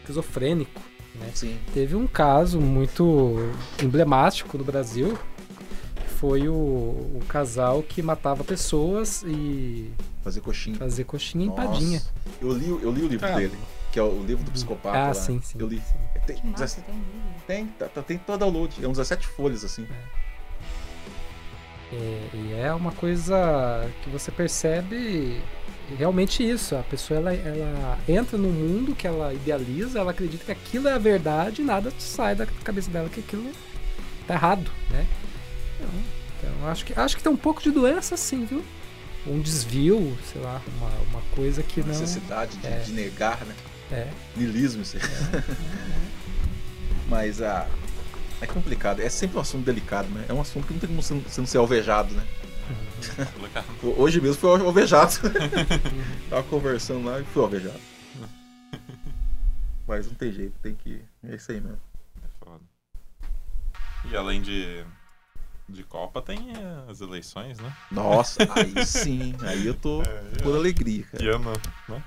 esquizofrênico. 0.01 0.81
Né? 1.15 1.31
Sim. 1.35 1.59
Teve 1.75 1.95
um 1.97 2.07
caso 2.07 2.61
muito 2.61 3.37
emblemático 3.83 4.57
no 4.57 4.65
Brasil, 4.65 5.19
foi 6.19 6.49
o, 6.49 6.53
o 6.55 7.21
casal 7.29 7.83
que 7.83 8.03
matava 8.03 8.43
pessoas 8.45 9.23
e 9.27 9.91
Fazer 10.23 10.41
coxinha. 10.41 10.77
fazia 10.77 11.05
coxinha 11.05 11.47
Nossa. 11.47 11.63
empadinha. 11.63 12.03
Eu 12.41 12.53
li, 12.53 12.69
eu 12.69 12.91
li 12.91 13.03
o 13.03 13.09
livro 13.09 13.27
Ah. 13.27 13.37
dele, 13.37 13.57
que 13.93 13.99
é 13.99 14.03
o 14.03 14.23
livro 14.25 14.45
do 14.45 14.51
psicopata. 14.51 14.99
Ah, 14.99 15.07
lá. 15.09 15.15
sim, 15.15 15.41
sim. 15.43 15.59
Eu 15.61 15.67
li. 15.69 15.77
sim. 15.81 15.99
Tem, 16.27 16.37
Que 16.37 16.47
massa, 16.47 16.65
17 16.83 16.87
tem 16.87 17.03
tem, 17.47 17.67
tá, 17.79 17.87
tá- 17.89 18.03
tem 18.03 18.19
todo 18.19 18.39
download. 18.41 18.75
É 18.83 18.87
uns 18.89 18.99
17 18.99 19.27
folhas, 19.29 19.65
assim. 19.65 19.87
É, 21.93 22.29
e 22.35 22.53
é 22.53 22.73
uma 22.75 22.93
coisa 22.93 23.89
que 24.03 24.11
você 24.11 24.31
percebe 24.31 25.41
realmente 25.97 26.47
isso. 26.47 26.77
A 26.77 26.83
pessoa 26.83 27.19
ela, 27.19 27.33
ela 27.33 27.99
entra 28.07 28.37
num 28.37 28.53
mundo 28.53 28.95
que 28.95 29.07
ela 29.07 29.33
idealiza, 29.33 29.99
ela 30.01 30.11
acredita 30.11 30.45
que 30.45 30.53
aquilo 30.53 30.89
é 30.89 30.93
a 30.93 30.99
verdade 30.99 31.63
e 31.63 31.65
nada 31.65 31.91
sai 31.99 32.35
da 32.35 32.45
cabeça 32.47 32.91
dela 32.91 33.09
que 33.09 33.21
aquilo 33.21 33.51
tá 34.27 34.35
errado, 34.35 34.71
né? 34.91 35.07
Então, 35.79 35.91
então 36.39 36.69
acho 36.69 36.85
que 36.85 36.93
acho 36.99 37.17
que 37.17 37.23
tem 37.23 37.33
um 37.33 37.37
pouco 37.37 37.63
de 37.63 37.71
doença 37.71 38.17
sim, 38.17 38.45
viu? 38.45 38.65
Um 39.27 39.41
desvio, 39.41 40.17
sei 40.33 40.41
lá, 40.41 40.61
uma, 40.79 40.89
uma 41.11 41.23
coisa 41.35 41.63
que 41.63 41.81
não. 41.81 41.89
Necessidade 41.89 42.57
de, 42.57 42.67
É. 42.67 42.79
de 42.81 42.93
negar, 42.93 43.45
né? 43.45 43.55
É. 43.91 44.11
Nilismo, 44.37 44.83
isso 44.83 44.97
aí. 44.97 45.03
Mas 47.09 47.41
a. 47.43 47.67
É 48.41 48.47
complicado. 48.47 49.01
É 49.01 49.09
sempre 49.09 49.37
um 49.37 49.41
assunto 49.41 49.65
delicado, 49.65 50.09
né? 50.11 50.25
É 50.29 50.33
um 50.33 50.41
assunto 50.41 50.67
que 50.67 50.73
não 50.73 50.81
tem 50.81 50.89
como 50.89 51.03
você 51.03 51.15
não- 51.41 51.47
ser 51.47 51.59
alvejado, 51.59 52.15
né? 52.15 52.25
Complicado. 53.35 53.67
Hoje 53.97 54.21
mesmo 54.21 54.37
fui 54.37 54.51
alvejado. 54.51 55.13
Tava 56.31 56.43
conversando 56.45 57.05
lá 57.07 57.21
e 57.21 57.25
fui 57.25 57.43
alvejado. 57.43 57.81
Mas 59.87 60.07
não 60.07 60.15
tem 60.15 60.33
jeito, 60.33 60.55
tem 60.63 60.75
que. 60.75 61.01
É 61.27 61.35
isso 61.35 61.51
aí 61.51 61.61
mesmo. 61.61 61.81
É 62.23 62.45
foda. 62.45 62.61
E 64.11 64.17
além 64.17 64.41
de, 64.43 64.85
de 65.69 65.83
Copa, 65.85 66.23
tem 66.23 66.51
eh, 66.57 66.85
as 66.91 67.01
eleições, 67.01 67.59
né? 67.59 67.73
Nossa, 67.91 68.39
aí 68.55 68.75
sim. 68.87 69.35
Aí 69.43 69.67
eu 69.67 69.75
tô 69.75 70.03
por 70.43 70.55
alegria, 70.57 71.05
cara. 71.05 71.19
Que 71.19 71.29
ano, 71.29 71.53
né? 71.89 72.03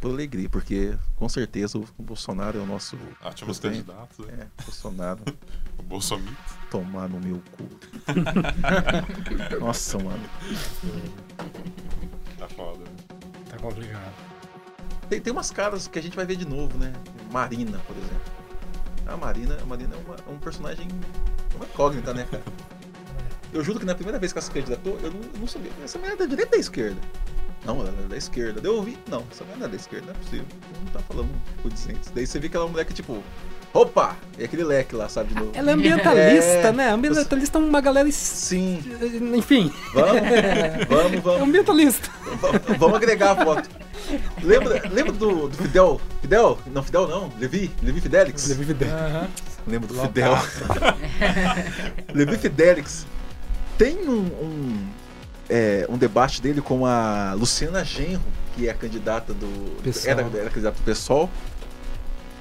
Por 0.00 0.10
alegria, 0.10 0.50
porque 0.50 0.94
com 1.16 1.26
certeza 1.28 1.78
o 1.78 1.86
Bolsonaro 2.02 2.58
é 2.58 2.60
o 2.60 2.66
nosso. 2.66 2.98
Ótimos 3.22 3.58
candidatos. 3.58 4.18
né? 4.26 4.48
É, 4.58 4.62
Bolsonaro 4.62 5.20
O 5.78 5.82
Bolsonaro. 5.82 6.36
tomar 6.70 7.08
no 7.08 7.18
meu 7.20 7.42
cu. 7.56 7.68
Nossa, 9.60 9.98
mano. 9.98 10.22
Tá 12.38 12.48
foda. 12.48 12.78
né? 12.84 12.96
Tá 13.48 13.56
complicado. 13.58 14.12
Tem, 15.08 15.20
tem 15.20 15.32
umas 15.32 15.50
caras 15.50 15.88
que 15.88 15.98
a 15.98 16.02
gente 16.02 16.16
vai 16.16 16.26
ver 16.26 16.36
de 16.36 16.46
novo, 16.46 16.76
né? 16.78 16.92
Marina, 17.32 17.78
por 17.80 17.96
exemplo. 17.96 18.32
A 19.06 19.16
Marina, 19.16 19.56
a 19.60 19.64
Marina 19.66 19.94
é, 19.94 19.98
uma- 19.98 20.16
é 20.16 20.30
um 20.30 20.38
personagem. 20.38 20.86
Uma 21.54 21.64
incógnita, 21.66 22.12
né, 22.12 22.26
cara? 22.30 22.42
Eu 23.54 23.64
juro 23.64 23.78
que 23.80 23.86
na 23.86 23.94
primeira 23.94 24.18
vez 24.18 24.32
que 24.32 24.38
ela 24.38 24.44
se 24.44 24.50
candidatou, 24.50 24.98
eu 25.02 25.10
não, 25.10 25.20
eu 25.20 25.40
não 25.40 25.46
sabia. 25.46 25.70
Essa 25.82 25.98
mulher 25.98 26.12
é 26.12 26.16
da 26.16 26.26
direita 26.26 26.50
ou 26.50 26.58
da 26.58 26.60
esquerda? 26.60 26.96
Não, 27.64 27.80
ela 27.80 27.94
é 28.04 28.08
da 28.08 28.16
esquerda. 28.16 28.60
Daí 28.60 28.70
eu 28.70 28.76
ouvi, 28.76 28.98
não, 29.08 29.24
essa 29.30 29.42
mulher 29.44 29.56
não 29.58 29.66
é 29.66 29.68
da 29.70 29.76
esquerda, 29.76 30.06
não 30.08 30.12
é 30.12 30.18
possível. 30.18 30.46
Não 30.84 30.92
tá 30.92 31.00
falando 31.08 31.30
por 31.62 31.72
dizentes. 31.72 32.10
Daí 32.14 32.26
você 32.26 32.38
vê 32.38 32.48
que 32.50 32.56
ela 32.56 32.64
é 32.64 32.66
uma 32.66 32.72
mulher 32.72 32.84
que, 32.84 32.92
tipo, 32.92 33.22
opa! 33.72 34.16
E 34.38 34.44
aquele 34.44 34.64
leque 34.64 34.94
lá, 34.94 35.08
sabe, 35.08 35.30
de 35.32 35.36
novo. 35.40 35.50
Ela 35.54 35.70
é 35.70 35.74
ambientalista, 35.74 36.68
É. 36.68 36.72
né? 36.72 36.90
Ambientalista 36.90 37.58
é 37.58 37.62
uma 37.62 37.80
galera. 37.80 38.10
Sim, 38.12 38.82
Enfim, 39.34 39.72
vamos, 39.94 40.20
vamos, 40.88 41.12
é 41.14 41.20
vamos. 41.20 41.42
ambientalista. 41.48 42.10
V- 42.24 42.76
Vamos 42.76 42.96
agregar 42.96 43.30
a 43.32 43.44
foto. 43.44 43.68
Lembra, 44.42 44.82
lembra 44.92 45.12
do, 45.12 45.48
do 45.48 45.56
Fidel? 45.56 45.98
Fidel? 46.20 46.58
Não, 46.66 46.82
Fidel 46.82 47.08
não. 47.08 47.32
Levi? 47.38 47.70
Levi 47.82 48.00
Fidelix? 48.02 48.46
Levi. 48.48 48.76
Aham. 48.84 49.28
Lembro 49.66 49.88
do 49.88 49.98
Fidel. 50.02 50.36
Levi 52.14 52.36
Fidelix. 52.36 53.06
Tem 53.76 54.08
um, 54.08 54.20
um, 54.20 54.88
é, 55.48 55.86
um 55.88 55.96
debate 55.98 56.40
dele 56.40 56.60
com 56.60 56.86
a 56.86 57.34
Luciana 57.34 57.84
Genro, 57.84 58.22
que 58.54 58.68
é 58.68 58.70
a 58.70 58.74
candidata 58.74 59.34
do. 59.34 59.76
Era, 60.06 60.22
era 60.38 60.50
candidata 60.50 60.76
do 60.78 60.82
PSOL. 60.84 61.28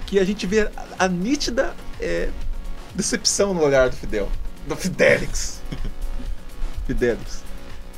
Que 0.06 0.20
a 0.20 0.24
gente 0.24 0.46
vê 0.46 0.62
a, 0.62 0.72
a 1.06 1.08
nítida 1.08 1.74
é, 2.00 2.30
decepção 2.94 3.54
no 3.54 3.62
olhar 3.64 3.90
do 3.90 3.96
Fidel. 3.96 4.30
Do 4.68 4.76
Fidelix. 4.76 5.62
Fidelix. 6.86 7.44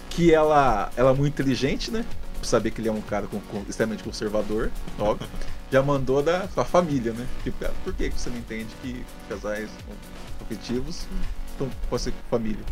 Que 0.10 0.34
ela, 0.34 0.92
ela 0.96 1.12
é 1.12 1.14
muito 1.14 1.34
inteligente, 1.34 1.92
né? 1.92 2.06
Por 2.40 2.46
saber 2.46 2.72
que 2.72 2.80
ele 2.80 2.88
é 2.88 2.92
um 2.92 3.02
cara 3.02 3.28
com, 3.28 3.40
com- 3.42 3.66
extremamente 3.68 4.04
conservador, 4.04 4.72
óbvio. 4.98 5.28
Já 5.72 5.82
mandou 5.82 6.22
da 6.24 6.48
sua 6.48 6.64
família, 6.64 7.12
né? 7.12 7.28
Tipo, 7.44 7.66
por 7.84 7.94
que 7.94 8.10
você 8.10 8.30
não 8.30 8.38
entende 8.38 8.70
que 8.82 9.04
casais 9.28 9.70
afetivos 10.42 11.06
então, 11.56 11.70
pode 11.90 12.04
ser 12.04 12.14
família? 12.30 12.64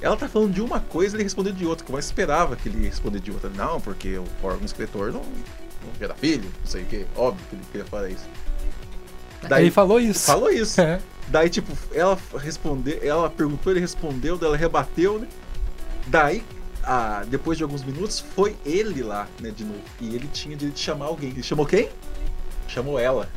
Ela 0.00 0.16
tá 0.16 0.28
falando 0.28 0.52
de 0.52 0.62
uma 0.62 0.80
coisa 0.80 1.14
e 1.14 1.16
ele 1.16 1.24
respondeu 1.24 1.52
de 1.52 1.66
outra, 1.66 1.84
que 1.84 1.90
eu 1.90 1.92
mais 1.92 2.06
esperava 2.06 2.56
que 2.56 2.68
ele 2.68 2.86
respondesse 2.86 3.24
de 3.24 3.30
outra. 3.30 3.50
Não, 3.50 3.80
porque 3.80 4.16
o 4.16 4.24
órgão 4.42 4.64
escritor 4.64 5.12
não, 5.12 5.20
não 5.20 5.94
gera 5.98 6.14
filho, 6.14 6.50
não 6.60 6.66
sei 6.66 6.82
o 6.82 6.86
que. 6.86 7.06
Óbvio 7.14 7.44
que 7.48 7.56
ele 7.56 7.62
queria 7.70 7.86
falar 7.86 8.08
isso. 8.08 8.26
Daí 9.48 9.64
Ele 9.64 9.70
falou 9.70 10.00
isso. 10.00 10.26
falou 10.26 10.50
isso. 10.50 10.80
É. 10.80 11.00
Daí, 11.28 11.48
tipo, 11.48 11.72
ela 11.92 12.18
respondeu, 12.38 12.98
ela 13.02 13.30
perguntou, 13.30 13.72
ele 13.72 13.80
respondeu, 13.80 14.36
daí 14.36 14.48
ela 14.48 14.56
rebateu, 14.56 15.18
né? 15.18 15.28
Daí, 16.06 16.42
ah, 16.82 17.22
depois 17.26 17.56
de 17.56 17.62
alguns 17.62 17.82
minutos, 17.84 18.20
foi 18.20 18.56
ele 18.66 19.02
lá, 19.02 19.28
né, 19.40 19.50
de 19.50 19.64
novo. 19.64 19.80
E 20.00 20.14
ele 20.14 20.28
tinha 20.28 20.56
direito 20.56 20.76
de 20.76 20.82
chamar 20.82 21.06
alguém. 21.06 21.30
Ele 21.30 21.42
chamou 21.42 21.64
quem? 21.64 21.88
Chamou 22.66 22.98
ela. 22.98 23.28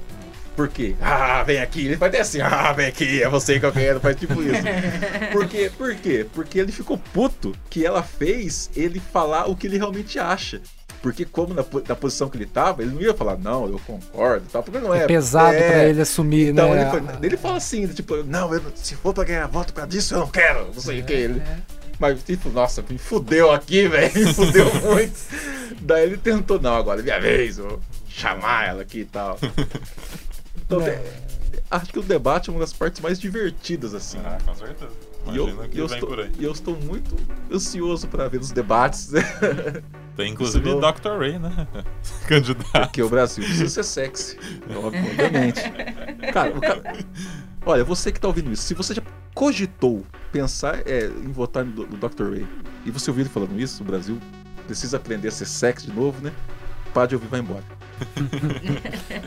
Por 0.55 0.67
quê? 0.67 0.95
Ah, 1.01 1.41
vem 1.43 1.59
aqui. 1.59 1.85
Ele 1.87 1.95
vai 1.95 2.09
ter 2.11 2.19
assim, 2.19 2.39
ah, 2.41 2.71
vem 2.73 2.85
aqui, 2.87 3.23
é 3.23 3.27
você 3.29 3.59
que 3.59 3.65
eu 3.65 3.71
quero, 3.71 3.99
faz 3.99 4.15
tipo 4.15 4.33
isso. 4.41 4.61
Por 5.33 5.47
quê? 5.47 5.71
Por 5.75 5.95
quê? 5.95 6.25
Porque 6.31 6.59
ele 6.59 6.71
ficou 6.71 6.97
puto 7.11 7.55
que 7.69 7.83
ela 7.85 8.03
fez 8.03 8.69
ele 8.75 8.99
falar 9.11 9.49
o 9.49 9.55
que 9.55 9.65
ele 9.65 9.77
realmente 9.77 10.19
acha. 10.19 10.61
Porque 11.01 11.25
como 11.25 11.53
na, 11.53 11.65
na 11.89 11.95
posição 11.95 12.29
que 12.29 12.37
ele 12.37 12.45
tava, 12.45 12.81
ele 12.81 12.93
não 12.93 13.01
ia 13.01 13.13
falar, 13.13 13.35
não, 13.37 13.67
eu 13.67 13.77
concordo, 13.85 14.45
e 14.47 14.49
tal, 14.51 14.63
porque 14.63 14.79
não 14.79 14.93
é. 14.93 15.03
É 15.03 15.07
pesado 15.07 15.53
é, 15.53 15.69
pra 15.71 15.85
ele 15.85 16.01
assumir, 16.01 16.49
então 16.51 16.73
né? 16.73 16.81
ele, 16.83 16.89
foi- 16.91 17.25
ele 17.25 17.35
fala 17.37 17.57
assim, 17.57 17.85
tipo, 17.87 18.23
não, 18.23 18.53
eu 18.53 18.61
se 18.75 18.95
for 18.95 19.13
pra 19.13 19.25
ganhar 19.25 19.47
voto 19.47 19.73
pra 19.73 19.85
disso, 19.85 20.13
eu 20.13 20.19
não 20.19 20.27
quero, 20.29 20.67
não 20.67 20.79
sei 20.81 21.01
o 21.01 21.03
que. 21.03 21.11
Ele, 21.11 21.41
mas 21.99 22.23
tipo, 22.23 22.47
nossa, 22.49 22.81
me 22.89 22.97
fudeu 22.97 23.51
aqui, 23.51 23.85
velho, 23.87 24.13
me 24.13 24.33
fudeu 24.33 24.65
muito. 24.81 25.13
Daí 25.81 26.03
ele 26.03 26.15
tentou, 26.17 26.57
não, 26.61 26.75
agora 26.75 27.01
é 27.01 27.03
minha 27.03 27.19
vez, 27.19 27.57
vou 27.57 27.81
chamar 28.07 28.69
ela 28.69 28.83
aqui 28.83 28.99
e 28.99 29.05
tal. 29.05 29.37
Então, 30.81 30.93
de- 31.51 31.59
acho 31.69 31.91
que 31.91 31.99
o 31.99 32.03
debate 32.03 32.49
é 32.49 32.53
uma 32.53 32.59
das 32.59 32.73
partes 32.73 33.01
mais 33.01 33.19
divertidas, 33.19 33.93
assim. 33.93 34.17
Ah, 34.23 34.37
com 34.45 34.53
certeza. 34.55 34.91
E 35.31 35.37
eu, 35.37 35.43
Imagina 35.47 35.63
o 35.65 35.69
que 35.69 35.77
eu 35.79 35.87
vem 35.87 35.97
estou, 35.97 36.09
por 36.09 36.19
aí. 36.19 36.31
e 36.37 36.43
eu 36.43 36.51
estou 36.51 36.75
muito 36.75 37.15
ansioso 37.51 38.07
pra 38.09 38.27
ver 38.27 38.41
os 38.41 38.51
debates, 38.51 39.09
Tem 40.17 40.31
inclusive 40.31 40.69
Isso 40.69 40.79
Dr. 40.79 41.17
Ray, 41.17 41.39
né? 41.39 41.67
Candidato. 42.27 42.71
porque 42.71 43.01
o 43.01 43.09
Brasil 43.09 43.43
precisa 43.43 43.69
ser 43.69 43.83
sexy, 43.83 44.37
obviamente. 44.75 45.61
Cara, 46.31 46.55
o 46.55 46.61
cara- 46.61 46.97
olha, 47.65 47.83
você 47.83 48.11
que 48.11 48.19
tá 48.19 48.27
ouvindo 48.27 48.51
isso, 48.51 48.61
se 48.63 48.73
você 48.75 48.93
já 48.93 49.01
cogitou 49.33 50.05
pensar 50.31 50.81
é, 50.85 51.05
em 51.07 51.31
votar 51.31 51.65
no, 51.65 51.87
no 51.87 51.97
Dr. 51.97 52.29
Ray, 52.31 52.47
e 52.85 52.91
você 52.91 53.09
ouviu 53.09 53.23
ele 53.23 53.29
falando 53.33 53.59
isso, 53.59 53.81
o 53.81 53.85
Brasil 53.85 54.19
precisa 54.67 54.97
aprender 54.97 55.29
a 55.29 55.31
ser 55.31 55.45
sexy 55.47 55.87
de 55.87 55.93
novo, 55.93 56.21
né? 56.21 56.31
Para 56.93 57.07
de 57.07 57.15
ouvir, 57.15 57.27
vai 57.27 57.39
embora. 57.39 57.63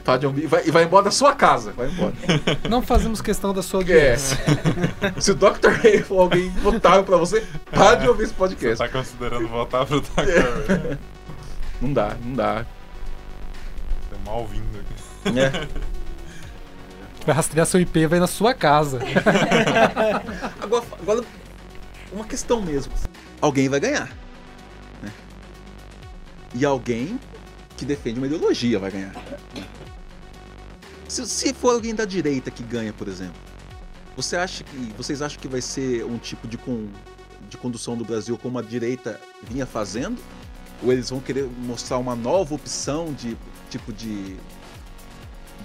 Para 0.04 0.18
de 0.18 0.26
ouvir 0.26 0.44
e 0.44 0.46
vai, 0.46 0.62
vai 0.64 0.84
embora 0.84 1.04
da 1.04 1.10
sua 1.10 1.34
casa, 1.34 1.72
vai 1.72 1.88
embora. 1.88 2.12
Não 2.68 2.82
fazemos 2.82 3.20
questão 3.20 3.52
da 3.52 3.62
sua 3.62 3.80
É. 3.80 3.82
audiência. 3.82 4.38
Se 5.18 5.30
o 5.32 5.34
Dr. 5.34 5.68
Ray 5.82 6.02
for 6.02 6.20
alguém 6.20 6.48
votável 6.50 7.04
pra 7.04 7.16
você, 7.16 7.44
para 7.70 7.96
de 7.96 8.08
ouvir 8.08 8.24
esse 8.24 8.32
Você 8.32 8.38
podcast. 8.38 8.78
tá 8.78 8.88
considerando 8.88 9.48
votar 9.48 9.84
pro 9.86 10.00
Dr. 10.00 10.08
Ray? 10.16 10.98
Não 11.80 11.92
dá, 11.92 12.16
não 12.24 12.34
dá. 12.34 12.64
Tá 14.10 14.16
mal 14.24 14.46
vindo 14.46 14.64
aqui. 14.78 15.38
É. 15.38 15.68
Vai 17.26 17.34
rastrear 17.34 17.66
seu 17.66 17.80
IP, 17.80 18.06
vai 18.06 18.20
na 18.20 18.26
sua 18.28 18.54
casa. 18.54 19.00
Agora, 20.62 20.84
agora, 21.00 21.24
uma 22.12 22.24
questão 22.24 22.62
mesmo. 22.62 22.92
Alguém 23.40 23.68
vai 23.68 23.80
ganhar. 23.80 24.08
né? 25.02 25.10
E 26.54 26.64
alguém 26.64 27.18
que 27.76 27.84
defende 27.84 28.18
uma 28.18 28.26
ideologia 28.26 28.78
vai 28.78 28.90
ganhar. 28.90 29.14
Se, 31.08 31.26
se 31.26 31.54
for 31.54 31.74
alguém 31.74 31.94
da 31.94 32.04
direita 32.04 32.50
que 32.50 32.62
ganha, 32.62 32.92
por 32.92 33.06
exemplo, 33.08 33.40
você 34.16 34.36
acha 34.36 34.64
que, 34.64 34.76
vocês 34.96 35.20
acham 35.20 35.38
que 35.38 35.46
vai 35.46 35.60
ser 35.60 36.04
um 36.04 36.18
tipo 36.18 36.48
de, 36.48 36.56
con, 36.56 36.88
de 37.48 37.56
condução 37.58 37.96
do 37.96 38.04
Brasil 38.04 38.38
como 38.38 38.58
a 38.58 38.62
direita 38.62 39.20
vinha 39.42 39.66
fazendo? 39.66 40.20
Ou 40.82 40.92
eles 40.92 41.10
vão 41.10 41.20
querer 41.20 41.44
mostrar 41.44 41.98
uma 41.98 42.16
nova 42.16 42.54
opção 42.54 43.12
de 43.12 43.36
tipo 43.70 43.92
de, 43.92 44.36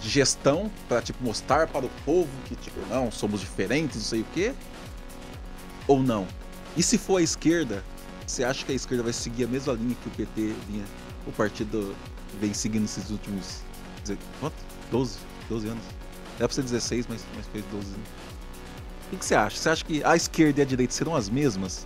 de 0.02 0.10
gestão 0.10 0.70
para 0.88 1.02
tipo 1.02 1.24
mostrar 1.24 1.68
para 1.68 1.86
o 1.86 1.90
povo 2.06 2.30
que 2.46 2.56
tipo 2.56 2.80
não 2.90 3.12
somos 3.12 3.40
diferentes, 3.40 3.96
não 3.98 4.04
sei 4.04 4.22
o 4.22 4.26
quê? 4.34 4.54
Ou 5.88 6.02
não? 6.02 6.28
E 6.76 6.84
se 6.84 6.98
for 6.98 7.18
a 7.18 7.22
esquerda, 7.22 7.84
você 8.26 8.44
acha 8.44 8.66
que 8.66 8.72
a 8.72 8.76
esquerda 8.76 9.04
vai 9.04 9.14
seguir 9.14 9.46
a 9.46 9.48
mesma 9.48 9.74
linha 9.74 9.96
que 9.96 10.08
o 10.08 10.12
PT 10.12 10.54
vinha, 10.70 10.86
o 11.26 11.32
partido 11.32 11.96
vem 12.40 12.54
seguindo 12.54 12.86
esses 12.86 13.10
últimos 13.10 13.62
quanto? 14.40 14.56
12, 14.92 15.18
12 15.50 15.68
anos. 15.68 15.84
Era 16.38 16.48
pra 16.48 16.56
ser 16.56 16.64
16, 16.64 17.06
mas, 17.08 17.24
mas 17.36 17.46
fez 17.48 17.64
12 17.72 17.88
anos. 17.88 18.08
O 19.12 19.18
que, 19.18 19.26
você 19.26 19.36
acha? 19.36 19.58
Você 19.58 19.70
acha 19.70 19.86
que 19.86 20.04
a 20.04 20.16
esquerda 20.16 20.62
e 20.62 20.64
a 20.64 20.66
direita 20.66 20.94
serão 20.94 21.16
as 21.16 21.30
mesmas 21.30 21.86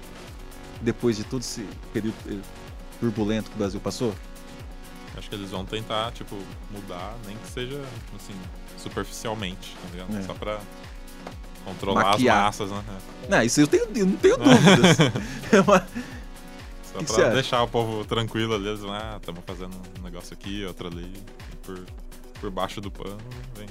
depois 0.81 1.17
de 1.17 1.23
todo 1.23 1.41
esse 1.41 1.67
período 1.91 2.15
eh, 2.29 2.37
turbulento 2.99 3.49
que 3.49 3.55
o 3.55 3.59
Brasil 3.59 3.79
passou? 3.79 4.13
Acho 5.17 5.29
que 5.29 5.35
eles 5.35 5.49
vão 5.49 5.65
tentar, 5.65 6.11
tipo, 6.11 6.37
mudar, 6.71 7.15
nem 7.25 7.35
que 7.37 7.47
seja, 7.49 7.81
assim, 8.15 8.33
superficialmente, 8.77 9.75
tá 9.81 9.89
ligado? 9.91 10.17
É. 10.17 10.21
Só 10.23 10.33
pra 10.33 10.59
controlar 11.63 12.03
Maquiar. 12.11 12.37
as 12.37 12.43
massas, 12.59 12.69
né? 12.71 12.83
Não, 13.29 13.41
isso 13.41 13.61
eu, 13.61 13.67
tenho, 13.67 13.87
eu 13.95 14.05
não 14.05 14.17
tenho 14.17 14.37
dúvidas. 14.37 14.97
É 15.51 15.61
uma- 15.61 15.87
Só 16.95 16.99
Que 16.99 17.05
que 17.05 17.13
pra 17.13 17.29
deixar 17.29 17.63
o 17.63 17.67
povo 17.67 18.05
tranquilo 18.05 18.55
ali, 18.55 18.67
eles 18.67 18.79
vão, 18.79 18.93
ah, 18.93 19.17
estamos 19.17 19.43
fazendo 19.45 19.75
um 19.99 20.03
negócio 20.03 20.33
aqui, 20.33 20.63
outro 20.65 20.87
ali, 20.87 21.11
por, 21.63 21.85
por 22.39 22.49
baixo 22.51 22.79
do 22.79 22.89
pano, 22.91 23.17
vem 23.55 23.67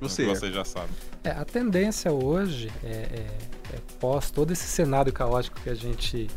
Você, 0.00 0.26
você 0.26 0.50
já 0.50 0.64
sabe. 0.64 0.92
É, 1.22 1.30
a 1.30 1.44
tendência 1.44 2.10
hoje 2.12 2.72
é, 2.82 2.88
é- 2.88 3.76
é 3.76 3.80
pós 4.00 4.30
todo 4.30 4.52
esse 4.52 4.64
cenário 4.64 5.12
caótico 5.12 5.60
que 5.60 5.70
a 5.70 5.74
gente 5.74 6.28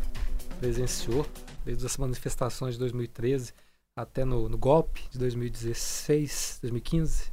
presenciou, 0.60 1.26
desde 1.66 1.86
as 1.86 1.98
manifestações 1.98 2.74
de 2.76 2.80
2013 2.80 3.54
até 3.96 4.24
no, 4.26 4.48
no 4.50 4.58
golpe 4.58 5.04
de 5.10 5.18
2016, 5.18 6.60
2015. 6.62 7.32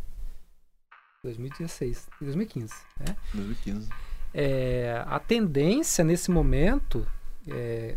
2016, 1.24 2.08
2015, 2.20 2.74
né? 2.98 3.16
2015. 3.34 3.88
É, 4.34 5.04
a 5.06 5.18
tendência 5.20 6.02
nesse 6.02 6.30
momento, 6.30 7.06
é, 7.48 7.96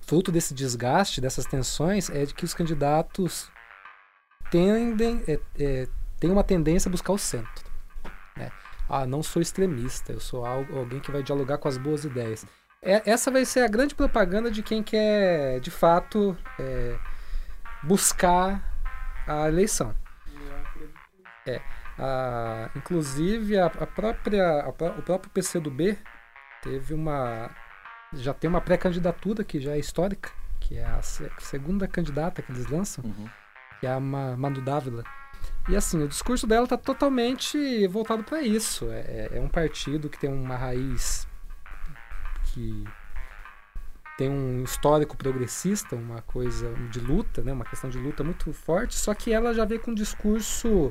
fruto 0.00 0.30
desse 0.32 0.54
desgaste, 0.54 1.20
dessas 1.20 1.46
tensões, 1.46 2.08
é 2.10 2.24
de 2.24 2.34
que 2.34 2.44
os 2.44 2.54
candidatos 2.54 3.50
tendem, 4.50 5.22
é, 5.26 5.38
é, 5.58 5.88
têm 6.20 6.30
uma 6.30 6.44
tendência 6.44 6.88
a 6.88 6.92
buscar 6.92 7.12
o 7.12 7.18
centro. 7.18 7.64
né? 8.36 8.50
Ah, 8.88 9.06
não 9.06 9.22
sou 9.22 9.40
extremista, 9.42 10.12
eu 10.12 10.20
sou 10.20 10.44
algo- 10.46 10.78
alguém 10.78 11.00
que 11.00 11.10
vai 11.10 11.22
dialogar 11.22 11.58
com 11.58 11.68
as 11.68 11.76
boas 11.78 12.04
ideias. 12.04 12.46
É- 12.82 13.10
essa 13.10 13.30
vai 13.30 13.44
ser 13.44 13.60
a 13.60 13.68
grande 13.68 13.94
propaganda 13.94 14.50
de 14.50 14.62
quem 14.62 14.82
quer, 14.82 15.58
de 15.60 15.70
fato, 15.70 16.36
é, 16.58 16.96
buscar 17.82 18.62
a 19.26 19.48
eleição. 19.48 19.94
É, 21.46 21.60
a- 21.98 22.70
inclusive, 22.76 23.58
a, 23.58 23.66
a 23.66 23.86
própria, 23.86 24.62
a 24.62 24.68
o 24.68 25.02
próprio 25.02 25.30
PCdoB 25.32 25.98
teve 26.62 26.92
uma. 26.94 27.50
Já 28.12 28.32
tem 28.32 28.48
uma 28.48 28.60
pré-candidatura 28.60 29.44
que 29.44 29.60
já 29.60 29.72
é 29.72 29.78
histórica, 29.78 30.30
que 30.60 30.76
é 30.76 30.84
a 30.84 31.02
se- 31.02 31.30
segunda 31.40 31.86
candidata 31.88 32.40
que 32.42 32.50
eles 32.52 32.66
lançam, 32.66 33.04
Uhum. 33.04 33.28
que 33.80 33.86
é 33.86 33.92
a 33.92 34.00
Ma- 34.00 34.36
Manu 34.36 34.60
Dávila. 34.62 35.04
E 35.68 35.76
assim, 35.76 36.02
o 36.02 36.08
discurso 36.08 36.46
dela 36.46 36.64
está 36.64 36.76
totalmente 36.76 37.86
voltado 37.88 38.22
para 38.24 38.40
isso. 38.42 38.86
É, 38.90 39.00
é- 39.00 39.30
é 39.34 39.40
um 39.40 39.48
partido 39.48 40.08
que 40.08 40.18
tem 40.18 40.32
uma 40.32 40.56
raiz 40.56 41.26
que 42.54 42.84
tem 44.16 44.30
um 44.30 44.62
histórico 44.64 45.14
progressista, 45.16 45.94
uma 45.94 46.22
coisa 46.22 46.72
de 46.90 47.00
luta, 47.00 47.42
né, 47.42 47.52
uma 47.52 47.64
questão 47.66 47.90
de 47.90 47.98
luta 47.98 48.24
muito 48.24 48.50
forte, 48.52 48.94
só 48.94 49.12
que 49.12 49.30
ela 49.32 49.52
já 49.52 49.64
veio 49.66 49.80
com 49.80 49.90
um 49.90 49.94
discurso 49.94 50.90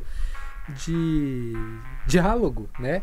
de 0.69 1.53
diálogo, 2.07 2.69
né? 2.79 3.01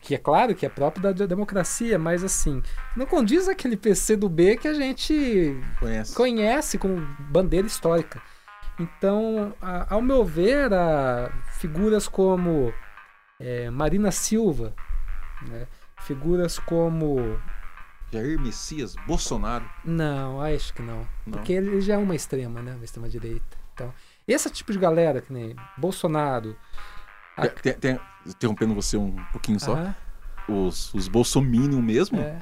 Que 0.00 0.14
é 0.14 0.18
claro 0.18 0.54
que 0.54 0.66
é 0.66 0.68
próprio 0.68 1.02
da 1.12 1.26
democracia, 1.26 1.98
mas 1.98 2.22
assim, 2.24 2.62
não 2.96 3.06
condiz 3.06 3.48
aquele 3.48 3.76
PC 3.76 4.16
do 4.16 4.28
B 4.28 4.56
que 4.56 4.68
a 4.68 4.74
gente 4.74 5.56
Conhece. 5.80 6.14
conhece 6.14 6.78
como 6.78 6.96
bandeira 7.30 7.66
histórica. 7.66 8.20
Então, 8.78 9.54
a- 9.60 9.92
ao 9.94 10.00
meu 10.02 10.24
ver, 10.24 10.72
a- 10.72 11.30
figuras 11.58 12.06
como 12.06 12.72
é, 13.40 13.70
Marina 13.70 14.10
Silva, 14.12 14.74
né? 15.48 15.66
figuras 16.00 16.58
como. 16.58 17.38
Jair 18.12 18.40
Messias 18.40 18.94
Bolsonaro. 19.06 19.68
Não, 19.84 20.40
acho 20.40 20.72
que 20.72 20.80
não. 20.80 21.06
Não. 21.26 21.32
Porque 21.32 21.52
ele 21.52 21.80
já 21.80 21.94
é 21.94 21.98
uma 21.98 22.14
extrema, 22.14 22.62
né? 22.62 22.72
Uma 22.74 22.84
extrema 22.84 23.08
direita. 23.08 23.58
Então, 23.74 23.92
esse 24.26 24.48
tipo 24.50 24.72
de 24.72 24.78
galera, 24.78 25.20
que 25.20 25.32
nem 25.32 25.54
Bolsonaro. 25.76 26.56
Tem- 27.62 27.74
tem- 27.74 28.00
interrompendo 28.26 28.74
você 28.74 28.96
um 28.96 29.14
pouquinho 29.32 29.58
só. 29.60 29.94
Os, 30.48 30.92
os 30.94 31.08
bolsominion 31.08 31.80
mesmo 31.82 32.18
é. 32.20 32.38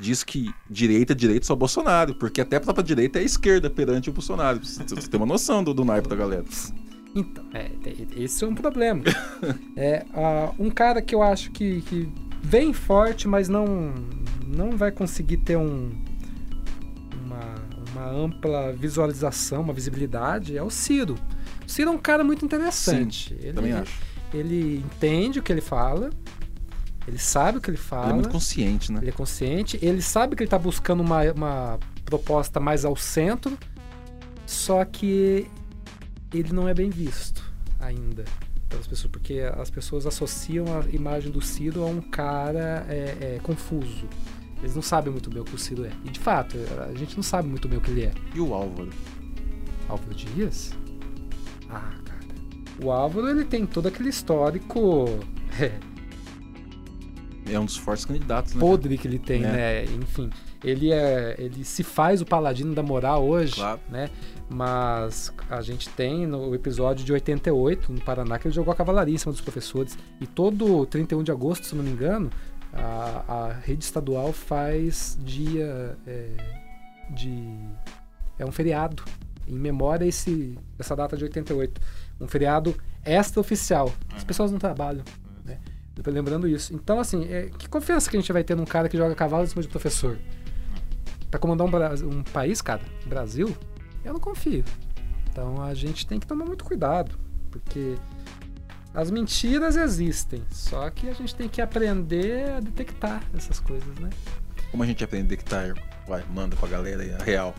diz 0.00 0.22
que 0.22 0.52
direita 0.70 1.12
é 1.12 1.16
direita 1.16 1.46
só 1.46 1.54
Bolsonaro. 1.56 2.14
Porque 2.14 2.40
até 2.40 2.56
a 2.56 2.60
própria 2.60 2.84
direita 2.84 3.18
é 3.18 3.22
a 3.22 3.24
esquerda 3.24 3.68
perante 3.68 4.10
o 4.10 4.12
Bolsonaro. 4.12 4.64
Você 4.64 4.82
você 4.84 5.08
tem 5.08 5.18
uma 5.18 5.26
noção 5.26 5.62
do, 5.62 5.74
do 5.74 5.84
naipe 5.84 6.08
da 6.08 6.16
galera. 6.16 6.44
Então, 7.14 7.44
é, 7.52 7.64
te- 7.68 8.06
esse 8.16 8.44
é 8.44 8.46
um 8.46 8.54
problema. 8.54 9.02
é, 9.76 10.04
ah, 10.14 10.52
um 10.58 10.70
cara 10.70 11.00
que 11.02 11.14
eu 11.14 11.22
acho 11.22 11.50
que, 11.50 11.80
que 11.82 12.08
vem 12.42 12.72
forte, 12.72 13.26
mas 13.26 13.48
não, 13.48 13.94
não 14.46 14.76
vai 14.76 14.92
conseguir 14.92 15.38
ter 15.38 15.56
um, 15.56 15.90
uma, 17.24 17.54
uma 17.92 18.10
ampla 18.10 18.72
visualização, 18.72 19.62
uma 19.62 19.72
visibilidade, 19.72 20.56
é 20.56 20.62
o 20.62 20.70
Ciro. 20.70 21.16
O 21.66 21.68
Ciro 21.68 21.90
é 21.90 21.92
um 21.92 21.98
cara 21.98 22.22
muito 22.22 22.44
interessante. 22.44 23.34
ele, 23.40 23.52
Também 23.54 23.72
acho. 23.72 23.98
Ele 24.32 24.78
entende 24.78 25.38
o 25.38 25.42
que 25.42 25.52
ele 25.52 25.60
fala, 25.60 26.10
ele 27.06 27.18
sabe 27.18 27.58
o 27.58 27.60
que 27.60 27.70
ele 27.70 27.78
fala. 27.78 28.06
Ele 28.06 28.12
é 28.12 28.14
muito 28.16 28.28
consciente, 28.28 28.92
né? 28.92 29.00
Ele 29.00 29.10
é 29.10 29.12
consciente, 29.12 29.78
ele 29.80 30.02
sabe 30.02 30.36
que 30.36 30.42
ele 30.42 30.48
está 30.48 30.58
buscando 30.58 31.00
uma, 31.00 31.22
uma 31.32 31.78
proposta 32.04 32.60
mais 32.60 32.84
ao 32.84 32.96
centro, 32.96 33.56
só 34.46 34.84
que 34.84 35.46
ele 36.32 36.52
não 36.52 36.68
é 36.68 36.74
bem 36.74 36.90
visto 36.90 37.42
ainda 37.80 38.24
pelas 38.68 38.86
pessoas, 38.86 39.10
porque 39.10 39.40
as 39.40 39.70
pessoas 39.70 40.06
associam 40.06 40.66
a 40.78 40.84
imagem 40.94 41.32
do 41.32 41.40
Ciro 41.40 41.82
a 41.82 41.86
um 41.86 42.02
cara 42.02 42.84
é, 42.88 43.36
é, 43.36 43.40
confuso. 43.42 44.06
Eles 44.60 44.74
não 44.74 44.82
sabem 44.82 45.10
muito 45.10 45.30
bem 45.30 45.40
o 45.40 45.44
que 45.44 45.54
o 45.54 45.58
Ciro 45.58 45.84
é. 45.84 45.92
E 46.04 46.10
de 46.10 46.18
fato, 46.18 46.56
a 46.90 46.94
gente 46.94 47.16
não 47.16 47.22
sabe 47.22 47.48
muito 47.48 47.68
bem 47.68 47.78
o 47.78 47.80
que 47.80 47.90
ele 47.90 48.04
é. 48.04 48.12
E 48.34 48.40
o 48.40 48.52
Álvaro? 48.52 48.90
Álvaro 49.88 50.14
Dias? 50.14 50.72
Ah. 51.70 52.07
O 52.82 52.90
Álvaro, 52.90 53.28
ele 53.28 53.44
tem 53.44 53.66
todo 53.66 53.88
aquele 53.88 54.08
histórico 54.08 55.06
é, 55.60 55.72
É 57.52 57.58
um 57.58 57.64
dos 57.64 57.76
fortes 57.76 58.04
candidatos, 58.04 58.54
né? 58.54 58.60
podre 58.60 58.96
que 58.98 59.08
ele 59.08 59.18
tem, 59.18 59.42
É. 59.44 59.50
né? 59.50 59.84
Enfim, 59.86 60.30
ele 60.62 60.92
é, 60.92 61.34
ele 61.38 61.64
se 61.64 61.82
faz 61.82 62.20
o 62.20 62.26
paladino 62.26 62.74
da 62.74 62.82
moral 62.82 63.24
hoje, 63.26 63.54
Claro. 63.54 63.80
né? 63.90 64.10
Mas 64.50 65.32
a 65.50 65.60
gente 65.60 65.88
tem 65.90 66.26
no 66.26 66.54
episódio 66.54 67.04
de 67.04 67.12
88 67.12 67.92
no 67.92 68.00
Paraná 68.00 68.38
que 68.38 68.46
ele 68.48 68.54
jogou 68.54 68.72
a 68.72 68.76
cavalaria 68.76 69.14
em 69.14 69.18
cima 69.18 69.32
dos 69.32 69.40
professores 69.40 69.96
e 70.20 70.26
todo 70.26 70.86
31 70.86 71.22
de 71.22 71.30
agosto, 71.30 71.66
se 71.66 71.74
não 71.74 71.82
me 71.84 71.90
engano, 71.90 72.30
a, 72.72 73.24
a 73.28 73.52
rede 73.52 73.84
estadual 73.84 74.32
faz 74.32 75.18
dia 75.22 75.96
é, 76.06 76.28
de 77.10 77.58
é 78.38 78.44
um 78.46 78.52
feriado 78.52 79.02
em 79.46 79.58
memória 79.58 80.04
esse 80.06 80.56
essa 80.78 80.94
data 80.94 81.16
de 81.16 81.24
88, 81.24 81.80
um 82.20 82.26
feriado 82.26 82.74
extra-oficial. 83.04 83.92
As 84.14 84.24
pessoas 84.24 84.50
não 84.50 84.58
trabalham, 84.58 85.04
né? 85.44 85.58
Lembrando 86.06 86.46
isso. 86.46 86.74
Então, 86.74 87.00
assim, 87.00 87.26
é, 87.30 87.50
que 87.58 87.68
confiança 87.68 88.10
que 88.10 88.16
a 88.16 88.20
gente 88.20 88.32
vai 88.32 88.44
ter 88.44 88.54
num 88.54 88.64
cara 88.64 88.88
que 88.88 88.96
joga 88.96 89.14
cavalo 89.14 89.44
em 89.44 89.46
cima 89.46 89.62
de 89.62 89.68
professor? 89.68 90.18
Pra 91.30 91.38
comandar 91.38 91.66
um, 91.66 92.18
um 92.18 92.22
país, 92.22 92.62
cara, 92.62 92.80
Brasil, 93.06 93.54
eu 94.04 94.12
não 94.12 94.20
confio. 94.20 94.64
Então 95.30 95.62
a 95.62 95.74
gente 95.74 96.06
tem 96.06 96.18
que 96.18 96.26
tomar 96.26 96.44
muito 96.44 96.64
cuidado, 96.64 97.18
porque 97.50 97.96
as 98.94 99.10
mentiras 99.10 99.76
existem, 99.76 100.42
só 100.50 100.88
que 100.90 101.08
a 101.08 101.12
gente 101.12 101.34
tem 101.34 101.48
que 101.48 101.60
aprender 101.60 102.50
a 102.50 102.60
detectar 102.60 103.22
essas 103.36 103.60
coisas, 103.60 103.94
né? 103.98 104.10
Como 104.70 104.82
a 104.82 104.86
gente 104.86 105.04
aprender 105.04 105.36
que 105.36 105.44
tá. 105.44 105.74
Vai, 106.06 106.24
manda 106.30 106.56
pra 106.56 106.68
galera 106.68 107.02
aí 107.02 107.12
a 107.12 107.18
real. 107.18 107.54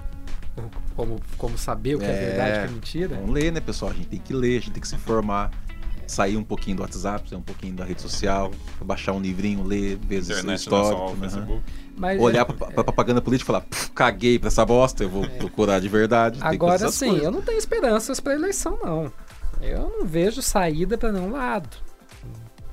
Como, 0.96 1.20
como 1.38 1.58
saber 1.58 1.96
o 1.96 2.00
que 2.00 2.06
é, 2.06 2.10
É. 2.10 2.26
verdade 2.30 2.50
e 2.50 2.52
o 2.52 2.62
que 2.64 2.68
é 2.68 2.72
mentira. 2.74 3.16
Vamos 3.18 3.32
ler, 3.34 3.52
né, 3.52 3.60
pessoal? 3.60 3.92
A 3.92 3.94
gente 3.94 4.08
tem 4.08 4.20
que 4.20 4.34
ler, 4.34 4.58
a 4.58 4.60
gente 4.62 4.72
tem 4.72 4.82
que 4.82 4.88
se 4.88 4.96
informar. 4.96 5.52
Sair 6.08 6.38
um 6.38 6.44
pouquinho 6.44 6.78
do 6.78 6.82
WhatsApp, 6.82 7.30
sair 7.30 7.38
um 7.38 7.42
pouquinho 7.44 7.76
da 7.76 7.86
rede 7.86 8.02
social, 8.02 8.50
baixar 8.84 9.14
um 9.14 9.22
livrinho, 9.22 9.64
ler, 9.64 9.96
ver 9.98 10.22
Internet 10.24 10.50
é 10.50 10.56
histórico. 10.56 11.16
Facebook. 11.18 11.62
Mas, 11.96 12.20
Olhar 12.20 12.42
é, 12.42 12.46
pra, 12.46 12.68
pra 12.72 12.84
propaganda 12.84 13.22
política 13.22 13.46
e 13.46 13.48
falar, 13.54 13.62
"Pff, 13.62 13.92
caguei 13.92 14.40
pra 14.40 14.48
essa 14.48 14.66
bosta, 14.66 15.04
eu 15.04 15.10
vou 15.10 15.30
procurar 15.30 15.80
de 15.80 15.88
verdade. 15.88 16.40
Agora 16.42 16.90
sim, 16.92 17.10
coisas. 17.10 17.24
eu 17.26 17.32
não 17.32 17.44
tenho 17.44 17.60
esperanças 17.60 18.20
para 18.20 18.34
eleição, 18.34 18.80
não. 18.84 19.12
Eu 19.62 19.82
não 20.00 20.06
vejo 20.06 20.42
saída 20.42 20.98
para 20.98 21.12
nenhum 21.12 21.32
lado. 21.32 21.78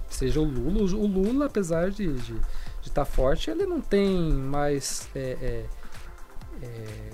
Seja 0.09 0.41
o 0.41 0.45
Lula, 0.45 0.83
o 0.97 1.07
Lula, 1.07 1.45
apesar 1.47 1.91
de 1.91 2.05
estar 2.05 2.33
de, 2.33 2.41
de 2.85 2.91
tá 2.91 3.05
forte, 3.05 3.51
ele 3.51 3.67
não 3.67 3.83
tem 3.83 4.09
mais 4.33 5.09
é, 5.15 5.37
é, 5.43 5.65
é, 6.63 7.11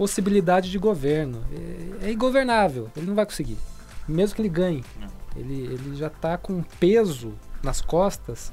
possibilidade 0.00 0.70
de 0.70 0.78
governo. 0.78 1.44
É, 2.02 2.06
é 2.06 2.10
ingovernável, 2.10 2.90
ele 2.96 3.04
não 3.04 3.14
vai 3.14 3.26
conseguir. 3.26 3.58
Mesmo 4.08 4.34
que 4.34 4.40
ele 4.40 4.48
ganhe. 4.48 4.82
Ele, 5.36 5.60
ele 5.74 5.94
já 5.94 6.06
está 6.06 6.38
com 6.38 6.54
um 6.54 6.62
peso 6.62 7.34
nas 7.62 7.82
costas 7.82 8.50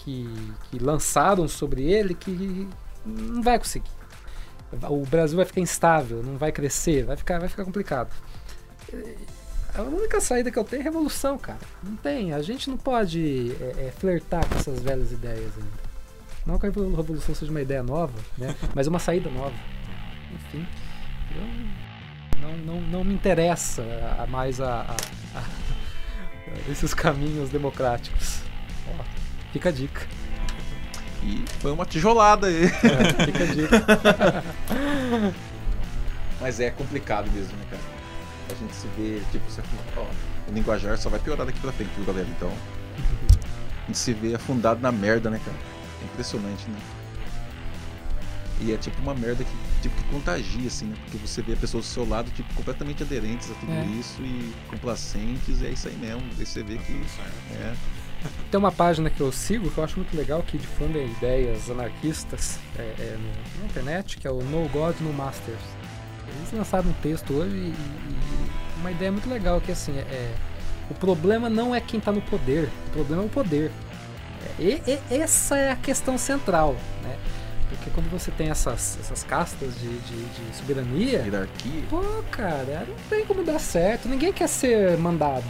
que, 0.00 0.28
que 0.64 0.78
lançaram 0.78 1.48
sobre 1.48 1.90
ele 1.90 2.12
que 2.12 2.68
não 3.02 3.42
vai 3.42 3.58
conseguir. 3.58 3.90
O 4.90 5.06
Brasil 5.06 5.38
vai 5.38 5.46
ficar 5.46 5.62
instável, 5.62 6.22
não 6.22 6.36
vai 6.36 6.52
crescer, 6.52 7.02
vai 7.06 7.16
ficar, 7.16 7.38
vai 7.40 7.48
ficar 7.48 7.64
complicado. 7.64 8.12
A 9.74 9.80
única 9.80 10.20
saída 10.20 10.50
que 10.50 10.58
eu 10.58 10.64
tenho 10.64 10.82
é 10.82 10.84
revolução, 10.84 11.38
cara. 11.38 11.60
Não 11.82 11.96
tem. 11.96 12.34
A 12.34 12.42
gente 12.42 12.68
não 12.68 12.76
pode 12.76 13.56
é, 13.58 13.86
é, 13.86 13.90
flertar 13.90 14.46
com 14.46 14.56
essas 14.56 14.80
velhas 14.80 15.10
ideias 15.10 15.50
ainda. 15.56 15.94
Não 16.44 16.58
que 16.58 16.66
a 16.66 16.68
revolução 16.68 17.34
seja 17.34 17.50
uma 17.50 17.62
ideia 17.62 17.82
nova, 17.82 18.18
né? 18.36 18.54
mas 18.74 18.86
uma 18.86 18.98
saída 18.98 19.30
nova. 19.30 19.54
Enfim, 20.34 20.66
não, 22.40 22.56
não, 22.58 22.80
não 22.80 23.04
me 23.04 23.14
interessa 23.14 23.82
mais 24.28 24.60
a, 24.60 24.80
a- 24.82 24.96
a- 25.38 25.44
esses 26.70 26.92
caminhos 26.94 27.50
democráticos. 27.50 28.40
Ó, 28.88 29.02
fica 29.52 29.68
a 29.68 29.72
dica. 29.72 30.06
E 31.22 31.42
foi 31.60 31.72
uma 31.72 31.86
tijolada 31.86 32.48
aí. 32.48 32.64
É, 32.66 33.24
fica 33.24 33.44
a 33.44 33.46
dica. 33.46 34.44
Mas 36.40 36.60
é 36.60 36.70
complicado 36.70 37.30
mesmo, 37.32 37.56
né, 37.56 37.64
cara? 37.70 37.82
A 38.50 38.54
gente 38.54 38.74
se 38.74 38.86
vê, 38.96 39.20
tipo, 39.32 39.48
você, 39.50 39.62
ó, 39.96 40.02
o 40.02 40.52
linguajar 40.52 40.98
só 40.98 41.08
vai 41.08 41.18
piorar 41.18 41.46
daqui 41.46 41.58
pra 41.60 41.72
frente, 41.72 41.90
viu, 41.96 42.04
galera? 42.04 42.26
Então, 42.36 42.52
a 43.82 43.86
gente 43.86 43.96
se 43.98 44.12
vê 44.12 44.34
afundado 44.34 44.80
na 44.80 44.92
merda, 44.92 45.30
né, 45.30 45.40
cara? 45.42 45.56
É 46.02 46.04
impressionante, 46.04 46.68
né? 46.68 46.76
E 48.60 48.72
é 48.72 48.76
tipo 48.76 49.00
uma 49.02 49.14
merda 49.14 49.42
que, 49.44 49.50
tipo, 49.82 49.96
que 49.96 50.04
contagia, 50.10 50.68
assim, 50.68 50.86
né? 50.86 50.96
Porque 51.04 51.18
você 51.18 51.42
vê 51.42 51.56
pessoas 51.56 51.84
do 51.84 51.88
seu 51.90 52.08
lado, 52.08 52.30
tipo, 52.30 52.52
completamente 52.54 53.02
aderentes 53.02 53.50
a 53.50 53.54
tudo 53.54 53.72
É. 53.72 53.84
isso 53.98 54.22
e 54.22 54.52
complacentes, 54.68 55.60
e 55.60 55.66
é 55.66 55.70
isso 55.70 55.88
aí 55.88 55.96
mesmo. 55.96 56.22
Aí 56.38 56.46
você 56.46 56.62
vê 56.62 56.78
que. 56.78 56.92
É, 57.52 57.74
Tem 58.50 58.58
uma 58.58 58.72
página 58.72 59.10
que 59.10 59.20
eu 59.20 59.30
sigo 59.32 59.70
que 59.70 59.76
eu 59.78 59.84
acho 59.84 59.96
muito 59.96 60.16
legal 60.16 60.42
que 60.42 60.56
difunde 60.56 60.98
ideias 60.98 61.68
anarquistas 61.68 62.58
é, 62.78 62.82
é, 62.82 63.18
no- 63.18 63.60
na 63.60 63.66
internet, 63.66 64.16
que 64.18 64.26
é 64.26 64.30
o 64.30 64.40
No 64.42 64.66
God 64.68 64.94
No 65.00 65.12
Masters. 65.12 65.58
Eles 66.38 66.52
lançaram 66.52 66.88
um 66.88 66.92
texto 66.94 67.32
hoje 67.34 67.54
e, 67.54 67.68
e 67.68 68.80
uma 68.80 68.90
ideia 68.90 69.12
muito 69.12 69.28
legal 69.28 69.60
que 69.60 69.72
assim 69.72 69.92
é 69.98 70.34
o 70.90 70.94
problema 70.94 71.48
não 71.50 71.74
é 71.74 71.80
quem 71.80 71.98
está 71.98 72.12
no 72.12 72.20
poder, 72.22 72.68
o 72.88 72.90
problema 72.92 73.22
é 73.22 73.26
o 73.26 73.28
poder. 73.28 73.70
É, 74.58 74.62
e, 74.62 74.82
e- 74.86 75.14
essa 75.20 75.56
é 75.58 75.70
a 75.72 75.76
questão 75.76 76.16
central, 76.16 76.76
né? 77.02 77.16
Porque 77.84 77.90
quando 77.90 78.10
você 78.10 78.30
tem 78.30 78.48
essas, 78.48 78.98
essas 78.98 79.22
castas 79.24 79.74
de, 79.78 79.98
de, 79.98 80.24
de 80.24 80.56
soberania, 80.56 81.18
hierarquia. 81.18 81.82
Pô, 81.90 82.00
cara, 82.30 82.86
não 82.88 82.96
tem 83.10 83.26
como 83.26 83.44
dar 83.44 83.58
certo. 83.58 84.08
Ninguém 84.08 84.32
quer 84.32 84.48
ser 84.48 84.96
mandado, 84.96 85.44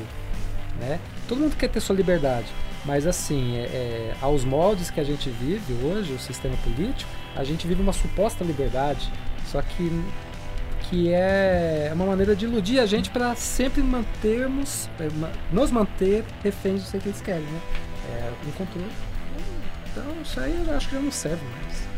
né? 0.81 0.99
Todo 1.29 1.39
mundo 1.39 1.55
quer 1.55 1.69
ter 1.69 1.79
sua 1.79 1.95
liberdade. 1.95 2.49
Mas 2.85 3.07
assim, 3.07 3.57
é, 3.57 3.63
é, 3.63 4.15
aos 4.21 4.45
moldes 4.45 4.91
que 4.91 4.99
a 4.99 5.05
gente 5.05 5.31
vive 5.31 5.75
hoje, 5.85 6.13
o 6.13 6.19
sistema 6.19 6.57
político, 6.65 7.09
a 7.37 7.45
gente 7.45 7.69
vive 7.69 7.81
uma 7.81 7.93
suposta 7.93 8.43
liberdade. 8.43 9.13
Só 9.47 9.63
que 9.63 9.91
que 10.91 11.11
é 11.11 11.91
uma 11.95 12.05
maneira 12.05 12.37
de 12.37 12.45
iludir 12.45 12.79
a 12.79 12.85
gente 12.85 13.11
para 13.11 13.35
sempre 13.37 13.81
mantermos, 13.81 14.91
é, 14.99 15.09
nos 15.53 15.71
manter 15.71 16.25
reféns 16.43 16.91
do 16.91 16.99
que 16.99 17.09
eles 17.09 17.21
querem, 17.21 17.45
né? 17.45 17.61
É, 18.11 18.49
um 18.49 18.51
controle. 18.51 18.91
Então 19.93 20.05
isso 20.21 20.41
aí 20.41 20.61
eu 20.67 20.77
acho 20.77 20.89
que 20.89 20.97
já 20.97 21.01
não 21.01 21.13
serve 21.13 21.43
mais. 21.47 21.94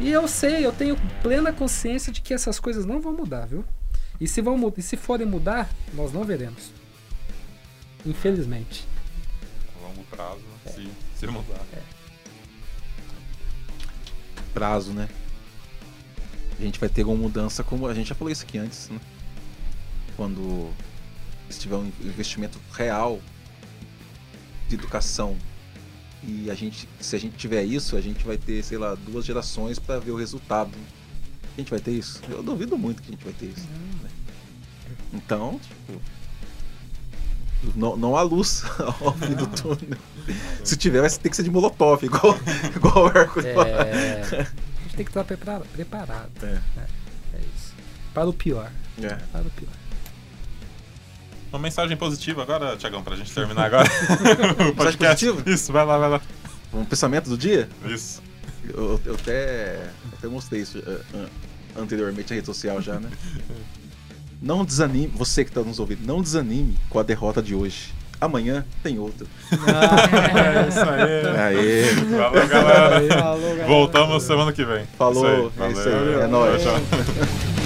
E 0.00 0.10
eu 0.10 0.28
sei, 0.28 0.64
eu 0.64 0.72
tenho 0.72 0.96
plena 1.22 1.52
consciência 1.52 2.12
de 2.12 2.20
que 2.20 2.32
essas 2.32 2.60
coisas 2.60 2.84
não 2.84 3.00
vão 3.00 3.12
mudar, 3.12 3.46
viu? 3.46 3.64
E 4.20 4.28
se, 4.28 4.40
vão, 4.40 4.72
e 4.76 4.82
se 4.82 4.96
forem 4.96 5.26
mudar, 5.26 5.68
nós 5.92 6.12
não 6.12 6.24
veremos. 6.24 6.72
Infelizmente. 8.06 8.86
A 9.76 9.86
longo 9.88 10.04
prazo, 10.04 10.40
se, 10.66 10.88
se 11.16 11.26
mudar. 11.26 11.60
prazo, 14.54 14.92
né? 14.92 15.08
A 16.58 16.62
gente 16.62 16.78
vai 16.78 16.88
ter 16.88 17.04
uma 17.04 17.16
mudança, 17.16 17.62
como 17.64 17.86
a 17.86 17.94
gente 17.94 18.08
já 18.08 18.14
falou 18.14 18.30
isso 18.30 18.44
aqui 18.44 18.58
antes, 18.58 18.88
né? 18.88 19.00
Quando 20.16 20.72
se 21.50 21.60
tiver 21.60 21.76
um 21.76 21.90
investimento 22.00 22.58
real 22.72 23.20
de 24.68 24.74
educação 24.74 25.36
e 26.22 26.50
a 26.50 26.54
gente, 26.54 26.88
se 27.00 27.14
a 27.14 27.18
gente 27.18 27.36
tiver 27.36 27.62
isso, 27.64 27.96
a 27.96 28.00
gente 28.00 28.24
vai 28.26 28.36
ter, 28.36 28.62
sei 28.62 28.76
lá, 28.78 28.94
duas 28.94 29.24
gerações 29.24 29.78
para 29.78 29.98
ver 29.98 30.10
o 30.10 30.16
resultado. 30.16 30.70
A 31.56 31.60
gente 31.60 31.70
vai 31.70 31.80
ter 31.80 31.92
isso? 31.92 32.20
Eu 32.28 32.42
duvido 32.42 32.76
muito 32.78 33.02
que 33.02 33.08
a 33.08 33.12
gente 33.12 33.24
vai 33.24 33.32
ter 33.32 33.46
isso. 33.46 33.66
né? 34.02 34.10
Então, 35.12 35.58
tipo, 35.60 36.00
não, 37.74 37.96
não 37.96 38.16
há 38.16 38.22
luz 38.22 38.62
ao 39.00 39.12
fim 39.14 39.34
do 39.34 39.46
túnel. 39.48 39.98
Se 40.64 40.76
tiver, 40.76 41.00
vai 41.00 41.10
ter 41.10 41.28
que 41.30 41.36
ser 41.36 41.42
de 41.42 41.50
molotov, 41.50 42.04
igual, 42.04 42.36
igual 42.76 43.06
o 43.06 43.08
Hércules. 43.08 43.46
É, 43.46 44.22
a 44.22 44.42
gente 44.82 44.96
tem 44.96 45.04
que 45.04 45.10
estar 45.10 45.24
prepara- 45.24 45.64
preparado. 45.72 46.30
É. 46.42 46.60
É 47.34 47.38
isso. 47.56 47.72
Para 48.14 48.28
o 48.28 48.32
pior. 48.32 48.70
É. 49.02 49.14
Para 49.32 49.42
o 49.46 49.50
pior. 49.50 49.72
Uma 51.52 51.58
mensagem 51.58 51.96
positiva 51.96 52.42
agora, 52.42 52.76
Tiagão, 52.76 53.02
pra 53.02 53.16
gente 53.16 53.32
terminar 53.32 53.64
agora. 53.66 53.88
o 54.70 54.74
podcast. 54.74 55.24
positiva? 55.26 55.50
Isso, 55.50 55.72
vai 55.72 55.84
lá, 55.84 55.96
vai 55.98 56.10
lá. 56.10 56.20
Um 56.72 56.84
pensamento 56.84 57.30
do 57.30 57.38
dia? 57.38 57.68
Isso. 57.86 58.22
Eu, 58.68 59.00
eu 59.06 59.14
até, 59.14 59.88
até 60.12 60.28
mostrei 60.28 60.60
isso 60.60 60.78
eh, 60.86 61.00
an- 61.16 61.82
anteriormente 61.82 62.28
na 62.30 62.34
rede 62.36 62.46
social 62.46 62.82
já, 62.82 63.00
né? 63.00 63.08
Não 64.40 64.64
desanime, 64.64 65.08
você 65.16 65.42
que 65.42 65.50
está 65.50 65.62
nos 65.62 65.80
ouvindo, 65.80 66.06
não 66.06 66.22
desanime 66.22 66.76
com 66.88 67.00
a 67.00 67.02
derrota 67.02 67.42
de 67.42 67.56
hoje. 67.56 67.92
Amanhã 68.20 68.64
tem 68.84 68.96
outra. 68.96 69.26
É 69.50 70.68
isso 70.68 70.78
aí. 70.78 71.56
Aê, 71.56 71.82
Valeu, 72.16 72.46
galera. 72.48 73.08
Falou, 73.18 73.40
galera. 73.40 73.66
Voltamos 73.66 74.22
semana 74.22 74.52
que 74.52 74.64
vem. 74.64 74.86
falou, 74.96 75.48
Isso 75.48 75.52
aí. 75.60 75.68
é 75.68 75.72
isso 75.72 75.88
aí, 75.88 75.94
Valeu. 75.94 76.22
é 76.22 76.26
nóis. 76.28 76.62
Tchau, 76.62 76.74
tchau. 76.74 77.48